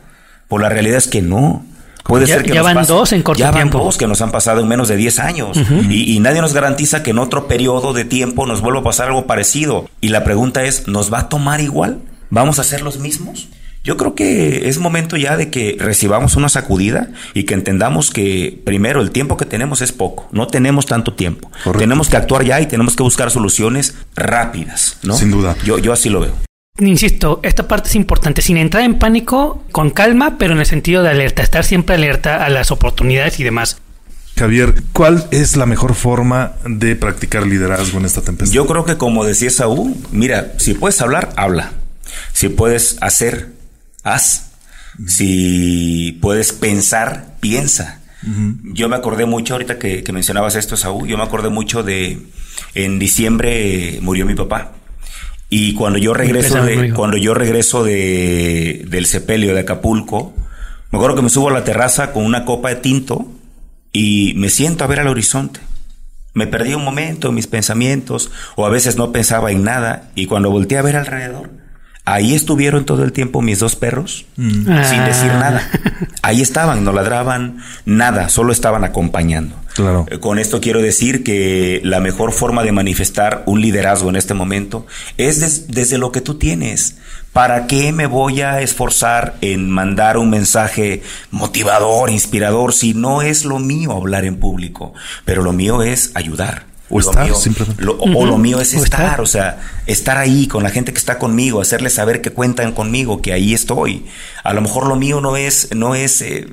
por 0.47 0.61
la 0.61 0.69
realidad 0.69 0.97
es 0.97 1.07
que 1.07 1.21
no. 1.21 1.65
Puede 2.05 2.25
Ya- 2.25 2.35
ser 2.35 2.43
que 2.43 2.49
ya 2.51 2.55
nos 2.61 2.63
van 2.65 2.75
pase- 2.75 2.93
dos 2.93 3.11
en 3.11 3.21
corto 3.21 3.39
ya 3.39 3.51
van 3.51 3.69
dos 3.69 3.97
que 3.97 4.07
nos 4.07 4.21
han 4.21 4.31
pasado 4.31 4.61
en 4.61 4.67
menos 4.69 4.87
de 4.87 4.95
10 4.95 5.19
años 5.19 5.57
y, 5.89 6.15
y 6.15 6.19
nadie 6.21 6.39
nos 6.39 6.53
garantiza 6.53 7.03
que 7.03 7.09
en 7.11 7.19
otro 7.19 7.47
periodo 7.49 7.91
de 7.91 8.05
tiempo 8.05 8.45
nos 8.45 8.61
vuelva 8.61 8.79
a 8.79 8.83
pasar 8.83 9.07
algo 9.09 9.27
parecido. 9.27 9.89
Y 9.99 10.07
la 10.07 10.23
pregunta 10.23 10.63
es, 10.63 10.87
¿nos 10.87 11.11
va 11.11 11.19
a 11.19 11.29
tomar 11.29 11.59
igual? 11.59 11.99
¿Vamos 12.29 12.59
a 12.59 12.63
ser 12.63 12.81
los 12.81 12.99
mismos? 12.99 13.49
Yo 13.87 13.95
creo 13.95 14.15
que 14.15 14.67
es 14.67 14.79
momento 14.79 15.15
ya 15.15 15.37
de 15.37 15.49
que 15.49 15.77
recibamos 15.79 16.35
una 16.35 16.49
sacudida 16.49 17.07
y 17.33 17.45
que 17.45 17.53
entendamos 17.53 18.11
que 18.11 18.61
primero 18.65 18.99
el 18.99 19.11
tiempo 19.11 19.37
que 19.37 19.45
tenemos 19.45 19.81
es 19.81 19.93
poco, 19.93 20.27
no 20.33 20.47
tenemos 20.47 20.85
tanto 20.87 21.13
tiempo. 21.13 21.49
Correcto. 21.63 21.79
Tenemos 21.79 22.09
que 22.09 22.17
actuar 22.17 22.43
ya 22.43 22.59
y 22.59 22.65
tenemos 22.65 22.97
que 22.97 23.03
buscar 23.03 23.31
soluciones 23.31 23.95
rápidas, 24.13 24.97
¿no? 25.03 25.13
Sin 25.13 25.31
duda. 25.31 25.55
Yo, 25.63 25.77
yo 25.77 25.93
así 25.93 26.09
lo 26.09 26.19
veo. 26.19 26.33
Insisto, 26.79 27.39
esta 27.43 27.69
parte 27.69 27.87
es 27.87 27.95
importante, 27.95 28.41
sin 28.41 28.57
entrar 28.57 28.83
en 28.83 28.99
pánico, 28.99 29.63
con 29.71 29.89
calma, 29.91 30.37
pero 30.37 30.51
en 30.51 30.59
el 30.59 30.65
sentido 30.65 31.01
de 31.01 31.11
alerta, 31.11 31.41
estar 31.41 31.63
siempre 31.63 31.95
alerta 31.95 32.43
a 32.43 32.49
las 32.49 32.71
oportunidades 32.71 33.39
y 33.39 33.45
demás. 33.45 33.77
Javier, 34.37 34.83
¿cuál 34.91 35.25
es 35.31 35.55
la 35.55 35.65
mejor 35.65 35.95
forma 35.95 36.55
de 36.65 36.97
practicar 36.97 37.47
liderazgo 37.47 37.99
en 37.99 38.05
esta 38.05 38.21
tempestad? 38.21 38.53
Yo 38.53 38.65
creo 38.65 38.83
que 38.83 38.97
como 38.97 39.23
decía 39.23 39.49
Saúl, 39.49 39.95
mira, 40.11 40.51
si 40.57 40.73
puedes 40.73 40.99
hablar, 40.99 41.29
habla. 41.37 41.71
Si 42.33 42.49
puedes 42.49 42.97
hacer, 43.01 43.56
haz. 44.13 44.51
Si 45.07 46.17
puedes 46.21 46.53
pensar, 46.53 47.35
piensa. 47.39 48.01
Yo 48.63 48.89
me 48.89 48.95
acordé 48.95 49.25
mucho, 49.25 49.53
ahorita 49.53 49.77
que, 49.77 50.03
que 50.03 50.11
mencionabas 50.11 50.55
esto, 50.55 50.75
Saúl, 50.75 51.07
yo 51.07 51.17
me 51.17 51.23
acordé 51.23 51.49
mucho 51.49 51.83
de, 51.83 52.19
en 52.73 52.99
diciembre 52.99 53.95
eh, 53.95 54.01
murió 54.01 54.25
mi 54.25 54.35
papá. 54.35 54.73
Y 55.49 55.75
cuando 55.75 55.97
yo 55.97 56.13
regreso 56.13 56.61
de, 56.61 56.91
cuando 56.93 57.17
yo 57.17 57.33
regreso 57.33 57.83
de, 57.83 58.85
del 58.89 59.05
sepelio 59.05 59.53
de 59.53 59.61
Acapulco, 59.61 60.33
me 60.91 60.97
acuerdo 60.97 61.15
que 61.15 61.21
me 61.21 61.29
subo 61.29 61.49
a 61.49 61.53
la 61.53 61.63
terraza 61.63 62.11
con 62.11 62.25
una 62.25 62.43
copa 62.43 62.69
de 62.69 62.75
tinto 62.75 63.31
y 63.93 64.33
me 64.35 64.49
siento 64.49 64.83
a 64.83 64.87
ver 64.87 64.99
al 64.99 65.07
horizonte. 65.07 65.61
Me 66.33 66.47
perdí 66.47 66.73
un 66.73 66.83
momento 66.83 67.29
en 67.29 67.35
mis 67.35 67.47
pensamientos 67.47 68.29
o 68.55 68.65
a 68.65 68.69
veces 68.69 68.97
no 68.97 69.11
pensaba 69.11 69.51
en 69.51 69.63
nada 69.63 70.11
y 70.15 70.25
cuando 70.25 70.51
volteé 70.51 70.77
a 70.77 70.83
ver 70.83 70.97
alrededor, 70.97 71.49
ahí 72.09 72.33
estuvieron 72.33 72.85
todo 72.85 73.03
el 73.03 73.11
tiempo 73.11 73.41
mis 73.41 73.59
dos 73.59 73.75
perros 73.75 74.25
sin 74.37 74.63
decir 75.05 75.29
Ah. 75.33 75.39
nada. 75.39 75.69
Ahí 76.21 76.41
estaban, 76.41 76.83
no 76.85 76.93
ladraban, 76.93 77.57
nada, 77.85 78.29
solo 78.29 78.53
estaban 78.53 78.83
acompañando. 78.85 79.55
Claro. 79.75 80.05
Eh, 80.09 80.17
Con 80.19 80.39
esto 80.39 80.61
quiero 80.61 80.81
decir 80.81 81.23
que 81.23 81.81
la 81.83 81.99
mejor 81.99 82.31
forma 82.31 82.63
de 82.63 82.71
manifestar 82.71 83.43
un 83.45 83.59
liderazgo 83.61 84.09
en 84.09 84.15
este 84.15 84.33
momento 84.33 84.87
es 85.17 85.39
des- 85.41 85.67
desde 85.67 85.97
lo 85.97 86.11
que 86.13 86.21
tú 86.21 86.35
tienes. 86.35 86.95
¿Para 87.33 87.67
qué 87.67 87.91
me 87.91 88.07
voy 88.07 88.41
a 88.41 88.61
esforzar 88.61 89.35
en 89.41 89.69
mandar 89.69 90.17
un 90.17 90.29
mensaje 90.29 91.03
motivador, 91.29 92.09
inspirador, 92.09 92.73
si 92.73 92.93
no 92.93 93.21
es 93.21 93.45
lo 93.45 93.59
mío 93.59 93.91
hablar 93.91 94.25
en 94.25 94.37
público? 94.39 94.93
Pero 95.25 95.43
lo 95.43 95.53
mío 95.53 95.83
es 95.83 96.11
ayudar. 96.15 96.63
O 96.89 96.99
Lo 97.01 97.09
estar, 97.09 97.25
mío- 97.25 97.35
simplemente. 97.35 97.83
lo- 97.83 97.97
o, 97.97 98.25
lo 98.25 98.37
mío 98.37 98.61
es 98.61 98.73
O 98.73 98.81
estar, 98.83 99.01
estar. 99.01 99.21
o 99.21 99.25
sea, 99.25 99.59
estar 99.87 100.17
ahí 100.17 100.47
con 100.47 100.63
la 100.63 100.69
gente 100.69 100.93
que 100.93 100.97
está 100.97 101.17
conmigo, 101.19 101.59
hacerles 101.59 101.93
saber 101.93 102.21
que 102.21 102.29
cuentan 102.31 102.71
conmigo, 102.71 103.21
que 103.21 103.33
ahí 103.33 103.53
estoy. 103.53 104.05
A 104.43 104.53
lo 104.53 104.61
mejor 104.61 104.87
lo 104.87 104.95
mío 104.95 105.19
no 105.19 105.35
es, 105.35 105.69
no 105.75 105.95
es, 105.95 106.21
eh, 106.21 106.47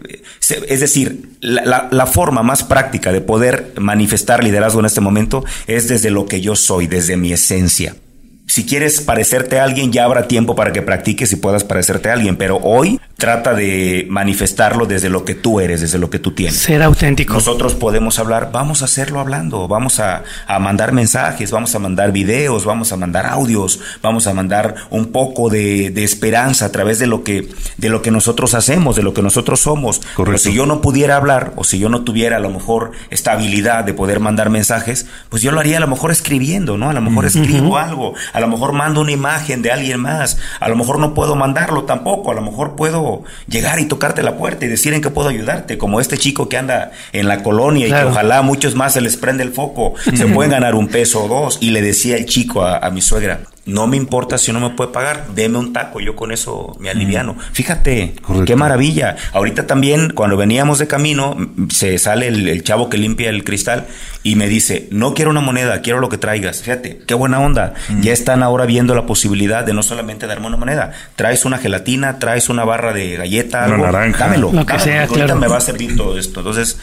es 0.68 0.81
decir, 0.81 1.29
la, 1.40 1.64
la- 1.64 1.88
la 1.92 2.07
forma 2.07 2.42
más 2.42 2.64
práctica 2.64 3.12
de 3.12 3.20
poder 3.20 3.75
manifestar 3.79 4.42
liderazgo 4.42 4.81
en 4.81 4.87
este 4.87 5.01
momento 5.01 5.44
es 5.68 5.87
desde 5.88 6.11
lo 6.11 6.27
que 6.27 6.40
yo 6.40 6.57
soy, 6.57 6.88
desde 6.88 7.16
mi 7.16 7.33
esencia. 7.33 7.94
Si 8.46 8.66
quieres 8.66 9.00
parecerte 9.00 9.59
a 9.59 9.64
alguien, 9.64 9.90
ya 9.92 10.04
habrá 10.04 10.28
tiempo 10.28 10.54
para 10.54 10.72
que 10.72 10.83
practiques 10.83 11.33
y 11.33 11.37
puedas 11.37 11.64
parecerte 11.64 12.11
a 12.11 12.12
alguien, 12.12 12.37
pero 12.37 12.59
hoy 12.59 13.00
trata 13.16 13.54
de 13.54 14.07
manifestarlo 14.11 14.87
desde 14.87 15.09
lo 15.09 15.24
que 15.24 15.35
tú 15.35 15.61
eres, 15.61 15.80
desde 15.80 15.98
lo 15.98 16.11
que 16.11 16.18
tú 16.18 16.33
tienes. 16.33 16.57
Ser 16.57 16.83
auténtico. 16.83 17.33
Nosotros 17.33 17.74
podemos 17.74 18.18
hablar, 18.18 18.50
vamos 18.52 18.83
a 18.83 18.85
hacerlo 18.85 19.20
hablando, 19.20 19.66
vamos 19.66 19.98
a, 19.98 20.24
a, 20.46 20.59
mandar 20.59 20.92
mensajes, 20.92 21.50
vamos 21.50 21.74
a 21.74 21.78
mandar 21.78 22.12
videos, 22.12 22.66
vamos 22.66 22.92
a 22.92 22.96
mandar 22.96 23.26
audios, 23.26 23.80
vamos 24.02 24.26
a 24.26 24.35
mandar 24.35 24.74
un 24.90 25.07
poco 25.07 25.48
de, 25.48 25.90
de 25.90 26.05
esperanza 26.05 26.66
a 26.66 26.72
través 26.72 26.99
de 26.99 27.07
lo 27.07 27.24
que 27.24 27.49
de 27.78 27.88
lo 27.88 28.03
que 28.03 28.11
nosotros 28.11 28.55
hacemos, 28.55 28.97
de 28.97 29.03
lo 29.03 29.14
que 29.14 29.22
nosotros 29.22 29.61
somos. 29.61 30.01
Correcto. 30.01 30.24
Pero 30.24 30.38
si 30.38 30.53
yo 30.53 30.66
no 30.66 30.80
pudiera 30.80 31.16
hablar 31.16 31.53
o 31.57 31.64
si 31.64 31.78
yo 31.78 31.88
no 31.88 32.03
tuviera 32.05 32.36
a 32.36 32.40
lo 32.40 32.51
mejor 32.51 32.92
esta 33.11 33.32
habilidad 33.32 33.84
de 33.84 33.95
poder 33.95 34.20
mandar 34.20 34.51
mensajes, 34.51 35.07
pues 35.28 35.42
yo 35.42 35.51
lo 35.51 35.61
haría 35.61 35.78
a 35.78 35.80
lo 35.80 35.88
mejor 35.88 36.11
escribiendo, 36.11 36.76
¿no? 36.76 36.90
A 36.90 36.92
lo 36.92 37.01
mejor 37.01 37.24
escribo 37.26 37.78
algo, 37.78 38.14
a 38.35 38.41
lo 38.41 38.49
mejor 38.49 38.72
mando 38.74 39.01
una 39.01 39.12
imagen 39.12 39.62
de 39.62 39.72
alguien 39.72 40.01
más, 40.01 40.37
a 40.61 40.68
lo 40.68 40.76
mejor 40.76 40.99
no 40.99 41.14
puedo 41.14 41.35
mandarlo 41.37 41.85
tampoco, 41.85 42.30
a 42.30 42.35
lo 42.35 42.43
mejor 42.43 42.76
puedo 42.76 43.22
llegar 43.49 43.78
y 43.80 43.87
tocarte 43.87 44.22
la 44.22 44.37
puerta 44.37 44.66
y 44.66 44.68
decir 44.68 44.93
en 44.93 45.01
qué 45.01 45.09
puedo 45.09 45.30
ayudarte, 45.30 45.78
como 45.78 46.01
este 46.01 46.18
chico 46.18 46.49
que 46.51 46.59
anda 46.59 46.91
en 47.12 47.26
la 47.28 47.43
colonia 47.43 47.87
Claro. 47.87 48.03
y 48.03 48.07
que 48.09 48.12
ojalá 48.12 48.39
a 48.39 48.43
muchos 48.43 48.74
más 48.74 48.93
se 48.93 49.01
les 49.01 49.16
prende 49.16 49.43
el 49.43 49.53
foco, 49.53 49.95
se 50.14 50.26
pueden 50.35 50.51
ganar 50.53 50.74
un 50.74 50.89
peso 50.89 51.24
o 51.24 51.28
dos. 51.28 51.59
Y 51.62 51.70
le 51.70 51.80
decía 51.80 52.16
el 52.16 52.26
chico 52.26 52.62
a, 52.62 52.78
a 52.78 52.91
mi 52.91 53.01
suegra, 53.01 53.41
no 53.66 53.86
me 53.86 53.96
importa 53.96 54.36
si 54.38 54.52
no 54.52 54.60
me 54.60 54.70
puede 54.70 54.90
pagar, 54.92 55.28
deme 55.34 55.58
un 55.58 55.72
taco, 55.72 56.00
yo 56.00 56.14
con 56.16 56.32
eso 56.32 56.76
me 56.78 56.90
aliviano. 56.90 57.36
Fíjate, 57.52 58.14
Correcto. 58.22 58.44
qué 58.46 58.56
maravilla. 58.56 59.16
Ahorita 59.32 59.66
también, 59.66 60.10
cuando 60.14 60.36
veníamos 60.36 60.78
de 60.78 60.86
camino, 60.86 61.36
se 61.70 61.96
sale 61.98 62.28
el, 62.28 62.48
el 62.48 62.62
chavo 62.62 62.88
que 62.90 62.98
limpia 62.98 63.30
el 63.30 63.42
cristal 63.44 63.86
y 64.22 64.36
me 64.36 64.48
dice, 64.48 64.88
no 64.90 65.14
quiero 65.14 65.30
una 65.30 65.40
moneda, 65.40 65.80
quiero 65.80 66.00
lo 66.00 66.08
que 66.08 66.18
traigas. 66.18 66.60
Fíjate, 66.62 67.00
qué 67.06 67.14
buena 67.14 67.40
onda. 67.40 67.74
Ya 68.00 68.12
están 68.12 68.42
ahora 68.42 68.66
viendo 68.66 68.94
la 68.94 69.06
posibilidad 69.06 69.64
de 69.64 69.72
no 69.72 69.82
solamente 69.82 70.26
darme 70.26 70.46
una 70.46 70.56
moneda, 70.56 70.92
traes 71.16 71.44
una 71.44 71.58
gelatina, 71.58 72.18
traes 72.18 72.48
una 72.48 72.64
barra 72.64 72.92
de 72.92 73.16
galleta, 73.16 73.64
Una 73.66 73.74
algo, 73.74 73.86
naranja. 73.86 74.18
dámelo. 74.26 74.52
Lo 74.52 74.66
que 74.66 74.72
dámelo, 74.74 74.84
sea, 74.84 75.06
porque 75.06 75.20
ahorita 75.22 75.24
claro. 75.34 75.40
me 75.40 75.46
va 75.48 75.56
a 75.56 75.60
servir 75.60 75.96
todo 75.96 76.18
esto. 76.18 76.40
Entonces, 76.40 76.78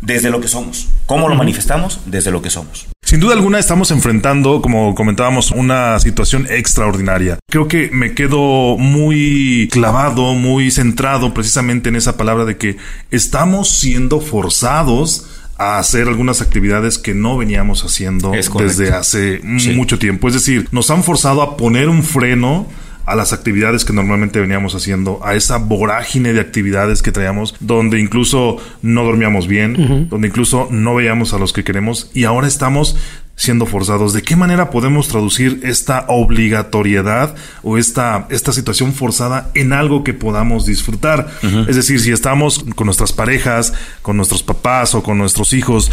desde 0.00 0.30
lo 0.30 0.40
que 0.40 0.48
somos. 0.48 0.88
¿Cómo 1.06 1.28
lo 1.28 1.34
manifestamos? 1.34 2.00
Desde 2.06 2.30
lo 2.30 2.42
que 2.42 2.50
somos. 2.50 2.86
Sin 3.06 3.20
duda 3.20 3.34
alguna 3.34 3.60
estamos 3.60 3.92
enfrentando, 3.92 4.60
como 4.60 4.92
comentábamos, 4.96 5.52
una 5.52 5.96
situación 6.00 6.48
extraordinaria. 6.50 7.38
Creo 7.48 7.68
que 7.68 7.88
me 7.92 8.14
quedo 8.14 8.76
muy 8.78 9.68
clavado, 9.70 10.34
muy 10.34 10.72
centrado 10.72 11.32
precisamente 11.32 11.88
en 11.88 11.94
esa 11.94 12.16
palabra 12.16 12.44
de 12.44 12.56
que 12.56 12.78
estamos 13.12 13.70
siendo 13.70 14.20
forzados 14.20 15.28
a 15.56 15.78
hacer 15.78 16.08
algunas 16.08 16.42
actividades 16.42 16.98
que 16.98 17.14
no 17.14 17.36
veníamos 17.38 17.84
haciendo 17.84 18.32
desde 18.32 18.90
hace 18.92 19.40
Sí. 19.58 19.70
mucho 19.70 20.00
tiempo. 20.00 20.26
Es 20.26 20.34
decir, 20.34 20.66
nos 20.72 20.90
han 20.90 21.04
forzado 21.04 21.42
a 21.42 21.56
poner 21.56 21.88
un 21.88 22.02
freno 22.02 22.66
a 23.06 23.14
las 23.14 23.32
actividades 23.32 23.84
que 23.84 23.92
normalmente 23.92 24.40
veníamos 24.40 24.74
haciendo, 24.74 25.20
a 25.24 25.34
esa 25.34 25.58
vorágine 25.58 26.32
de 26.32 26.40
actividades 26.40 27.02
que 27.02 27.12
traíamos, 27.12 27.54
donde 27.60 28.00
incluso 28.00 28.58
no 28.82 29.04
dormíamos 29.04 29.46
bien, 29.46 30.08
donde 30.10 30.28
incluso 30.28 30.68
no 30.70 30.94
veíamos 30.96 31.32
a 31.32 31.38
los 31.38 31.52
que 31.52 31.64
queremos 31.64 32.10
y 32.14 32.24
ahora 32.24 32.48
estamos 32.48 32.96
siendo 33.36 33.66
forzados. 33.66 34.12
¿De 34.12 34.22
qué 34.22 34.34
manera 34.34 34.70
podemos 34.70 35.08
traducir 35.08 35.60
esta 35.62 36.06
obligatoriedad 36.08 37.34
o 37.62 37.78
esta, 37.78 38.26
esta 38.30 38.52
situación 38.52 38.92
forzada 38.92 39.50
en 39.54 39.72
algo 39.72 40.02
que 40.02 40.14
podamos 40.14 40.66
disfrutar? 40.66 41.28
Es 41.68 41.76
decir, 41.76 42.00
si 42.00 42.10
estamos 42.10 42.64
con 42.74 42.86
nuestras 42.86 43.12
parejas, 43.12 43.72
con 44.02 44.16
nuestros 44.16 44.42
papás 44.42 44.94
o 44.94 45.02
con 45.02 45.18
nuestros 45.18 45.52
hijos, 45.52 45.92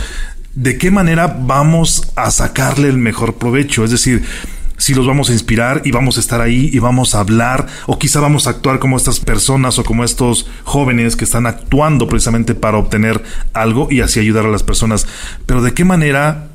¿de 0.55 0.77
qué 0.77 0.89
manera 0.89 1.27
vamos 1.27 2.11
a 2.15 2.31
sacarle 2.31 2.87
el 2.87 2.97
mejor 2.97 3.35
provecho? 3.35 3.83
Es 3.83 3.91
decir, 3.91 4.23
si 4.83 4.93
los 4.93 5.07
vamos 5.07 5.29
a 5.29 5.31
inspirar 5.31 5.81
y 5.85 5.91
vamos 5.91 6.17
a 6.17 6.19
estar 6.19 6.41
ahí 6.41 6.69
y 6.73 6.79
vamos 6.79 7.15
a 7.15 7.21
hablar 7.21 7.67
o 7.85 7.97
quizá 7.97 8.19
vamos 8.19 8.47
a 8.47 8.49
actuar 8.49 8.79
como 8.79 8.97
estas 8.97 9.21
personas 9.21 9.79
o 9.79 9.85
como 9.85 10.03
estos 10.03 10.45
jóvenes 10.65 11.15
que 11.15 11.23
están 11.23 11.45
actuando 11.45 12.05
precisamente 12.09 12.53
para 12.53 12.77
obtener 12.77 13.23
algo 13.53 13.87
y 13.89 14.01
así 14.01 14.19
ayudar 14.19 14.45
a 14.45 14.49
las 14.49 14.61
personas. 14.61 15.07
Pero 15.45 15.61
de 15.61 15.73
qué 15.73 15.85
manera, 15.85 16.49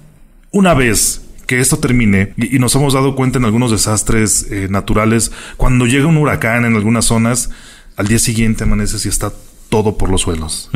una 0.50 0.74
vez 0.74 1.22
que 1.46 1.58
esto 1.58 1.78
termine 1.78 2.34
y, 2.36 2.56
y 2.56 2.58
nos 2.58 2.74
hemos 2.74 2.92
dado 2.92 3.16
cuenta 3.16 3.38
en 3.38 3.46
algunos 3.46 3.70
desastres 3.70 4.46
eh, 4.50 4.66
naturales, 4.68 5.32
cuando 5.56 5.86
llega 5.86 6.06
un 6.06 6.18
huracán 6.18 6.66
en 6.66 6.76
algunas 6.76 7.06
zonas, 7.06 7.48
al 7.96 8.08
día 8.08 8.18
siguiente 8.18 8.64
amaneces 8.64 9.06
y 9.06 9.08
está 9.08 9.32
todo 9.70 9.96
por 9.96 10.10
los 10.10 10.20
suelos. 10.20 10.68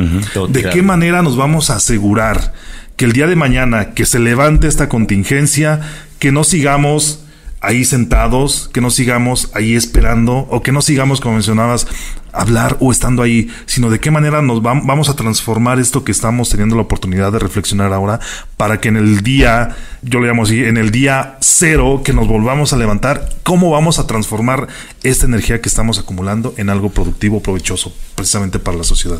¿De 0.49 0.69
qué 0.71 0.81
manera 0.81 1.21
nos 1.21 1.37
vamos 1.37 1.69
a 1.69 1.75
asegurar 1.75 2.53
que 2.97 3.05
el 3.05 3.13
día 3.13 3.27
de 3.27 3.35
mañana 3.35 3.93
que 3.93 4.07
se 4.07 4.17
levante 4.17 4.67
esta 4.67 4.89
contingencia, 4.89 5.81
que 6.17 6.31
no 6.31 6.43
sigamos 6.43 7.22
ahí 7.63 7.85
sentados, 7.85 8.69
que 8.73 8.81
no 8.81 8.91
sigamos 8.91 9.49
ahí 9.53 9.75
esperando 9.75 10.47
o 10.51 10.61
que 10.61 10.71
no 10.71 10.81
sigamos, 10.81 11.21
como 11.21 11.35
mencionabas, 11.35 11.87
hablar 12.33 12.77
o 12.79 12.91
estando 12.91 13.21
ahí, 13.21 13.47
sino 13.65 13.89
de 13.89 13.99
qué 13.99 14.11
manera 14.11 14.41
nos 14.41 14.61
vam- 14.61 14.85
vamos 14.85 15.07
a 15.09 15.15
transformar 15.15 15.79
esto 15.79 16.03
que 16.03 16.11
estamos 16.11 16.49
teniendo 16.49 16.75
la 16.75 16.81
oportunidad 16.81 17.31
de 17.31 17.39
reflexionar 17.39 17.93
ahora 17.93 18.19
para 18.57 18.81
que 18.81 18.89
en 18.89 18.97
el 18.97 19.21
día, 19.21 19.75
yo 20.01 20.19
lo 20.19 20.27
llamo 20.27 20.43
así, 20.43 20.63
en 20.63 20.77
el 20.77 20.91
día 20.91 21.37
cero 21.39 22.01
que 22.03 22.11
nos 22.11 22.27
volvamos 22.27 22.73
a 22.73 22.77
levantar, 22.77 23.29
cómo 23.43 23.71
vamos 23.71 23.97
a 23.97 24.07
transformar 24.07 24.67
esta 25.01 25.25
energía 25.25 25.61
que 25.61 25.69
estamos 25.69 25.99
acumulando 25.99 26.53
en 26.57 26.69
algo 26.69 26.89
productivo, 26.89 27.41
provechoso, 27.41 27.95
precisamente 28.15 28.59
para 28.59 28.77
la 28.77 28.83
sociedad. 28.83 29.19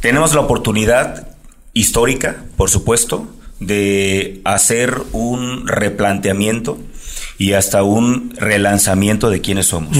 Tenemos 0.00 0.34
la 0.34 0.40
oportunidad 0.40 1.28
histórica, 1.74 2.36
por 2.56 2.70
supuesto, 2.70 3.28
de 3.60 4.40
hacer 4.44 5.02
un 5.12 5.66
replanteamiento 5.66 6.78
y 7.38 7.52
hasta 7.52 7.82
un 7.82 8.34
relanzamiento 8.36 9.30
de 9.30 9.40
quiénes 9.40 9.66
somos. 9.66 9.96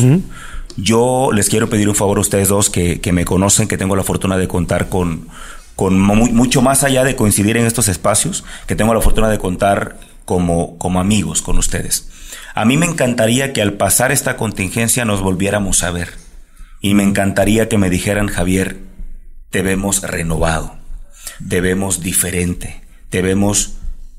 Yo 0.77 1.31
les 1.33 1.49
quiero 1.49 1.71
pedir 1.71 1.89
un 1.89 1.95
favor 1.95 2.19
a 2.19 2.21
ustedes 2.21 2.49
dos 2.49 2.69
que, 2.71 3.01
que 3.01 3.13
me 3.13 3.25
conocen, 3.25 3.67
que 3.69 3.79
tengo 3.79 3.97
la 3.97 4.03
fortuna 4.03 4.37
de 4.37 4.47
contar 4.49 4.89
con, 4.89 5.29
con 5.75 5.99
mu- 5.99 6.31
mucho 6.33 6.61
más 6.61 6.83
allá 6.85 7.03
de 7.05 7.17
coincidir 7.17 7.57
en 7.57 7.65
estos 7.67 7.89
espacios, 7.89 8.45
que 8.67 8.77
tengo 8.77 8.93
la 8.93 9.01
fortuna 9.01 9.31
de 9.31 9.39
contar 9.39 9.99
como, 10.27 10.77
como 10.77 11.01
amigos 11.01 11.41
con 11.41 11.57
ustedes. 11.57 12.11
A 12.55 12.65
mí 12.67 12.77
me 12.77 12.87
encantaría 12.87 13.53
que 13.55 13.63
al 13.63 13.75
pasar 13.75 14.13
esta 14.13 14.37
contingencia 14.37 15.05
nos 15.05 15.21
volviéramos 15.23 15.83
a 15.83 15.91
ver. 15.91 16.11
Y 16.83 16.93
me 16.95 17.03
encantaría 17.05 17.69
que 17.71 17.79
me 17.79 17.89
dijeran, 17.91 18.29
Javier, 18.29 18.77
te 19.51 19.63
vemos 19.63 20.03
renovado, 20.03 20.77
te 21.49 21.63
vemos 21.63 22.03
diferente, 22.03 22.83
te 23.09 23.23
vemos 23.23 23.79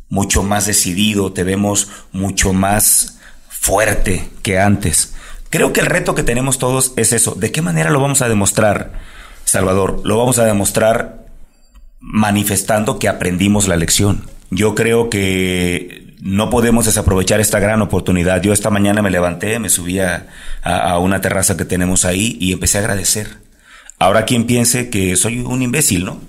mucho 0.09 0.43
más 0.43 0.65
decidido, 0.65 1.33
te 1.33 1.43
vemos 1.43 1.89
mucho 2.11 2.53
más 2.53 3.19
fuerte 3.49 4.29
que 4.41 4.59
antes. 4.59 5.13
Creo 5.49 5.73
que 5.73 5.79
el 5.79 5.85
reto 5.85 6.15
que 6.15 6.23
tenemos 6.23 6.59
todos 6.59 6.93
es 6.95 7.13
eso. 7.13 7.35
¿De 7.35 7.51
qué 7.51 7.61
manera 7.61 7.89
lo 7.89 8.01
vamos 8.01 8.21
a 8.21 8.29
demostrar, 8.29 8.93
Salvador? 9.45 10.01
Lo 10.03 10.17
vamos 10.17 10.39
a 10.39 10.45
demostrar 10.45 11.25
manifestando 11.99 12.99
que 12.99 13.07
aprendimos 13.07 13.67
la 13.67 13.75
lección. 13.75 14.29
Yo 14.49 14.75
creo 14.75 15.09
que 15.09 16.15
no 16.21 16.49
podemos 16.49 16.85
desaprovechar 16.85 17.39
esta 17.39 17.59
gran 17.59 17.81
oportunidad. 17.81 18.41
Yo 18.41 18.53
esta 18.53 18.69
mañana 18.69 19.01
me 19.01 19.11
levanté, 19.11 19.59
me 19.59 19.69
subí 19.69 19.99
a, 19.99 20.27
una 20.99 21.21
terraza 21.21 21.55
que 21.57 21.65
tenemos 21.65 22.05
ahí 22.05 22.37
y 22.39 22.53
empecé 22.53 22.77
a 22.77 22.81
agradecer. 22.81 23.37
Ahora 23.99 24.25
quien 24.25 24.45
piense 24.45 24.89
que 24.89 25.15
soy 25.15 25.39
un 25.39 25.61
imbécil, 25.61 26.05
¿no? 26.05 26.19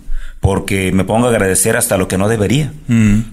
Porque 0.40 0.92
me 0.92 1.04
pongo 1.04 1.26
a 1.26 1.30
agradecer 1.30 1.76
hasta 1.76 1.96
lo 1.96 2.08
que 2.08 2.18
no 2.18 2.28
debería. 2.28 2.72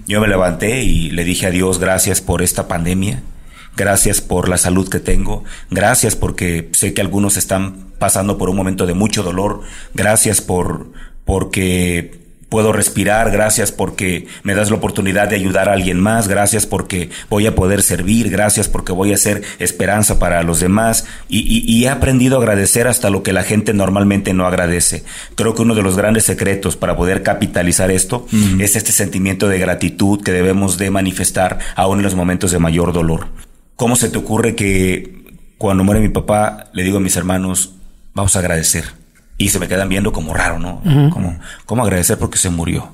Yo 0.06 0.20
me 0.20 0.28
levanté 0.28 0.82
y 0.82 1.10
le 1.10 1.24
dije 1.24 1.46
a 1.46 1.50
Dios 1.50 1.78
gracias 1.78 2.20
por 2.20 2.42
esta 2.42 2.68
pandemia, 2.68 3.22
gracias 3.76 4.20
por 4.20 4.48
la 4.48 4.58
salud 4.58 4.88
que 4.88 5.00
tengo, 5.00 5.44
gracias 5.70 6.16
porque 6.16 6.68
sé 6.72 6.94
que 6.94 7.00
algunos 7.00 7.36
están 7.36 7.86
pasando 7.98 8.38
por 8.38 8.50
un 8.50 8.56
momento 8.56 8.86
de 8.86 8.94
mucho 8.94 9.22
dolor, 9.22 9.62
gracias 9.94 10.40
por 10.40 10.90
porque 11.24 12.25
puedo 12.48 12.72
respirar, 12.72 13.30
gracias 13.32 13.72
porque 13.72 14.28
me 14.44 14.54
das 14.54 14.70
la 14.70 14.76
oportunidad 14.76 15.28
de 15.28 15.34
ayudar 15.36 15.68
a 15.68 15.72
alguien 15.72 15.98
más, 16.00 16.28
gracias 16.28 16.64
porque 16.64 17.10
voy 17.28 17.46
a 17.46 17.54
poder 17.56 17.82
servir, 17.82 18.30
gracias 18.30 18.68
porque 18.68 18.92
voy 18.92 19.12
a 19.12 19.16
ser 19.16 19.42
esperanza 19.58 20.18
para 20.20 20.42
los 20.44 20.60
demás 20.60 21.06
y, 21.28 21.40
y- 21.40 21.64
y 21.70 21.84
he 21.84 21.88
aprendido 21.88 22.36
a 22.36 22.40
agradecer 22.40 22.86
hasta 22.86 23.10
lo 23.10 23.22
que 23.24 23.32
la 23.32 23.42
gente 23.42 23.74
normalmente 23.74 24.32
no 24.32 24.46
agradece. 24.46 25.04
Creo 25.34 25.54
que 25.54 25.62
uno 25.62 25.74
de 25.74 25.82
los 25.82 25.96
grandes 25.96 26.24
secretos 26.24 26.76
para 26.76 26.96
poder 26.96 27.22
capitalizar 27.24 27.90
esto 27.90 28.26
es 28.60 28.76
este 28.76 28.92
sentimiento 28.92 29.48
de 29.48 29.58
gratitud 29.58 30.22
que 30.22 30.30
debemos 30.32 30.78
de 30.78 30.90
manifestar 30.90 31.58
aún 31.74 31.98
en 31.98 32.04
los 32.04 32.14
momentos 32.14 32.52
de 32.52 32.58
mayor 32.60 32.92
dolor. 32.92 33.26
¿Cómo 33.74 33.96
se 33.96 34.08
te 34.08 34.18
ocurre 34.18 34.54
que 34.54 35.24
cuando 35.58 35.82
muere 35.84 36.00
mi 36.00 36.08
papá 36.10 36.70
le 36.72 36.84
digo 36.84 36.98
a 36.98 37.00
mis 37.00 37.16
hermanos, 37.16 37.72
vamos 38.14 38.36
a 38.36 38.38
agradecer? 38.38 38.84
Y 39.38 39.50
se 39.50 39.58
me 39.58 39.68
quedan 39.68 39.88
viendo 39.88 40.12
como 40.12 40.32
raro, 40.34 40.58
¿no? 40.58 40.80
como, 41.10 41.38
¿Cómo 41.66 41.82
agradecer 41.84 42.18
porque 42.18 42.38
se 42.38 42.50
murió? 42.50 42.92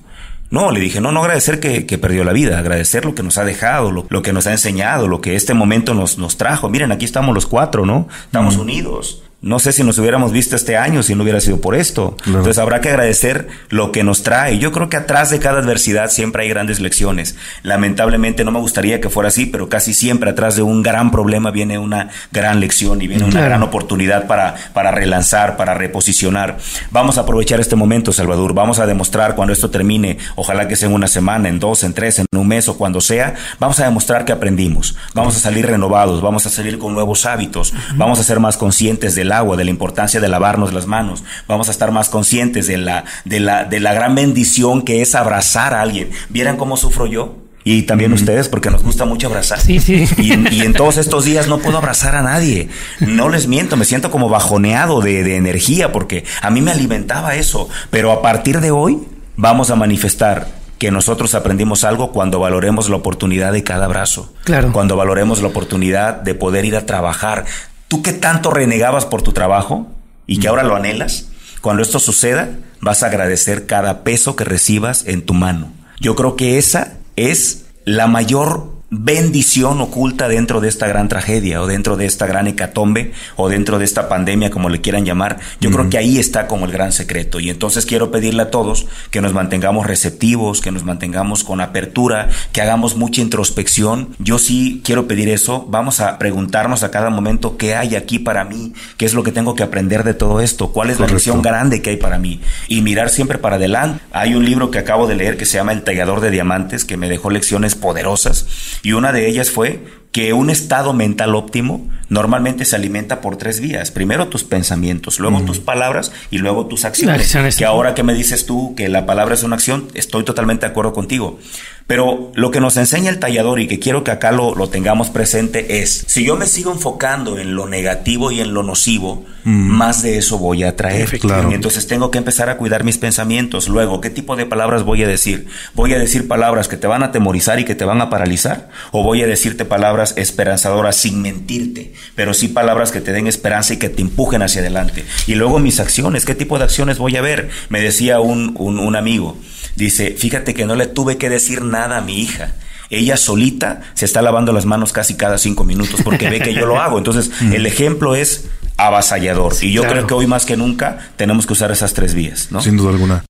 No, 0.51 0.71
le 0.71 0.81
dije, 0.81 1.01
no, 1.01 1.13
no 1.13 1.21
agradecer 1.21 1.61
que, 1.61 1.87
que 1.87 1.97
perdió 1.97 2.25
la 2.25 2.33
vida, 2.33 2.59
agradecer 2.59 3.07
lo 3.07 3.15
que 3.15 3.23
nos 3.23 3.39
ha 3.39 3.45
dejado, 3.45 3.91
lo, 3.91 4.07
lo 4.11 4.21
que 4.21 4.35
nos 4.35 4.47
ha 4.47 4.53
enseñado, 4.53 5.09
lo 5.09 5.23
que 5.23 5.35
este 5.35 5.55
momento 5.55 5.95
nos, 5.95 6.19
nos 6.19 6.37
trajo. 6.37 6.69
Miren, 6.69 6.93
aquí 6.93 7.07
estamos 7.07 7.35
los 7.35 7.47
cuatro, 7.47 7.87
¿no? 7.87 8.07
Estamos 8.27 8.57
unidos. 8.57 9.23
No 9.43 9.59
sé 9.59 9.73
si 9.73 9.83
nos 9.83 9.99
hubiéramos 9.99 10.31
visto 10.31 10.55
este 10.55 10.77
año 10.77 11.03
si 11.03 11.17
no 11.17 11.25
hubiera 11.25 11.41
sido 11.41 11.61
por 11.61 11.75
esto. 11.75 12.17
Entonces 12.27 12.59
habrá 12.59 12.81
que 12.81 12.91
agradecer 12.91 13.49
lo 13.71 13.91
que 13.91 14.05
nos 14.05 14.23
trae. 14.23 14.59
Yo 14.59 14.71
creo 14.71 14.89
que 14.89 14.97
atrás 14.97 15.31
de 15.31 15.41
cada 15.41 15.59
adversidad 15.59 16.11
siempre 16.11 16.45
hay 16.45 16.49
grandes 16.49 16.79
lecciones. 16.79 17.35
Lamentablemente 17.65 18.45
no 18.45 18.53
me 18.53 18.61
gustaría 18.61 19.01
que 19.01 19.09
fuera 19.09 19.29
así, 19.29 19.47
pero 19.47 19.69
casi 19.69 19.95
siempre 19.95 20.31
atrás 20.31 20.55
de 20.55 20.63
un 20.63 20.85
gran 20.85 21.11
problema 21.11 21.51
viene 21.51 21.77
una 21.77 22.09
gran 22.31 22.61
lección 22.61 23.03
y 23.03 23.09
viene 23.09 23.25
una 23.25 23.41
gran 23.41 23.65
oportunidad 23.65 24.29
para, 24.29 24.55
para 24.73 24.93
relanzar, 24.93 25.57
para 25.57 25.75
reposicionar. 25.75 26.59
Vamos 26.93 27.19
a 27.19 27.23
aprovechar 27.23 27.59
este 27.59 27.75
momento, 27.75 28.13
Salvador. 28.13 28.55
Vamos 28.55 28.79
a 28.79 28.87
demostrar 28.87 29.35
cuando 29.35 29.53
esto 29.53 29.71
termine, 29.71 30.19
ojalá 30.37 30.69
que 30.69 30.77
sea 30.77 30.89
en 30.89 30.95
una 30.95 31.09
semana, 31.09 31.49
en 31.49 31.59
dos, 31.59 31.83
en 31.83 31.95
tres, 31.95 32.21
en 32.21 32.27
un 32.33 32.47
mes 32.47 32.69
o 32.69 32.79
cuando 32.79 33.01
sea, 33.01 33.35
vamos 33.59 33.81
a 33.81 33.85
demostrar 33.85 34.25
que 34.25 34.31
aprendimos. 34.31 34.95
Vamos 35.15 35.37
a 35.37 35.41
salir 35.41 35.67
renovados, 35.67 36.23
vamos 36.23 36.47
a 36.47 36.51
salir 36.51 36.79
con 36.79 36.95
nuevos 36.95 37.27
hábitos, 37.27 37.75
vamos 37.97 38.21
a 38.21 38.23
ser 38.23 38.39
más 38.39 38.57
conscientes 38.57 39.17
del 39.17 39.32
agua, 39.33 39.57
de 39.57 39.65
la 39.65 39.71
importancia 39.71 40.21
de 40.21 40.29
lavarnos 40.29 40.73
las 40.73 40.87
manos. 40.87 41.25
Vamos 41.49 41.69
a 41.69 41.71
estar 41.73 41.91
más 41.91 42.09
conscientes 42.09 42.67
de 42.67 42.77
la, 42.77 43.05
de 43.25 43.41
la, 43.41 43.65
de 43.65 43.81
la 43.81 43.93
gran 43.95 44.15
bendición 44.15 44.83
que 44.83 45.03
es 45.03 45.15
abrazar 45.15 45.75
a 45.75 45.81
alguien. 45.81 46.11
¿Vieran 46.29 46.57
cómo 46.57 46.77
sufro 46.77 47.07
yo? 47.07 47.37
Y 47.65 47.83
también 47.83 48.13
ustedes, 48.13 48.49
porque 48.49 48.71
nos 48.71 48.83
gusta 48.83 49.05
mucho 49.05 49.29
abrazar. 49.29 49.61
Sí, 49.61 49.79
sí. 49.79 50.05
Y, 50.19 50.63
en 50.63 50.73
todos 50.73 50.97
estos 50.97 51.25
días 51.25 51.47
no 51.47 51.59
puedo 51.59 51.79
abrazar 51.79 52.17
a 52.17 52.23
nadie. 52.23 52.69
No 53.01 53.29
les 53.29 53.47
miento, 53.47 53.77
me 53.77 53.85
siento 53.85 54.11
como 54.11 54.29
bajoneado 54.29 55.01
de, 55.01 55.23
de 55.23 55.37
energía, 55.37 55.93
porque 55.93 56.25
a 56.41 56.51
mí 56.51 56.61
me 56.61 56.73
alimentaba 56.73 57.37
eso. 57.37 57.69
Pero 57.91 58.11
a 58.11 58.21
partir 58.21 58.61
de 58.61 58.73
hoy 58.73 58.99
vamos 59.37 59.71
a 59.71 59.77
manifestar 59.77 60.49
que 60.79 60.91
nosotros 60.91 61.37
aprendimos 61.37 61.85
algo 61.85 62.11
cuando 62.11 62.41
valoremos 62.41 62.89
la 62.89 62.97
oportunidad 62.97 63.53
de 63.53 63.63
cada 63.63 63.85
abrazo. 63.85 64.33
Claro. 64.43 64.73
Cuando 64.73 64.97
valoremos 64.97 65.41
la 65.41 65.47
oportunidad 65.47 66.17
de 66.17 66.35
poder 66.35 66.65
ir 66.65 66.75
a 66.75 66.87
trabajar, 66.87 67.45
Tú 67.93 68.01
que 68.01 68.15
tanto 68.15 68.51
renegabas 68.51 69.05
por 69.05 69.21
tu 69.21 69.33
trabajo 69.33 69.87
y 70.27 70.39
que 70.39 70.49
ahora 70.49 70.63
lo 70.63 70.75
anhelas, 70.75 71.29
cuando 71.61 71.83
esto 71.83 71.99
suceda, 71.99 72.49
vas 72.81 73.03
a 73.03 73.09
agradecer 73.09 73.67
cada 73.67 74.03
peso 74.03 74.35
que 74.35 74.45
recibas 74.45 75.07
en 75.07 75.27
tu 75.27 75.35
mano. 75.35 75.75
Yo 76.01 76.17
creo 76.17 76.35
que 76.35 76.57
esa 76.57 76.95
es 77.17 77.67
la 77.85 78.07
mayor 78.07 78.73
bendición 78.95 79.81
oculta 79.81 80.29
dentro 80.29 80.61
de 80.61 80.69
esta 80.69 80.87
gran 80.87 81.09
tragedia 81.09 81.63
o 81.63 81.67
dentro 81.67 81.97
de 81.97 82.05
esta 82.05 82.27
gran 82.27 82.47
hecatombe 82.47 83.13
o 83.37 83.49
dentro 83.49 83.79
de 83.79 83.87
esta 83.87 84.07
pandemia, 84.07 84.51
como 84.51 84.69
le 84.69 84.83
quieran 84.83 85.07
llamar. 85.07 85.39
Yo 85.61 85.71
creo 85.71 85.89
que 85.89 85.97
ahí 85.97 86.19
está 86.19 86.47
como 86.47 86.67
el 86.67 86.73
gran 86.73 86.93
secreto. 86.93 87.41
Y 87.41 87.49
entonces 87.49 87.87
quiero 87.87 88.11
pedirle 88.11 88.43
a 88.43 88.51
todos 88.51 88.87
que 89.11 89.23
nos 89.23 89.33
mantengamos 89.33 89.87
receptivos, 89.87 90.61
que 90.61 90.71
nos 90.71 90.85
mantengamos 90.85 91.43
con 91.43 91.63
apertura, 91.63 92.29
que 92.53 92.61
hagamos 92.61 92.95
mucha 92.95 93.23
introspección. 93.23 94.15
Yo 94.19 94.39
sí 94.39 94.83
quiero 94.85 95.09
pedir 95.09 95.31
eso. 95.31 95.65
Vamos 95.71 96.01
a 96.01 96.19
preguntarnos 96.19 96.83
a 96.83 96.91
cada 96.91 97.09
momento 97.09 97.57
qué 97.57 97.75
hay 97.75 97.97
aquí 97.97 98.19
para 98.19 98.45
mí, 98.45 98.75
qué 98.99 99.07
es 99.07 99.15
lo 99.15 99.23
que 99.23 99.33
tengo 99.33 99.55
que 99.55 99.63
aprender 99.63 100.05
de 100.05 100.13
todo 100.13 100.43
esto, 100.43 100.71
cuál 100.71 100.91
es 100.91 101.01
la 101.01 101.07
lección 101.07 101.41
grande 101.41 101.81
que 101.81 101.89
hay 101.89 101.97
para 101.97 102.19
mí 102.19 102.43
y 102.69 102.83
mirar 102.83 103.09
siempre 103.09 103.39
para 103.39 103.57
adelante. 103.57 104.03
Hay 104.13 104.35
un 104.35 104.45
libro 104.45 104.71
que 104.71 104.79
acabo 104.79 105.07
de 105.07 105.15
leer 105.15 105.39
que 105.39 105.47
se 105.47 105.57
llama 105.57 105.73
El 105.73 105.83
tallador 105.83 106.21
de 106.21 106.31
diamantes 106.31 106.85
que 106.85 106.99
me 106.99 107.09
dejó 107.09 107.31
lecciones 107.31 107.75
poderosas 107.75 108.47
y 108.83 108.93
una 108.93 109.13
de 109.13 109.29
ellas 109.29 109.51
fue 109.51 109.81
que 110.13 110.35
un 110.35 110.51
estado 110.51 110.93
mental 110.93 111.35
óptimo 111.35 111.89
normalmente 112.11 112.67
se 112.67 112.77
alimenta 112.77 113.23
por 113.23 113.39
tres 113.39 113.61
vías. 113.61 113.91
Primero 113.91 114.29
tus 114.29 114.45
pensamientos, 114.45 115.19
luego 115.19 115.41
tus 115.43 115.59
palabras 115.59 116.13
y 116.31 116.39
luego 116.39 116.67
tus 116.67 116.85
acciones. 116.85 117.17
Que 117.57 117.65
ahora 117.65 117.95
que 117.95 118.03
me 118.03 118.13
dices 118.13 118.45
tú 118.45 118.75
que 118.77 118.91
la 118.91 119.07
palabra 119.07 119.35
es 119.35 119.43
una 119.43 119.57
acción, 119.57 119.89
estoy 119.95 120.25
totalmente 120.25 120.67
de 120.67 120.73
acuerdo 120.73 120.93
contigo. 120.93 121.39
Pero 121.87 122.33
lo 122.35 122.51
que 122.51 122.61
nos 122.61 122.77
enseña 122.77 123.11
el 123.11 123.19
tallador 123.19 123.61
y 123.61 123.67
que 123.67 123.79
quiero 123.79 124.05
que 124.05 124.11
acá 124.11 124.33
lo, 124.33 124.55
lo 124.55 124.69
tengamos 124.69 125.11
presente 125.11 125.83
es, 125.83 126.05
si 126.07 126.25
yo 126.25 126.37
me 126.37 126.47
sigo 126.47 126.73
enfocando 126.73 127.39
en 127.39 127.55
lo 127.55 127.69
negativo 127.69 128.31
y 128.31 128.41
en 128.41 128.55
lo 128.55 128.63
nocivo, 128.63 129.25
más 129.45 130.03
de 130.03 130.19
eso 130.19 130.39
voy 130.39 130.63
a 130.63 130.77
traer. 130.77 131.09
Entonces 131.53 131.87
tengo 131.87 132.11
que 132.11 132.19
empezar 132.19 132.49
a 132.49 132.57
cuidar 132.57 132.85
mis 132.85 132.99
pensamientos. 132.99 133.69
Luego, 133.69 134.01
¿qué 134.01 134.11
tipo 134.11 134.37
de 134.37 134.47
palabras 134.47 134.85
voy 134.85 135.03
a 135.03 135.09
decir? 135.09 135.47
¿Voy 135.75 135.93
a 135.95 135.99
decir 135.99 136.29
palabras 136.29 136.69
que 136.69 136.77
te 136.77 136.87
van 136.87 137.03
a 137.03 137.07
atemorizar 137.07 137.59
y 137.59 137.65
que 137.65 137.75
te 137.75 137.85
van 137.85 138.01
a 138.01 138.11
paralizar? 138.11 138.71
¿O 138.93 139.03
voy 139.03 139.23
a 139.23 139.27
decirte 139.27 139.65
palabras 139.65 140.15
esperanzadoras 140.17 140.97
sin 140.97 141.23
mentirte? 141.23 141.93
Pero 142.15 142.35
sí 142.35 142.49
palabras 142.49 142.93
que 142.93 143.01
te 143.01 143.13
den 143.13 143.27
esperanza 143.27 143.75
y 143.75 143.79
que 143.79 143.89
te 143.89 144.03
empujen 144.03 144.43
hacia 144.43 144.61
adelante. 144.61 145.05
Y 145.27 145.35
luego 145.35 145.59
mis 145.59 145.81
acciones, 145.81 146.25
¿qué 146.25 146.35
tipo 146.35 146.59
de 146.59 146.65
acciones 146.65 146.99
voy 146.99 147.17
a 147.17 147.23
ver? 147.23 147.51
Me 147.69 147.81
decía 147.81 148.21
un, 148.21 148.55
un, 148.59 148.79
un 148.79 148.97
amigo, 148.97 149.37
dice, 149.77 150.15
fíjate 150.17 150.55
que 150.55 150.67
no 150.67 150.75
le 150.75 150.87
tuve 150.87 151.17
que 151.19 151.29
decir 151.29 151.63
nada 151.63 151.99
a 151.99 152.01
mi 152.01 152.21
hija 152.21 152.55
ella 152.93 153.17
solita 153.17 153.81
se 153.95 154.05
está 154.05 154.21
lavando 154.21 154.53
las 154.53 154.67
manos 154.67 154.93
casi 154.93 155.15
cada 155.15 155.39
cinco 155.39 155.65
minutos 155.65 156.03
porque 156.05 156.29
ve 156.29 156.41
que 156.41 156.53
yo 156.55 156.67
lo 156.67 156.81
hago. 156.81 156.99
Entonces, 156.99 157.31
el 157.41 157.65
ejemplo 157.65 158.15
es 158.15 158.49
avasallador. 158.77 159.55
y 159.63 159.73
yo 159.73 159.83
creo 159.85 160.07
que 160.07 160.15
hoy 160.15 160.27
más 160.27 160.45
que 160.45 160.57
nunca 160.57 160.99
tenemos 161.17 161.47
que 161.47 161.55
usar 161.55 161.71
esas 161.73 161.95
tres 161.95 162.15
vías, 162.15 162.49
¿no? 162.51 162.61
Sin 162.61 162.77
duda 162.77 162.91
alguna. 162.91 163.25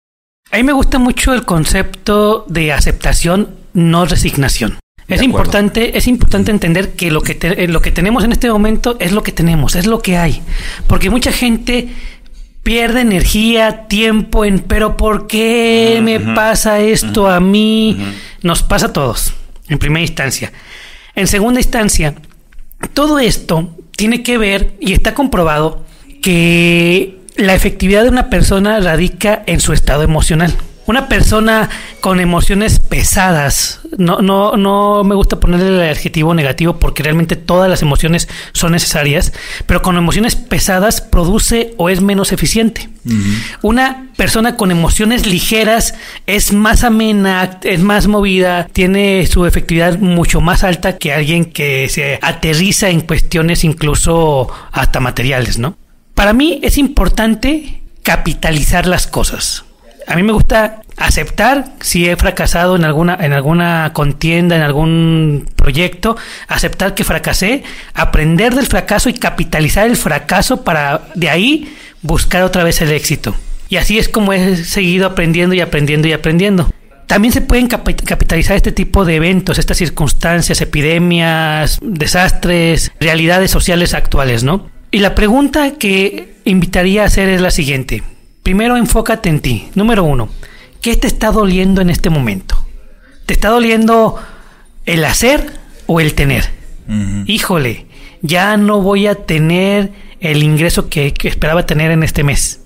A 0.51 0.57
mí 0.57 0.65
me 0.65 0.73
gusta 0.73 0.99
mucho 0.99 1.33
el 1.33 1.45
concepto 1.45 2.45
de 2.49 2.73
aceptación, 2.73 3.51
no 3.73 4.05
resignación. 4.05 4.79
Es 5.09 5.23
importante, 5.23 5.97
es 5.97 6.07
importante 6.07 6.51
entender 6.51 6.93
que 6.95 7.11
lo 7.11 7.23
que, 7.23 7.39
eh, 7.41 7.69
lo 7.69 7.83
que 7.83 7.93
tenemos 7.93 8.25
en 8.25 8.33
este 8.33 8.51
momento 8.51 8.97
es 8.99 9.13
lo 9.13 9.23
que 9.23 9.33
tenemos, 9.33 9.77
es 9.77 9.87
lo 9.87 10.01
que 10.01 10.17
hay. 10.17 10.43
Porque 10.87 11.11
mucha 11.11 11.33
gente 11.33 11.91
pierde 12.63 13.01
energía, 13.01 13.87
tiempo 13.89 14.45
en, 14.45 14.61
pero 14.61 14.97
¿por 14.97 15.27
qué 15.27 16.01
me 16.03 16.21
pasa 16.21 16.81
esto 16.81 17.29
a 17.29 17.41
mí? 17.41 17.99
Nos 18.43 18.63
pasa 18.63 18.87
a 18.87 18.93
todos, 18.93 19.35
en 19.69 19.79
primera 19.79 20.03
instancia. 20.03 20.53
En 21.15 21.27
segunda 21.27 21.61
instancia, 21.61 22.15
todo 22.95 23.19
esto 23.19 23.77
tiene 23.97 24.23
que 24.23 24.39
ver 24.39 24.75
y 24.81 24.93
está 24.93 25.15
comprobado 25.15 25.85
que 26.23 27.19
la 27.37 27.55
efectividad 27.55 28.05
de 28.05 28.11
una 28.11 28.31
persona 28.31 28.79
radica 28.81 29.43
en 29.47 29.61
su 29.61 29.73
estado 29.73 30.03
emocional. 30.03 30.55
Una 30.87 31.09
persona 31.09 31.71
con 32.01 32.19
emociones 32.19 32.81
pesadas, 32.81 33.81
no, 33.99 34.21
no, 34.21 34.57
no 34.57 35.05
me 35.05 35.15
gusta 35.15 35.39
ponerle 35.39 35.85
el 35.85 35.91
adjetivo 35.91 36.35
negativo 36.35 36.79
porque 36.79 37.05
realmente 37.05 37.37
todas 37.37 37.71
las 37.71 37.83
emociones 37.83 38.29
son 38.53 38.73
necesarias, 38.73 39.33
pero 39.67 39.81
con 39.81 39.97
emociones 39.97 40.35
pesadas 40.35 41.01
produce 41.01 41.75
o 41.77 41.89
es 41.89 42.01
menos 42.01 42.33
eficiente. 42.33 42.89
Una 43.63 44.09
persona 44.17 44.57
con 44.57 44.71
emociones 44.71 45.27
ligeras 45.27 45.95
es 46.27 46.53
más 46.53 46.85
amena, 46.85 47.59
es 47.63 47.81
más 47.81 48.07
movida, 48.09 48.69
tiene 48.73 49.27
su 49.27 49.47
efectividad 49.47 49.99
mucho 49.99 50.41
más 50.41 50.65
alta 50.65 50.99
que 50.99 51.13
alguien 51.13 51.47
que 51.47 51.89
se 51.89 52.19
aterriza 52.23 52.91
en 52.91 53.03
cuestiones 53.03 53.65
incluso 53.65 54.49
hasta 54.73 55.01
materiales, 55.01 55.59
¿no? 55.59 55.77
Para 56.15 56.33
mí 56.33 56.61
es 56.63 56.79
importante 56.79 57.83
capitalizar 58.03 58.87
las 58.87 59.07
cosas 59.07 59.65
a 60.07 60.17
mí 60.17 60.23
me 60.23 60.33
gusta 60.33 60.83
aceptar 60.97 61.65
si 61.81 62.09
he 62.09 62.17
fracasado 62.17 62.77
en 62.77 62.85
alguna, 62.85 63.19
en 63.21 63.33
alguna 63.33 63.93
contienda, 63.93 64.57
en 64.57 64.63
algún 64.63 65.49
proyecto, 65.57 66.17
aceptar 66.49 66.95
que 66.95 67.05
fracasé, 67.05 67.65
aprender 67.95 68.55
del 68.55 68.67
fracaso 68.67 69.09
y 69.09 69.15
capitalizar 69.15 69.87
el 69.87 69.97
fracaso 69.97 70.65
para 70.65 71.03
de 71.15 71.31
ahí 71.31 71.77
buscar 72.03 72.43
otra 72.43 72.65
vez 72.65 72.81
el 72.83 72.93
éxito. 72.93 73.35
Y 73.69 73.77
así 73.77 73.99
es 73.99 74.09
como 74.09 74.33
he 74.33 74.57
seguido 74.57 75.07
aprendiendo 75.07 75.55
y 75.55 75.61
aprendiendo 75.61 76.07
y 76.09 76.13
aprendiendo. 76.13 76.71
También 77.07 77.33
se 77.33 77.41
pueden 77.41 77.69
capitalizar 77.69 78.57
este 78.57 78.73
tipo 78.73 79.05
de 79.05 79.17
eventos, 79.17 79.59
estas 79.59 79.77
circunstancias, 79.77 80.61
epidemias, 80.61 81.79
desastres, 81.83 82.93
realidades 83.01 83.51
sociales 83.51 83.93
actuales, 83.93 84.45
¿no? 84.45 84.71
Y 84.91 84.99
la 84.99 85.15
pregunta 85.15 85.73
que 85.79 86.35
invitaría 86.45 87.03
a 87.03 87.07
hacer 87.07 87.29
es 87.29 87.41
la 87.41 87.51
siguiente. 87.51 88.03
Primero 88.43 88.77
enfócate 88.77 89.29
en 89.29 89.41
ti. 89.41 89.69
Número 89.75 90.05
uno, 90.05 90.29
¿qué 90.81 90.97
te 90.97 91.07
está 91.07 91.31
doliendo 91.31 91.81
en 91.81 91.91
este 91.91 92.11
momento? 92.11 92.57
¿Te 93.27 93.35
está 93.35 93.49
doliendo 93.49 94.17
el 94.85 95.05
hacer 95.05 95.53
o 95.87 96.01
el 96.01 96.15
tener? 96.15 96.45
Híjole, 97.27 97.87
ya 98.21 98.57
no 98.57 98.83
voy 98.83 99.07
a 99.07 99.15
tener 99.15 99.93
el 100.21 100.43
ingreso 100.43 100.89
que, 100.89 101.15
que 101.15 101.29
esperaba 101.29 101.65
tener 101.65 101.91
en 101.91 102.03
este 102.03 102.25
mes. 102.25 102.61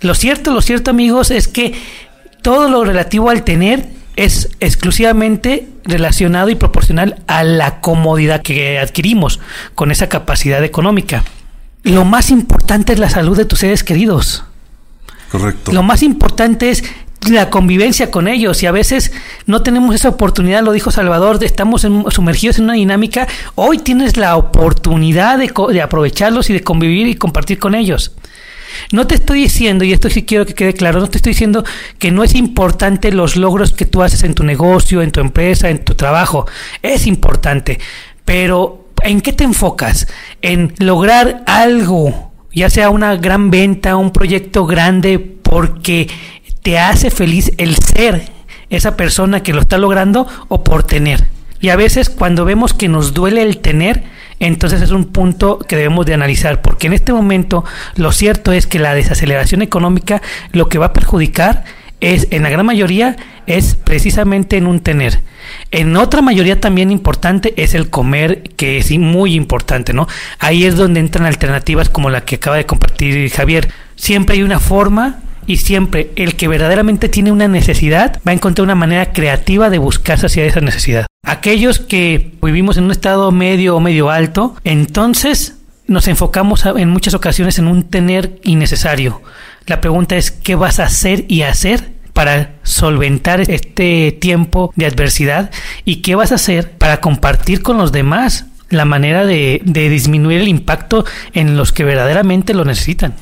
Lo 0.00 0.14
cierto, 0.14 0.52
lo 0.52 0.60
cierto 0.60 0.90
amigos, 0.90 1.30
es 1.30 1.48
que 1.48 1.74
todo 2.42 2.68
lo 2.68 2.84
relativo 2.84 3.30
al 3.30 3.44
tener 3.44 3.86
es 4.16 4.50
exclusivamente 4.60 5.68
relacionado 5.84 6.50
y 6.50 6.54
proporcional 6.54 7.22
a 7.26 7.42
la 7.44 7.80
comodidad 7.80 8.42
que 8.42 8.78
adquirimos 8.78 9.40
con 9.74 9.90
esa 9.90 10.08
capacidad 10.08 10.62
económica. 10.62 11.24
Lo 11.82 12.04
más 12.04 12.30
importante 12.30 12.92
es 12.92 12.98
la 12.98 13.10
salud 13.10 13.36
de 13.36 13.44
tus 13.44 13.60
seres 13.60 13.84
queridos. 13.84 14.44
Lo 15.72 15.82
más 15.82 16.02
importante 16.02 16.70
es 16.70 16.84
la 17.30 17.50
convivencia 17.50 18.10
con 18.10 18.28
ellos 18.28 18.62
y 18.62 18.66
a 18.66 18.72
veces 18.72 19.12
no 19.46 19.62
tenemos 19.62 19.94
esa 19.94 20.10
oportunidad, 20.10 20.62
lo 20.62 20.72
dijo 20.72 20.90
Salvador, 20.90 21.42
estamos 21.42 21.86
sumergidos 22.10 22.58
en 22.58 22.64
una 22.64 22.74
dinámica, 22.74 23.26
hoy 23.54 23.78
tienes 23.78 24.16
la 24.16 24.36
oportunidad 24.36 25.38
de, 25.38 25.52
de, 25.72 25.82
aprovecharlos 25.82 26.50
y 26.50 26.52
de 26.52 26.62
convivir 26.62 27.06
y 27.06 27.14
compartir 27.14 27.58
con 27.58 27.74
ellos. 27.74 28.12
No 28.90 29.06
te 29.06 29.14
estoy 29.14 29.42
diciendo, 29.42 29.84
y 29.84 29.92
esto 29.92 30.10
sí 30.10 30.24
quiero 30.24 30.46
que 30.46 30.54
quede 30.54 30.74
claro, 30.74 31.00
no 31.00 31.08
te 31.08 31.18
estoy 31.18 31.30
diciendo 31.30 31.64
que 31.98 32.10
no 32.10 32.24
es 32.24 32.34
importante 32.34 33.12
los 33.12 33.36
logros 33.36 33.72
que 33.72 33.86
tú 33.86 34.02
haces 34.02 34.24
en 34.24 34.34
tu 34.34 34.42
negocio, 34.42 35.00
en 35.00 35.12
tu 35.12 35.20
empresa, 35.20 35.70
en 35.70 35.84
tu 35.84 35.94
trabajo, 35.94 36.46
es 36.82 37.06
importante, 37.06 37.78
pero 38.24 38.88
¿en 39.02 39.20
qué 39.20 39.32
te 39.32 39.44
enfocas? 39.44 40.08
¿En 40.42 40.74
lograr 40.78 41.44
algo? 41.46 42.33
Ya 42.54 42.70
sea 42.70 42.90
una 42.90 43.16
gran 43.16 43.50
venta, 43.50 43.96
un 43.96 44.10
proyecto 44.10 44.66
grande, 44.66 45.18
porque 45.18 46.08
te 46.62 46.78
hace 46.78 47.10
feliz 47.10 47.52
el 47.58 47.76
ser 47.76 48.32
esa 48.70 48.96
persona 48.96 49.42
que 49.42 49.52
lo 49.52 49.60
está 49.60 49.78
logrando 49.78 50.26
o 50.48 50.64
por 50.64 50.82
tener. 50.82 51.28
Y 51.60 51.70
a 51.70 51.76
veces 51.76 52.10
cuando 52.10 52.44
vemos 52.44 52.74
que 52.74 52.88
nos 52.88 53.14
duele 53.14 53.42
el 53.42 53.58
tener, 53.58 54.02
entonces 54.40 54.82
es 54.82 54.90
un 54.90 55.06
punto 55.06 55.58
que 55.58 55.76
debemos 55.76 56.06
de 56.06 56.14
analizar, 56.14 56.60
porque 56.60 56.88
en 56.88 56.92
este 56.92 57.12
momento 57.12 57.64
lo 57.96 58.12
cierto 58.12 58.52
es 58.52 58.66
que 58.66 58.78
la 58.78 58.94
desaceleración 58.94 59.62
económica 59.62 60.20
lo 60.52 60.68
que 60.68 60.78
va 60.78 60.86
a 60.86 60.92
perjudicar 60.92 61.64
es, 62.12 62.28
en 62.30 62.42
la 62.42 62.50
gran 62.50 62.66
mayoría, 62.66 63.16
es 63.46 63.74
precisamente 63.76 64.56
en 64.56 64.66
un 64.66 64.80
tener. 64.80 65.20
En 65.70 65.96
otra 65.96 66.22
mayoría 66.22 66.60
también 66.60 66.90
importante 66.90 67.54
es 67.56 67.74
el 67.74 67.90
comer, 67.90 68.42
que 68.56 68.78
es 68.78 68.90
muy 68.98 69.34
importante, 69.34 69.92
¿no? 69.92 70.06
Ahí 70.38 70.64
es 70.64 70.76
donde 70.76 71.00
entran 71.00 71.26
alternativas 71.26 71.88
como 71.88 72.10
la 72.10 72.24
que 72.24 72.36
acaba 72.36 72.56
de 72.56 72.66
compartir 72.66 73.30
Javier. 73.30 73.70
Siempre 73.96 74.36
hay 74.36 74.42
una 74.42 74.60
forma 74.60 75.20
y 75.46 75.58
siempre 75.58 76.10
el 76.16 76.36
que 76.36 76.48
verdaderamente 76.48 77.08
tiene 77.08 77.32
una 77.32 77.48
necesidad 77.48 78.20
va 78.26 78.32
a 78.32 78.34
encontrar 78.34 78.64
una 78.64 78.74
manera 78.74 79.12
creativa 79.12 79.70
de 79.70 79.78
buscarse 79.78 80.26
hacia 80.26 80.44
esa 80.44 80.60
necesidad. 80.60 81.06
Aquellos 81.26 81.80
que 81.80 82.34
vivimos 82.42 82.76
en 82.76 82.84
un 82.84 82.90
estado 82.90 83.30
medio 83.30 83.76
o 83.76 83.80
medio 83.80 84.10
alto, 84.10 84.56
entonces 84.64 85.56
nos 85.86 86.08
enfocamos 86.08 86.64
en 86.64 86.88
muchas 86.88 87.14
ocasiones 87.14 87.58
en 87.58 87.66
un 87.66 87.84
tener 87.84 88.40
innecesario. 88.42 89.22
La 89.66 89.80
pregunta 89.80 90.16
es, 90.16 90.30
¿qué 90.30 90.54
vas 90.54 90.80
a 90.80 90.84
hacer 90.84 91.24
y 91.28 91.42
hacer 91.42 91.93
para 92.14 92.54
solventar 92.62 93.42
este 93.50 94.12
tiempo 94.12 94.72
de 94.76 94.86
adversidad? 94.86 95.50
¿Y 95.84 95.96
qué 95.96 96.14
vas 96.14 96.32
a 96.32 96.36
hacer 96.36 96.70
para 96.70 97.00
compartir 97.00 97.60
con 97.60 97.76
los 97.76 97.92
demás 97.92 98.46
la 98.70 98.86
manera 98.86 99.26
de, 99.26 99.60
de 99.64 99.90
disminuir 99.90 100.40
el 100.40 100.48
impacto 100.48 101.04
en 101.34 101.58
los 101.58 101.72
que 101.72 101.84
verdaderamente 101.84 102.54
lo 102.54 102.64
necesitan? 102.64 103.14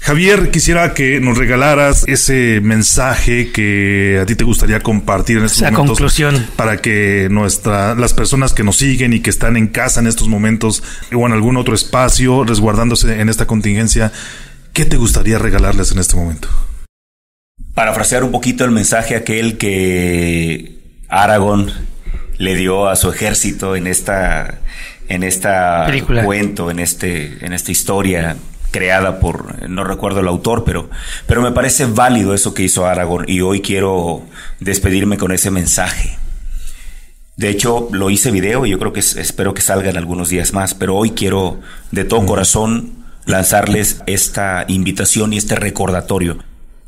Javier, 0.00 0.50
quisiera 0.50 0.94
que 0.94 1.20
nos 1.20 1.38
regalaras 1.38 2.04
ese 2.06 2.60
mensaje 2.62 3.50
que 3.50 4.18
a 4.22 4.26
ti 4.26 4.36
te 4.36 4.44
gustaría 4.44 4.80
compartir 4.80 5.38
en 5.38 5.44
estos 5.44 5.58
Esa 5.58 5.70
momentos. 5.70 5.98
conclusión. 5.98 6.46
Para 6.56 6.78
que 6.78 7.28
nuestra, 7.30 7.94
las 7.94 8.14
personas 8.14 8.52
que 8.52 8.62
nos 8.64 8.76
siguen 8.76 9.12
y 9.12 9.20
que 9.20 9.30
están 9.30 9.56
en 9.56 9.66
casa 9.66 10.00
en 10.00 10.06
estos 10.06 10.28
momentos 10.28 10.82
o 11.12 11.26
en 11.26 11.32
algún 11.32 11.56
otro 11.56 11.74
espacio 11.74 12.44
resguardándose 12.44 13.20
en 13.20 13.28
esta 13.28 13.46
contingencia, 13.46 14.12
¿qué 14.72 14.84
te 14.84 14.96
gustaría 14.96 15.38
regalarles 15.38 15.92
en 15.92 15.98
este 15.98 16.16
momento? 16.16 16.48
Parafrasear 17.78 18.24
un 18.24 18.32
poquito 18.32 18.64
el 18.64 18.72
mensaje 18.72 19.14
aquel 19.14 19.56
que 19.56 20.80
Aragón 21.08 21.70
le 22.36 22.56
dio 22.56 22.88
a 22.88 22.96
su 22.96 23.08
ejército 23.08 23.76
en 23.76 23.86
esta 23.86 24.58
en 25.08 25.22
esta 25.22 25.84
Película. 25.86 26.24
cuento, 26.24 26.72
en 26.72 26.80
este 26.80 27.38
en 27.46 27.52
esta 27.52 27.70
historia 27.70 28.34
creada 28.72 29.20
por 29.20 29.68
no 29.70 29.84
recuerdo 29.84 30.18
el 30.18 30.26
autor, 30.26 30.64
pero 30.64 30.90
pero 31.28 31.40
me 31.40 31.52
parece 31.52 31.86
válido 31.86 32.34
eso 32.34 32.52
que 32.52 32.64
hizo 32.64 32.84
Aragón 32.84 33.26
y 33.28 33.42
hoy 33.42 33.60
quiero 33.60 34.22
despedirme 34.58 35.16
con 35.16 35.30
ese 35.30 35.52
mensaje. 35.52 36.18
De 37.36 37.48
hecho, 37.48 37.88
lo 37.92 38.10
hice 38.10 38.32
video 38.32 38.66
y 38.66 38.70
yo 38.70 38.80
creo 38.80 38.92
que 38.92 38.98
es- 38.98 39.14
espero 39.14 39.54
que 39.54 39.62
salga 39.62 39.88
en 39.88 39.96
algunos 39.96 40.30
días 40.30 40.52
más, 40.52 40.74
pero 40.74 40.96
hoy 40.96 41.10
quiero 41.12 41.60
de 41.92 42.02
todo 42.04 42.26
corazón 42.26 43.04
lanzarles 43.24 44.02
esta 44.08 44.64
invitación 44.66 45.32
y 45.32 45.36
este 45.36 45.54
recordatorio. 45.54 46.38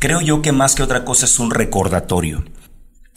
Creo 0.01 0.22
yo 0.22 0.40
que 0.40 0.51
más 0.51 0.74
que 0.74 0.82
otra 0.82 1.05
cosa 1.05 1.26
es 1.26 1.38
un 1.38 1.51
recordatorio. 1.51 2.42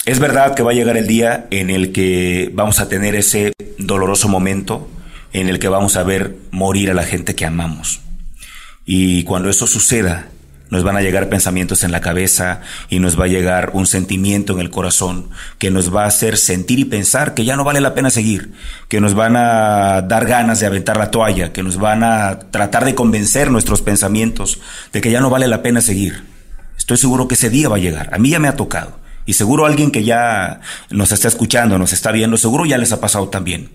Es 0.06 0.20
verdad 0.20 0.54
que 0.54 0.64
va 0.64 0.72
a 0.72 0.74
llegar 0.74 0.98
el 0.98 1.08
día 1.08 1.48
en 1.50 1.70
el 1.70 1.94
que 1.94 2.52
vamos 2.54 2.82
a 2.82 2.90
tener 2.90 3.16
ese 3.16 3.54
doloroso 3.78 4.28
momento 4.28 4.90
en 5.32 5.48
el 5.48 5.60
que 5.60 5.70
vamos 5.70 5.96
a 5.96 6.04
ver 6.04 6.36
morir 6.52 6.92
a 6.92 6.94
la 6.94 7.04
gente 7.04 7.36
que 7.36 7.46
amamos. 7.46 8.02
Y 8.86 9.24
cuando 9.24 9.50
eso 9.50 9.66
suceda, 9.66 10.28
nos 10.72 10.84
van 10.84 10.98
a 10.98 11.02
llegar 11.02 11.30
pensamientos 11.30 11.86
en 11.86 11.94
la 11.94 12.02
cabeza 12.02 12.60
y 12.90 13.00
nos 13.00 13.18
va 13.18 13.26
a 13.26 13.30
llegar 13.30 13.72
un 13.74 13.86
sentimiento 13.86 14.52
en 14.52 14.60
el 14.60 14.70
corazón 14.70 15.30
que 15.60 15.72
nos 15.72 15.96
va 15.96 16.04
a 16.04 16.08
hacer 16.08 16.36
sentir 16.36 16.80
y 16.80 16.86
pensar 16.86 17.34
que 17.34 17.46
ya 17.46 17.56
no 17.56 17.64
vale 17.64 17.80
la 17.80 17.94
pena 17.94 18.10
seguir, 18.10 18.52
que 18.90 19.00
nos 19.00 19.14
van 19.14 19.38
a 19.38 20.02
dar 20.02 20.26
ganas 20.26 20.60
de 20.60 20.66
aventar 20.66 20.98
la 20.98 21.12
toalla, 21.12 21.54
que 21.54 21.64
nos 21.64 21.78
van 21.78 22.04
a 22.04 22.40
tratar 22.52 22.84
de 22.84 22.94
convencer 22.94 23.50
nuestros 23.52 23.82
pensamientos 23.82 24.60
de 24.92 25.00
que 25.00 25.12
ya 25.12 25.22
no 25.22 25.30
vale 25.30 25.48
la 25.48 25.62
pena 25.62 25.80
seguir. 25.80 26.33
Estoy 26.78 26.98
seguro 26.98 27.28
que 27.28 27.36
ese 27.36 27.50
día 27.50 27.70
va 27.70 27.78
a 27.78 27.80
llegar. 27.80 28.14
A 28.14 28.18
mí 28.18 28.30
ya 28.30 28.40
me 28.40 28.48
ha 28.48 28.56
tocado. 28.56 29.00
Y 29.26 29.34
seguro 29.34 29.66
alguien 29.66 29.92
que 29.92 30.04
ya 30.04 30.60
nos 30.90 31.12
está 31.12 31.28
escuchando, 31.28 31.78
nos 31.78 31.94
está 31.94 32.12
viendo, 32.12 32.38
seguro 32.38 32.66
ya 32.66 32.78
les 32.78 32.92
ha 32.92 33.00
pasado 33.00 33.30
también. 33.30 33.70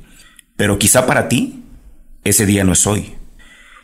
Pero 0.57 0.79
quizá 0.79 1.07
para 1.07 1.29
ti, 1.29 1.63
ese 2.25 2.45
día 2.45 2.65
no 2.65 2.73
es 2.73 2.87
hoy. 2.87 3.15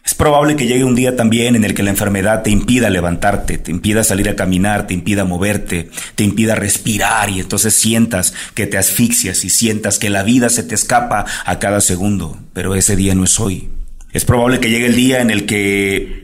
Es 0.05 0.15
probable 0.15 0.57
que 0.57 0.67
llegue 0.67 0.85
un 0.85 0.95
día 0.95 1.17
también 1.17 1.57
en 1.57 1.65
el 1.65 1.73
que 1.73 1.83
la 1.83 1.89
enfermedad 1.89 2.43
te 2.43 2.51
impida 2.51 2.91
levantarte, 2.91 3.57
te 3.57 3.71
impida 3.71 4.05
salir 4.05 4.29
a 4.29 4.37
caminar, 4.37 4.87
te 4.87 4.93
impida 4.93 5.25
moverte, 5.25 5.89
te 6.15 6.25
impida 6.25 6.55
respirar 6.55 7.31
y 7.31 7.41
entonces 7.41 7.75
sientas 7.75 8.35
que 8.53 8.67
te 8.67 8.77
asfixias 8.77 9.45
y 9.47 9.51
sientas 9.51 9.99
que 9.99 10.11
la 10.11 10.23
vida 10.23 10.51
se 10.51 10.62
te 10.62 10.75
escapa 10.75 11.25
a 11.47 11.59
cada 11.59 11.81
segundo. 11.81 12.39
Pero 12.53 12.75
ese 12.75 12.97
día 12.97 13.15
no 13.15 13.25
es 13.25 13.41
hoy. 13.41 13.71
Es 14.12 14.27
probable 14.27 14.61
que 14.61 14.69
llegue 14.69 14.87
el 14.87 14.95
día 14.95 15.23
en 15.23 15.31
el 15.31 15.47
que 15.47 16.24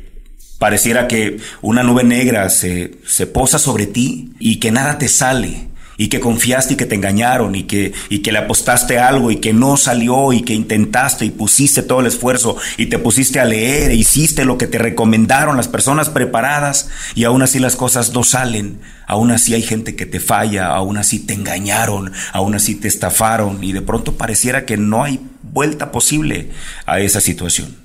pareciera 0.60 1.08
que 1.08 1.38
una 1.62 1.82
nube 1.82 2.04
negra 2.04 2.50
se, 2.50 2.98
se 3.06 3.26
posa 3.26 3.58
sobre 3.58 3.86
ti 3.86 4.34
y 4.38 4.60
que 4.60 4.70
nada 4.70 4.98
te 4.98 5.08
sale 5.08 5.70
y 5.96 6.08
que 6.08 6.20
confiaste 6.20 6.74
y 6.74 6.76
que 6.76 6.84
te 6.84 6.94
engañaron 6.94 7.54
y 7.54 7.62
que, 7.64 7.94
y 8.10 8.18
que 8.18 8.30
le 8.30 8.40
apostaste 8.40 8.98
algo 8.98 9.30
y 9.30 9.36
que 9.36 9.54
no 9.54 9.78
salió 9.78 10.34
y 10.34 10.42
que 10.42 10.52
intentaste 10.52 11.24
y 11.24 11.30
pusiste 11.30 11.82
todo 11.82 12.00
el 12.00 12.06
esfuerzo 12.06 12.58
y 12.76 12.86
te 12.86 12.98
pusiste 12.98 13.40
a 13.40 13.46
leer 13.46 13.90
e 13.90 13.94
hiciste 13.94 14.44
lo 14.44 14.58
que 14.58 14.66
te 14.66 14.76
recomendaron 14.76 15.56
las 15.56 15.68
personas 15.68 16.10
preparadas 16.10 16.90
y 17.14 17.24
aún 17.24 17.40
así 17.40 17.58
las 17.58 17.76
cosas 17.76 18.12
no 18.12 18.22
salen, 18.22 18.82
aún 19.06 19.30
así 19.30 19.54
hay 19.54 19.62
gente 19.62 19.96
que 19.96 20.04
te 20.04 20.20
falla, 20.20 20.66
aún 20.66 20.98
así 20.98 21.20
te 21.20 21.32
engañaron, 21.32 22.12
aún 22.34 22.54
así 22.54 22.74
te 22.74 22.88
estafaron 22.88 23.64
y 23.64 23.72
de 23.72 23.80
pronto 23.80 24.18
pareciera 24.18 24.66
que 24.66 24.76
no 24.76 25.04
hay 25.04 25.20
vuelta 25.42 25.90
posible 25.90 26.50
a 26.84 27.00
esa 27.00 27.22
situación. 27.22 27.76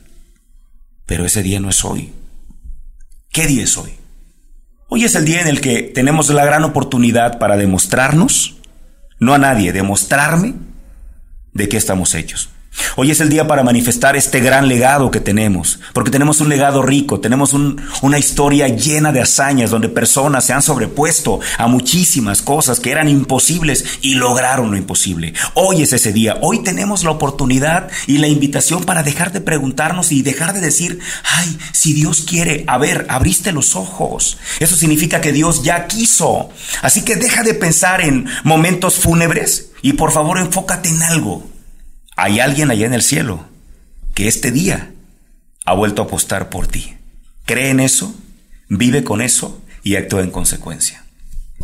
Pero 1.06 1.26
ese 1.26 1.42
día 1.42 1.62
no 1.62 1.70
es 1.70 1.86
hoy. 1.86 2.12
¿Qué 3.36 3.48
día 3.48 3.66
es 3.66 3.78
hoy? 3.78 3.92
Hoy 4.88 5.04
es 5.04 5.14
el 5.16 5.26
día 5.26 5.42
en 5.42 5.50
el 5.50 5.60
que 5.60 5.82
tenemos 5.82 6.30
la 6.30 6.46
gran 6.46 6.64
oportunidad 6.64 7.38
para 7.38 7.58
demostrarnos, 7.58 8.62
no 9.20 9.34
a 9.34 9.38
nadie, 9.38 9.74
demostrarme 9.74 10.54
de 11.52 11.68
qué 11.68 11.76
estamos 11.76 12.16
hechos. 12.16 12.50
Hoy 12.98 13.12
es 13.12 13.20
el 13.20 13.30
día 13.30 13.48
para 13.48 13.64
manifestar 13.64 14.16
este 14.16 14.40
gran 14.40 14.68
legado 14.68 15.12
que 15.12 15.20
tenemos, 15.20 15.80
porque 15.94 16.12
tenemos 16.12 16.40
un 16.42 16.50
legado 16.50 16.82
rico, 16.82 17.20
tenemos 17.20 17.54
un- 17.54 17.82
una 18.02 18.20
historia 18.20 18.68
llena 18.68 19.12
de 19.12 19.22
hazañas 19.22 19.70
donde 19.70 19.90
personas 19.90 20.46
se 20.46 20.54
han 20.54 20.62
sobrepuesto 20.62 21.40
a 21.58 21.68
muchísimas 21.68 22.42
cosas 22.42 22.80
que 22.80 22.92
eran 22.92 23.08
imposibles 23.10 23.86
y 24.02 24.16
lograron 24.16 24.72
lo 24.72 24.78
imposible. 24.78 25.34
Hoy 25.54 25.82
es 25.82 25.94
ese 25.94 26.14
día, 26.14 26.38
hoy 26.42 26.64
tenemos 26.64 27.04
la 27.04 27.12
oportunidad 27.12 27.90
y 28.08 28.18
la 28.18 28.28
invitación 28.28 28.84
para 28.84 29.04
dejar 29.04 29.32
de 29.32 29.42
preguntarnos 29.42 30.12
y 30.12 30.22
dejar 30.22 30.54
de 30.54 30.62
decir, 30.62 31.00
ay, 31.24 31.58
si 31.72 31.94
Dios 31.94 32.26
quiere, 32.28 32.64
a 32.68 32.78
ver, 32.78 33.06
abriste 33.10 33.52
los 33.52 33.76
ojos. 33.76 34.38
Eso 34.60 34.76
significa 34.76 35.22
que 35.22 35.32
Dios 35.32 35.64
ya 35.64 35.88
quiso. 35.88 36.50
Así 36.82 37.04
que 37.04 37.16
deja 37.16 37.44
de 37.44 37.54
pensar 37.54 38.02
en 38.02 38.28
momentos 38.44 38.96
fúnebres 38.96 39.72
y 39.82 39.94
por 39.94 40.12
favor 40.12 40.40
enfócate 40.40 40.90
en 40.90 41.04
algo. 41.04 41.55
Hay 42.16 42.40
alguien 42.40 42.72
allá 42.72 42.86
en 42.86 42.94
el 42.94 43.02
cielo 43.02 43.46
que 44.14 44.28
este 44.28 44.52
día 44.52 44.92
ha 45.66 45.74
vuelto 45.74 46.02
a 46.02 46.06
apostar 46.06 46.50
por 46.50 46.68
ti. 46.68 46.96
Cree 47.46 47.70
en 47.70 47.80
eso, 47.80 48.16
vive 48.70 49.04
con 49.04 49.22
eso 49.22 49.62
y 49.84 49.96
actúa 49.96 50.22
en 50.22 50.32
consecuencia. 50.32 51.04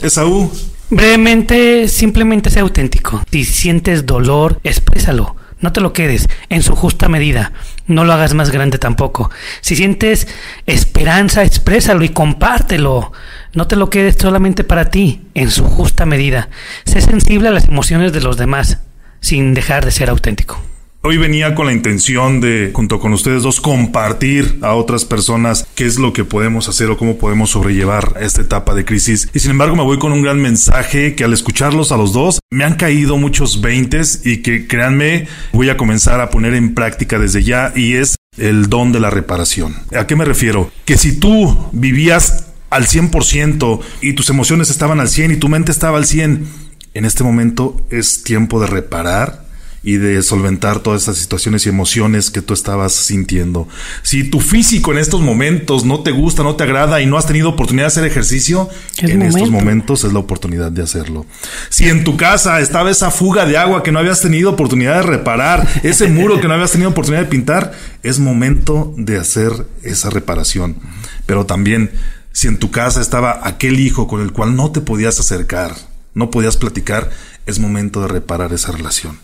Esaú, 0.01 0.51
Brevemente, 0.89 1.87
simplemente 1.87 2.49
sea 2.49 2.63
auténtico. 2.63 3.23
Si 3.31 3.45
sientes 3.45 4.05
dolor, 4.05 4.59
exprésalo. 4.65 5.37
No 5.61 5.71
te 5.71 5.79
lo 5.79 5.93
quedes 5.93 6.27
en 6.49 6.63
su 6.63 6.75
justa 6.75 7.07
medida. 7.07 7.53
No 7.87 8.03
lo 8.03 8.11
hagas 8.11 8.33
más 8.33 8.51
grande 8.51 8.77
tampoco. 8.77 9.31
Si 9.61 9.77
sientes 9.77 10.27
esperanza, 10.65 11.43
exprésalo 11.43 12.03
y 12.03 12.09
compártelo. 12.09 13.13
No 13.53 13.67
te 13.67 13.77
lo 13.77 13.89
quedes 13.89 14.17
solamente 14.19 14.65
para 14.65 14.89
ti, 14.89 15.21
en 15.33 15.49
su 15.49 15.63
justa 15.63 16.05
medida. 16.05 16.49
Sé 16.83 16.99
sensible 16.99 17.47
a 17.47 17.51
las 17.51 17.69
emociones 17.69 18.11
de 18.11 18.19
los 18.19 18.35
demás, 18.35 18.79
sin 19.21 19.53
dejar 19.53 19.85
de 19.85 19.91
ser 19.91 20.09
auténtico. 20.09 20.61
Hoy 21.03 21.17
venía 21.17 21.55
con 21.55 21.65
la 21.65 21.73
intención 21.73 22.41
de, 22.41 22.69
junto 22.73 22.99
con 22.99 23.11
ustedes 23.11 23.41
dos, 23.41 23.59
compartir 23.59 24.59
a 24.61 24.75
otras 24.75 25.03
personas 25.03 25.65
qué 25.73 25.87
es 25.87 25.97
lo 25.97 26.13
que 26.13 26.25
podemos 26.25 26.69
hacer 26.69 26.91
o 26.91 26.97
cómo 26.97 27.17
podemos 27.17 27.49
sobrellevar 27.49 28.17
esta 28.21 28.41
etapa 28.41 28.75
de 28.75 28.85
crisis. 28.85 29.27
Y 29.33 29.39
sin 29.39 29.49
embargo 29.49 29.75
me 29.75 29.81
voy 29.81 29.97
con 29.97 30.11
un 30.11 30.21
gran 30.21 30.39
mensaje 30.39 31.15
que 31.15 31.23
al 31.23 31.33
escucharlos 31.33 31.91
a 31.91 31.97
los 31.97 32.13
dos 32.13 32.39
me 32.51 32.65
han 32.65 32.75
caído 32.75 33.17
muchos 33.17 33.61
veintes 33.61 34.21
y 34.25 34.43
que 34.43 34.67
créanme 34.67 35.27
voy 35.53 35.69
a 35.69 35.77
comenzar 35.77 36.21
a 36.21 36.29
poner 36.29 36.53
en 36.53 36.75
práctica 36.75 37.17
desde 37.17 37.41
ya 37.41 37.73
y 37.75 37.95
es 37.95 38.17
el 38.37 38.69
don 38.69 38.91
de 38.91 38.99
la 38.99 39.09
reparación. 39.09 39.75
¿A 39.97 40.05
qué 40.05 40.15
me 40.15 40.25
refiero? 40.25 40.71
Que 40.85 40.99
si 40.99 41.17
tú 41.17 41.67
vivías 41.71 42.51
al 42.69 42.85
100% 42.85 43.79
y 44.01 44.13
tus 44.13 44.29
emociones 44.29 44.69
estaban 44.69 44.99
al 44.99 45.09
100 45.09 45.31
y 45.31 45.37
tu 45.37 45.49
mente 45.49 45.71
estaba 45.71 45.97
al 45.97 46.05
100, 46.05 46.45
en 46.93 47.05
este 47.05 47.23
momento 47.23 47.79
es 47.89 48.23
tiempo 48.23 48.59
de 48.59 48.67
reparar 48.67 49.41
y 49.83 49.95
de 49.95 50.21
solventar 50.21 50.79
todas 50.79 51.03
esas 51.03 51.17
situaciones 51.17 51.65
y 51.65 51.69
emociones 51.69 52.29
que 52.29 52.41
tú 52.41 52.53
estabas 52.53 52.93
sintiendo. 52.93 53.67
Si 54.03 54.23
tu 54.23 54.39
físico 54.39 54.91
en 54.91 54.99
estos 54.99 55.21
momentos 55.21 55.85
no 55.85 56.01
te 56.03 56.11
gusta, 56.11 56.43
no 56.43 56.55
te 56.55 56.63
agrada 56.63 57.01
y 57.01 57.07
no 57.07 57.17
has 57.17 57.25
tenido 57.25 57.49
oportunidad 57.49 57.85
de 57.85 57.87
hacer 57.87 58.05
ejercicio, 58.05 58.69
en 58.99 59.23
estos 59.23 59.49
momentos 59.49 60.03
es 60.03 60.13
la 60.13 60.19
oportunidad 60.19 60.71
de 60.71 60.83
hacerlo. 60.83 61.25
Si 61.69 61.89
en 61.89 62.03
tu 62.03 62.15
casa 62.15 62.59
estaba 62.59 62.91
esa 62.91 63.09
fuga 63.09 63.45
de 63.45 63.57
agua 63.57 63.81
que 63.81 63.91
no 63.91 63.99
habías 63.99 64.21
tenido 64.21 64.51
oportunidad 64.51 64.97
de 64.97 65.03
reparar, 65.03 65.67
ese 65.83 66.07
muro 66.07 66.39
que 66.39 66.47
no 66.47 66.53
habías 66.53 66.71
tenido 66.71 66.91
oportunidad 66.91 67.23
de 67.23 67.29
pintar, 67.29 67.71
es 68.03 68.19
momento 68.19 68.93
de 68.97 69.17
hacer 69.17 69.51
esa 69.81 70.11
reparación. 70.11 70.75
Pero 71.25 71.47
también, 71.47 71.91
si 72.33 72.47
en 72.47 72.57
tu 72.57 72.69
casa 72.69 73.01
estaba 73.01 73.41
aquel 73.43 73.79
hijo 73.79 74.07
con 74.07 74.21
el 74.21 74.31
cual 74.31 74.55
no 74.55 74.71
te 74.71 74.81
podías 74.81 75.19
acercar, 75.19 75.90
no 76.13 76.29
podías 76.31 76.57
platicar, 76.57 77.09
es 77.45 77.59
momento 77.59 78.01
de 78.01 78.07
reparar 78.07 78.53
esa 78.53 78.71
relación. 78.71 79.19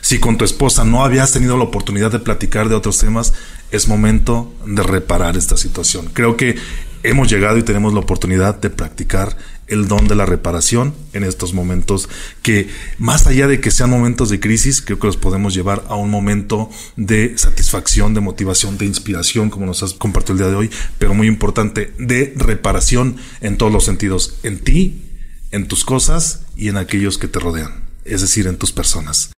Si 0.00 0.18
con 0.18 0.36
tu 0.36 0.44
esposa 0.44 0.84
no 0.84 1.04
habías 1.04 1.32
tenido 1.32 1.56
la 1.56 1.64
oportunidad 1.64 2.12
de 2.12 2.18
platicar 2.18 2.68
de 2.68 2.74
otros 2.74 2.98
temas, 2.98 3.32
es 3.70 3.88
momento 3.88 4.52
de 4.66 4.82
reparar 4.82 5.36
esta 5.36 5.56
situación. 5.56 6.10
Creo 6.12 6.36
que 6.36 6.56
hemos 7.02 7.30
llegado 7.30 7.58
y 7.58 7.62
tenemos 7.62 7.94
la 7.94 8.00
oportunidad 8.00 8.54
de 8.56 8.70
practicar 8.70 9.36
el 9.66 9.88
don 9.88 10.06
de 10.06 10.14
la 10.14 10.26
reparación 10.26 10.94
en 11.14 11.24
estos 11.24 11.54
momentos 11.54 12.08
que 12.42 12.68
más 12.98 13.26
allá 13.26 13.46
de 13.46 13.60
que 13.60 13.70
sean 13.70 13.90
momentos 13.90 14.28
de 14.28 14.38
crisis, 14.38 14.82
creo 14.82 14.98
que 14.98 15.06
los 15.06 15.16
podemos 15.16 15.54
llevar 15.54 15.84
a 15.88 15.94
un 15.94 16.10
momento 16.10 16.68
de 16.96 17.36
satisfacción, 17.38 18.12
de 18.12 18.20
motivación, 18.20 18.76
de 18.76 18.84
inspiración, 18.84 19.50
como 19.50 19.66
nos 19.66 19.82
has 19.82 19.94
compartido 19.94 20.34
el 20.34 20.38
día 20.40 20.48
de 20.48 20.56
hoy, 20.56 20.70
pero 20.98 21.14
muy 21.14 21.26
importante, 21.26 21.92
de 21.98 22.34
reparación 22.36 23.16
en 23.40 23.56
todos 23.56 23.72
los 23.72 23.84
sentidos, 23.84 24.36
en 24.42 24.58
ti, 24.58 25.11
en 25.52 25.68
tus 25.68 25.84
cosas 25.84 26.42
y 26.56 26.68
en 26.68 26.76
aquellos 26.76 27.18
que 27.18 27.28
te 27.28 27.38
rodean, 27.38 27.84
es 28.04 28.20
decir, 28.22 28.46
en 28.46 28.56
tus 28.56 28.72
personas. 28.72 29.30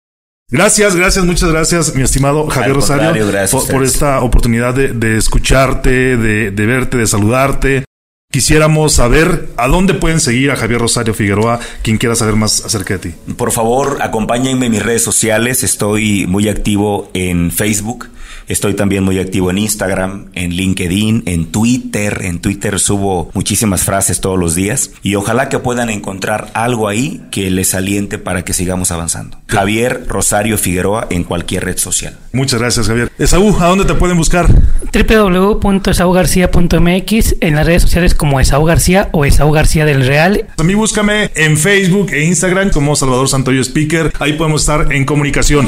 Gracias, 0.49 0.95
gracias, 0.95 1.25
muchas 1.25 1.49
gracias, 1.49 1.95
mi 1.95 2.03
estimado 2.03 2.47
Javier 2.47 2.75
Rosario, 2.75 3.27
por, 3.71 3.83
esta 3.83 4.21
oportunidad 4.21 4.73
de, 4.75 5.17
escucharte, 5.17 6.15
de, 6.15 6.51
de, 6.51 6.65
verte, 6.65 6.97
de 6.97 7.07
saludarte. 7.07 7.85
Quisiéramos 8.31 8.93
saber 8.93 9.49
a 9.57 9.67
dónde 9.67 9.93
pueden 9.93 10.19
seguir 10.19 10.51
a 10.51 10.55
Javier 10.55 10.79
Rosario 10.79 11.13
Figueroa, 11.13 11.59
quien 11.81 11.97
quiera 11.97 12.15
saber 12.15 12.35
más 12.35 12.65
acerca 12.65 12.95
de 12.95 13.11
ti. 13.11 13.15
Por 13.35 13.51
favor, 13.51 13.97
acompáñenme 14.01 14.67
en 14.67 14.71
mis 14.71 14.83
redes 14.83 15.03
sociales. 15.03 15.63
Estoy 15.63 16.25
muy 16.27 16.49
activo 16.49 17.09
en 17.13 17.51
Facebook 17.51 18.09
Estoy 18.47 18.73
también 18.73 19.03
muy 19.03 19.19
activo 19.19 19.51
en 19.51 19.57
Instagram, 19.57 20.27
en 20.33 20.51
LinkedIn, 20.51 21.23
en 21.25 21.51
Twitter. 21.51 22.21
En 22.23 22.39
Twitter 22.39 22.79
subo 22.79 23.29
muchísimas 23.33 23.83
frases 23.83 24.21
todos 24.21 24.39
los 24.39 24.55
días 24.55 24.91
y 25.01 25.15
ojalá 25.15 25.49
que 25.49 25.59
puedan 25.59 25.89
encontrar 25.89 26.51
algo 26.53 26.87
ahí 26.87 27.23
que 27.31 27.49
les 27.49 27.73
aliente 27.73 28.17
para 28.17 28.43
que 28.43 28.53
sigamos 28.53 28.91
avanzando. 28.91 29.37
Javier 29.47 30.05
Rosario 30.07 30.57
Figueroa 30.57 31.07
en 31.09 31.23
cualquier 31.23 31.65
red 31.65 31.77
social. 31.77 32.17
Muchas 32.31 32.59
gracias, 32.59 32.87
Javier. 32.87 33.11
Esaú, 33.17 33.55
¿a 33.59 33.67
dónde 33.67 33.85
te 33.85 33.93
pueden 33.93 34.17
buscar? 34.17 34.47
www.esaugarcía.mx 34.91 37.35
en 37.39 37.55
las 37.55 37.65
redes 37.65 37.81
sociales 37.81 38.15
como 38.15 38.39
Esaú 38.39 38.65
García 38.65 39.09
o 39.11 39.25
Esaú 39.25 39.51
García 39.51 39.85
del 39.85 40.05
Real. 40.05 40.47
A 40.57 40.63
mí 40.63 40.75
búscame 40.75 41.31
en 41.35 41.57
Facebook 41.57 42.11
e 42.11 42.25
Instagram 42.25 42.69
como 42.69 42.95
Salvador 42.95 43.27
Santoyo 43.27 43.61
Speaker. 43.61 44.13
Ahí 44.19 44.33
podemos 44.33 44.61
estar 44.61 44.93
en 44.93 45.05
comunicación. 45.05 45.67